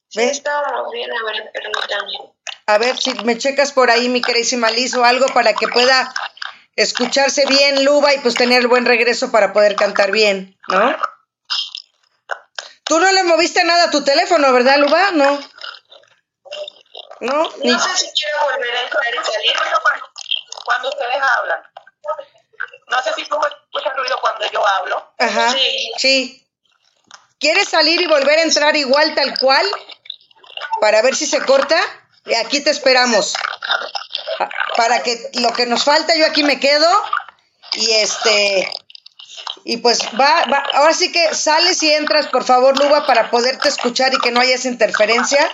Sí, 0.09 0.21
estábamos 0.21 0.91
bien, 0.91 1.09
a 1.11 1.23
ver, 1.25 1.51
permítanme. 1.51 2.33
A 2.67 2.77
ver 2.77 2.97
si 2.97 3.13
me 3.23 3.37
checas 3.37 3.71
por 3.71 3.91
ahí, 3.91 4.09
mi 4.09 4.21
queridísima 4.21 4.71
Liz, 4.71 4.95
o 4.95 5.03
algo 5.03 5.27
para 5.27 5.53
que 5.53 5.67
pueda 5.67 6.13
escucharse 6.75 7.45
bien 7.45 7.85
Luba 7.85 8.13
y 8.13 8.19
pues 8.19 8.35
tener 8.35 8.67
buen 8.67 8.85
regreso 8.85 9.31
para 9.31 9.53
poder 9.53 9.75
cantar 9.75 10.11
bien, 10.11 10.57
¿no? 10.67 10.97
Tú 12.83 12.99
no 12.99 13.11
le 13.11 13.23
moviste 13.23 13.63
nada 13.63 13.85
a 13.85 13.91
tu 13.91 14.03
teléfono, 14.03 14.51
¿verdad, 14.53 14.77
Luba? 14.77 15.11
No. 15.11 15.39
No, 17.21 17.43
no 17.43 17.79
sé 17.79 17.97
si 17.97 18.11
quiero 18.11 18.53
volver 18.53 18.75
a 18.75 18.81
entrar 18.83 19.13
y 19.13 19.31
salir. 19.31 19.53
Cuando 20.65 20.89
ustedes 20.89 21.15
hablan. 21.15 21.63
No 22.87 23.01
sé 23.01 23.13
si 23.15 23.25
tú 23.25 23.35
escuchas 23.35 23.95
ruido 23.95 24.17
cuando 24.21 24.49
yo 24.51 24.65
hablo. 24.65 25.13
Ajá. 25.17 25.51
Sí. 25.51 25.91
sí. 25.97 26.47
¿Quieres 27.39 27.69
salir 27.69 28.01
y 28.01 28.07
volver 28.07 28.39
a 28.39 28.43
entrar 28.43 28.75
igual, 28.75 29.13
tal 29.15 29.37
cual? 29.37 29.65
Para 30.81 31.01
ver 31.01 31.15
si 31.15 31.25
se 31.25 31.41
corta. 31.41 31.79
Y 32.25 32.33
aquí 32.33 32.61
te 32.61 32.71
esperamos. 32.71 33.33
Para 34.75 35.03
que 35.03 35.29
lo 35.35 35.53
que 35.53 35.65
nos 35.65 35.83
falta, 35.83 36.15
yo 36.15 36.25
aquí 36.25 36.43
me 36.43 36.59
quedo. 36.59 36.87
Y 37.73 37.91
este. 37.91 38.71
Y 39.63 39.77
pues 39.77 39.99
va, 40.19 40.45
va, 40.45 40.63
ahora 40.73 40.93
sí 40.93 41.11
que 41.11 41.33
sales 41.33 41.81
y 41.81 41.91
entras, 41.91 42.27
por 42.27 42.43
favor, 42.43 42.77
Luba, 42.77 43.07
para 43.07 43.31
poderte 43.31 43.67
escuchar 43.67 44.13
y 44.13 44.19
que 44.19 44.31
no 44.31 44.39
haya 44.39 44.55
esa 44.55 44.67
interferencia. 44.67 45.51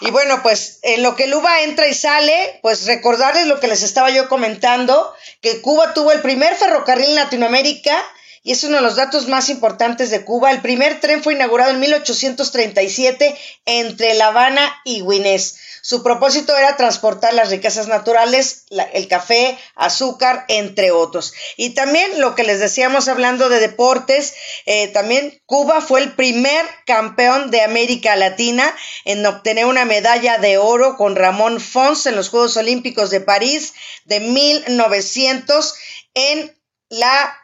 Y 0.00 0.10
bueno, 0.10 0.42
pues 0.42 0.78
en 0.82 1.02
lo 1.02 1.16
que 1.16 1.26
Luba 1.26 1.62
entra 1.62 1.88
y 1.88 1.94
sale, 1.94 2.58
pues 2.60 2.84
recordarles 2.84 3.46
lo 3.46 3.60
que 3.60 3.68
les 3.68 3.82
estaba 3.82 4.10
yo 4.10 4.28
comentando, 4.28 5.14
que 5.40 5.62
Cuba 5.62 5.94
tuvo 5.94 6.12
el 6.12 6.20
primer 6.20 6.54
ferrocarril 6.54 7.06
en 7.06 7.14
Latinoamérica 7.14 7.96
y 8.42 8.52
es 8.52 8.62
uno 8.62 8.76
de 8.76 8.82
los 8.82 8.96
datos 8.96 9.26
más 9.26 9.48
importantes 9.48 10.10
de 10.10 10.24
Cuba. 10.24 10.52
El 10.52 10.60
primer 10.60 11.00
tren 11.00 11.22
fue 11.22 11.34
inaugurado 11.34 11.72
en 11.72 11.80
1837 11.80 13.36
entre 13.64 14.14
La 14.14 14.28
Habana 14.28 14.80
y 14.84 15.00
Guinés. 15.00 15.56
Su 15.86 16.02
propósito 16.02 16.56
era 16.56 16.76
transportar 16.76 17.32
las 17.32 17.50
riquezas 17.50 17.86
naturales, 17.86 18.64
el 18.92 19.06
café, 19.06 19.56
azúcar, 19.76 20.44
entre 20.48 20.90
otros. 20.90 21.32
Y 21.56 21.74
también 21.74 22.20
lo 22.20 22.34
que 22.34 22.42
les 22.42 22.58
decíamos 22.58 23.06
hablando 23.06 23.48
de 23.48 23.60
deportes, 23.60 24.34
eh, 24.64 24.88
también 24.88 25.40
Cuba 25.46 25.80
fue 25.80 26.00
el 26.00 26.10
primer 26.16 26.66
campeón 26.86 27.52
de 27.52 27.62
América 27.62 28.16
Latina 28.16 28.74
en 29.04 29.24
obtener 29.24 29.66
una 29.66 29.84
medalla 29.84 30.38
de 30.38 30.58
oro 30.58 30.96
con 30.96 31.14
Ramón 31.14 31.60
Fons 31.60 32.06
en 32.06 32.16
los 32.16 32.30
Juegos 32.30 32.56
Olímpicos 32.56 33.10
de 33.10 33.20
París 33.20 33.72
de 34.06 34.18
1900 34.18 35.72
en 36.14 36.52
la 36.88 37.38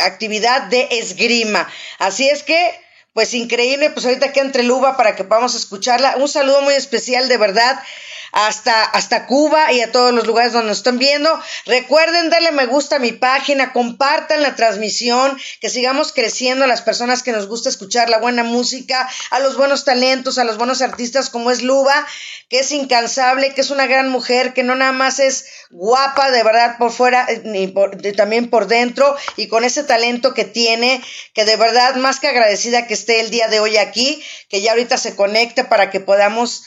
actividad 0.00 0.62
de 0.62 0.88
esgrima. 0.90 1.70
Así 2.00 2.28
es 2.28 2.42
que 2.42 2.87
pues 3.18 3.34
increíble, 3.34 3.90
pues 3.90 4.06
ahorita 4.06 4.32
que 4.32 4.38
entre 4.38 4.62
Luba 4.62 4.96
para 4.96 5.16
que 5.16 5.24
podamos 5.24 5.56
escucharla. 5.56 6.14
Un 6.18 6.28
saludo 6.28 6.62
muy 6.62 6.74
especial 6.74 7.28
de 7.28 7.36
verdad 7.36 7.82
hasta, 8.30 8.84
hasta 8.84 9.26
Cuba 9.26 9.72
y 9.72 9.80
a 9.80 9.90
todos 9.92 10.12
los 10.12 10.26
lugares 10.26 10.52
donde 10.52 10.68
nos 10.68 10.78
están 10.78 10.98
viendo. 10.98 11.28
Recuerden 11.66 12.30
darle 12.30 12.52
me 12.52 12.66
gusta 12.66 12.96
a 12.96 12.98
mi 13.00 13.12
página, 13.12 13.72
compartan 13.72 14.42
la 14.42 14.54
transmisión, 14.54 15.38
que 15.60 15.70
sigamos 15.70 16.12
creciendo 16.12 16.64
a 16.64 16.68
las 16.68 16.82
personas 16.82 17.22
que 17.22 17.32
nos 17.32 17.48
gusta 17.48 17.68
escuchar 17.68 18.08
la 18.08 18.18
buena 18.18 18.44
música, 18.44 19.08
a 19.30 19.40
los 19.40 19.56
buenos 19.56 19.84
talentos, 19.84 20.38
a 20.38 20.44
los 20.44 20.56
buenos 20.56 20.82
artistas 20.82 21.30
como 21.30 21.50
es 21.50 21.62
Luba, 21.62 22.06
que 22.48 22.60
es 22.60 22.72
incansable, 22.72 23.52
que 23.54 23.60
es 23.60 23.70
una 23.70 23.86
gran 23.86 24.08
mujer, 24.08 24.54
que 24.54 24.62
no 24.62 24.74
nada 24.74 24.92
más 24.92 25.18
es 25.18 25.46
guapa 25.70 26.30
de 26.30 26.42
verdad 26.42 26.78
por 26.78 26.92
fuera, 26.92 27.26
eh, 27.28 27.42
ni 27.44 27.72
también 28.12 28.48
por 28.48 28.68
dentro, 28.68 29.16
y 29.36 29.48
con 29.48 29.64
ese 29.64 29.84
talento 29.84 30.32
que 30.32 30.44
tiene, 30.44 31.02
que 31.34 31.44
de 31.44 31.56
verdad 31.56 31.96
más 31.96 32.20
que 32.20 32.28
agradecida 32.28 32.86
que 32.86 32.94
el 33.08 33.30
día 33.30 33.48
de 33.48 33.60
hoy 33.60 33.76
aquí, 33.76 34.22
que 34.48 34.60
ya 34.60 34.72
ahorita 34.72 34.98
se 34.98 35.16
conecte 35.16 35.64
para 35.64 35.90
que 35.90 36.00
podamos 36.00 36.64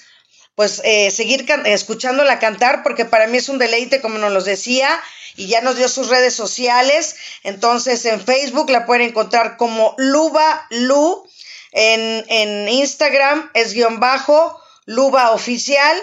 pues 0.55 0.81
eh, 0.83 1.11
seguir 1.11 1.45
escuchándola 1.65 2.39
cantar 2.39 2.83
porque 2.83 3.05
para 3.05 3.27
mí 3.27 3.37
es 3.37 3.49
un 3.49 3.57
deleite 3.57 4.01
como 4.01 4.17
nos 4.17 4.31
lo 4.31 4.43
decía 4.43 5.01
y 5.35 5.47
ya 5.47 5.61
nos 5.61 5.77
dio 5.77 5.87
sus 5.87 6.09
redes 6.09 6.35
sociales. 6.35 7.15
Entonces 7.43 8.05
en 8.05 8.19
Facebook 8.23 8.69
la 8.69 8.85
pueden 8.85 9.07
encontrar 9.07 9.57
como 9.57 9.95
Luba 9.97 10.67
Lu 10.69 11.25
en, 11.71 12.25
en 12.27 12.67
Instagram 12.67 13.49
es 13.53 13.73
guion 13.73 13.99
bajo 13.99 14.59
Luba 14.85 15.31
oficial 15.31 15.97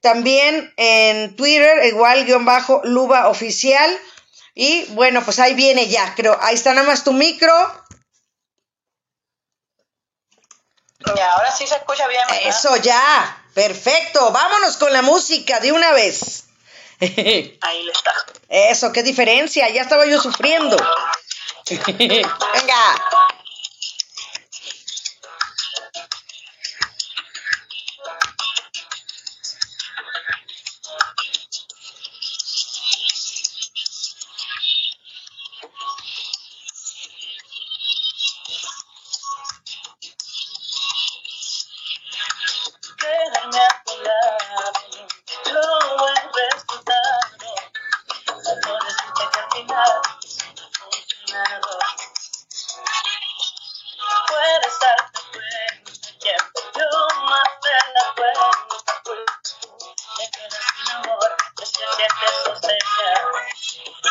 también 0.00 0.72
en 0.76 1.34
Twitter 1.34 1.84
igual 1.86 2.24
guion 2.24 2.44
bajo 2.44 2.80
Luba 2.84 3.28
oficial 3.28 3.90
y 4.54 4.84
bueno 4.90 5.24
pues 5.24 5.40
ahí 5.40 5.54
viene 5.54 5.88
ya 5.88 6.14
creo 6.14 6.38
ahí 6.40 6.54
está 6.54 6.72
nada 6.72 6.86
más 6.86 7.02
tu 7.02 7.12
micro 7.12 7.52
ya 11.16 11.32
ahora 11.32 11.50
sí 11.50 11.66
se 11.66 11.76
escucha 11.76 12.06
bien 12.08 12.22
eso 12.44 12.76
ya 12.76 13.38
Perfecto, 13.58 14.30
vámonos 14.30 14.76
con 14.76 14.92
la 14.92 15.02
música 15.02 15.58
de 15.58 15.72
una 15.72 15.90
vez. 15.90 16.44
Ahí 17.00 17.82
le 17.82 17.90
está. 17.90 18.12
Eso, 18.48 18.92
qué 18.92 19.02
diferencia, 19.02 19.68
ya 19.68 19.82
estaba 19.82 20.06
yo 20.06 20.20
sufriendo. 20.20 20.76
Venga. 21.98 23.04
Yeah. 62.80 64.07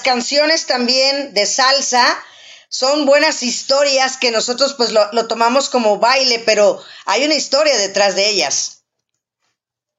Las 0.00 0.14
canciones 0.14 0.66
también 0.66 1.34
de 1.34 1.44
salsa 1.44 2.24
son 2.70 3.04
buenas 3.04 3.42
historias 3.42 4.16
que 4.16 4.30
nosotros 4.30 4.72
pues 4.74 4.92
lo, 4.92 5.28
tomamos 5.28 5.68
como 5.68 5.98
baile, 5.98 6.38
pero 6.46 6.82
hay 7.04 7.26
una 7.26 7.34
historia 7.34 7.76
detrás 7.76 8.16
de 8.16 8.30
ellas. 8.30 8.82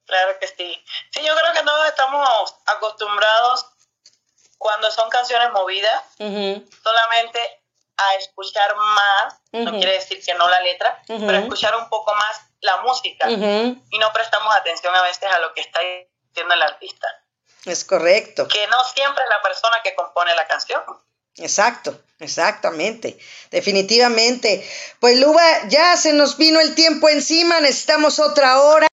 Claro 0.05 0.39
que 0.39 0.47
sí. 0.47 0.83
Sí, 1.11 1.21
yo 1.23 1.35
creo 1.35 1.53
que 1.53 1.63
todos 1.63 1.87
estamos 1.87 2.55
acostumbrados 2.65 3.65
cuando 4.57 4.89
son 4.89 5.07
canciones 5.09 5.51
movidas, 5.51 6.01
solamente 6.17 7.39
a 7.97 8.15
escuchar 8.15 8.75
más, 8.75 9.35
no 9.51 9.71
quiere 9.73 9.93
decir 9.93 10.23
que 10.23 10.33
no 10.33 10.49
la 10.49 10.61
letra, 10.61 10.99
pero 11.05 11.37
escuchar 11.37 11.75
un 11.75 11.87
poco 11.89 12.13
más 12.15 12.41
la 12.61 12.77
música 12.77 13.29
y 13.29 13.99
no 13.99 14.13
prestamos 14.13 14.55
atención 14.55 14.95
a 14.95 15.03
veces 15.03 15.31
a 15.31 15.39
lo 15.39 15.53
que 15.53 15.61
está. 15.61 15.79
Es 17.65 17.85
correcto. 17.85 18.47
Que 18.47 18.67
no 18.67 18.83
siempre 18.83 19.23
es 19.23 19.29
la 19.29 19.41
persona 19.41 19.77
que 19.83 19.95
compone 19.95 20.33
la 20.35 20.47
canción. 20.47 20.81
Exacto, 21.37 22.01
exactamente, 22.19 23.17
definitivamente. 23.51 24.67
Pues 24.99 25.17
Luba, 25.17 25.43
ya 25.69 25.95
se 25.95 26.13
nos 26.13 26.37
vino 26.37 26.59
el 26.59 26.75
tiempo 26.75 27.07
encima, 27.07 27.59
necesitamos 27.61 28.19
otra 28.19 28.61
hora. 28.61 28.90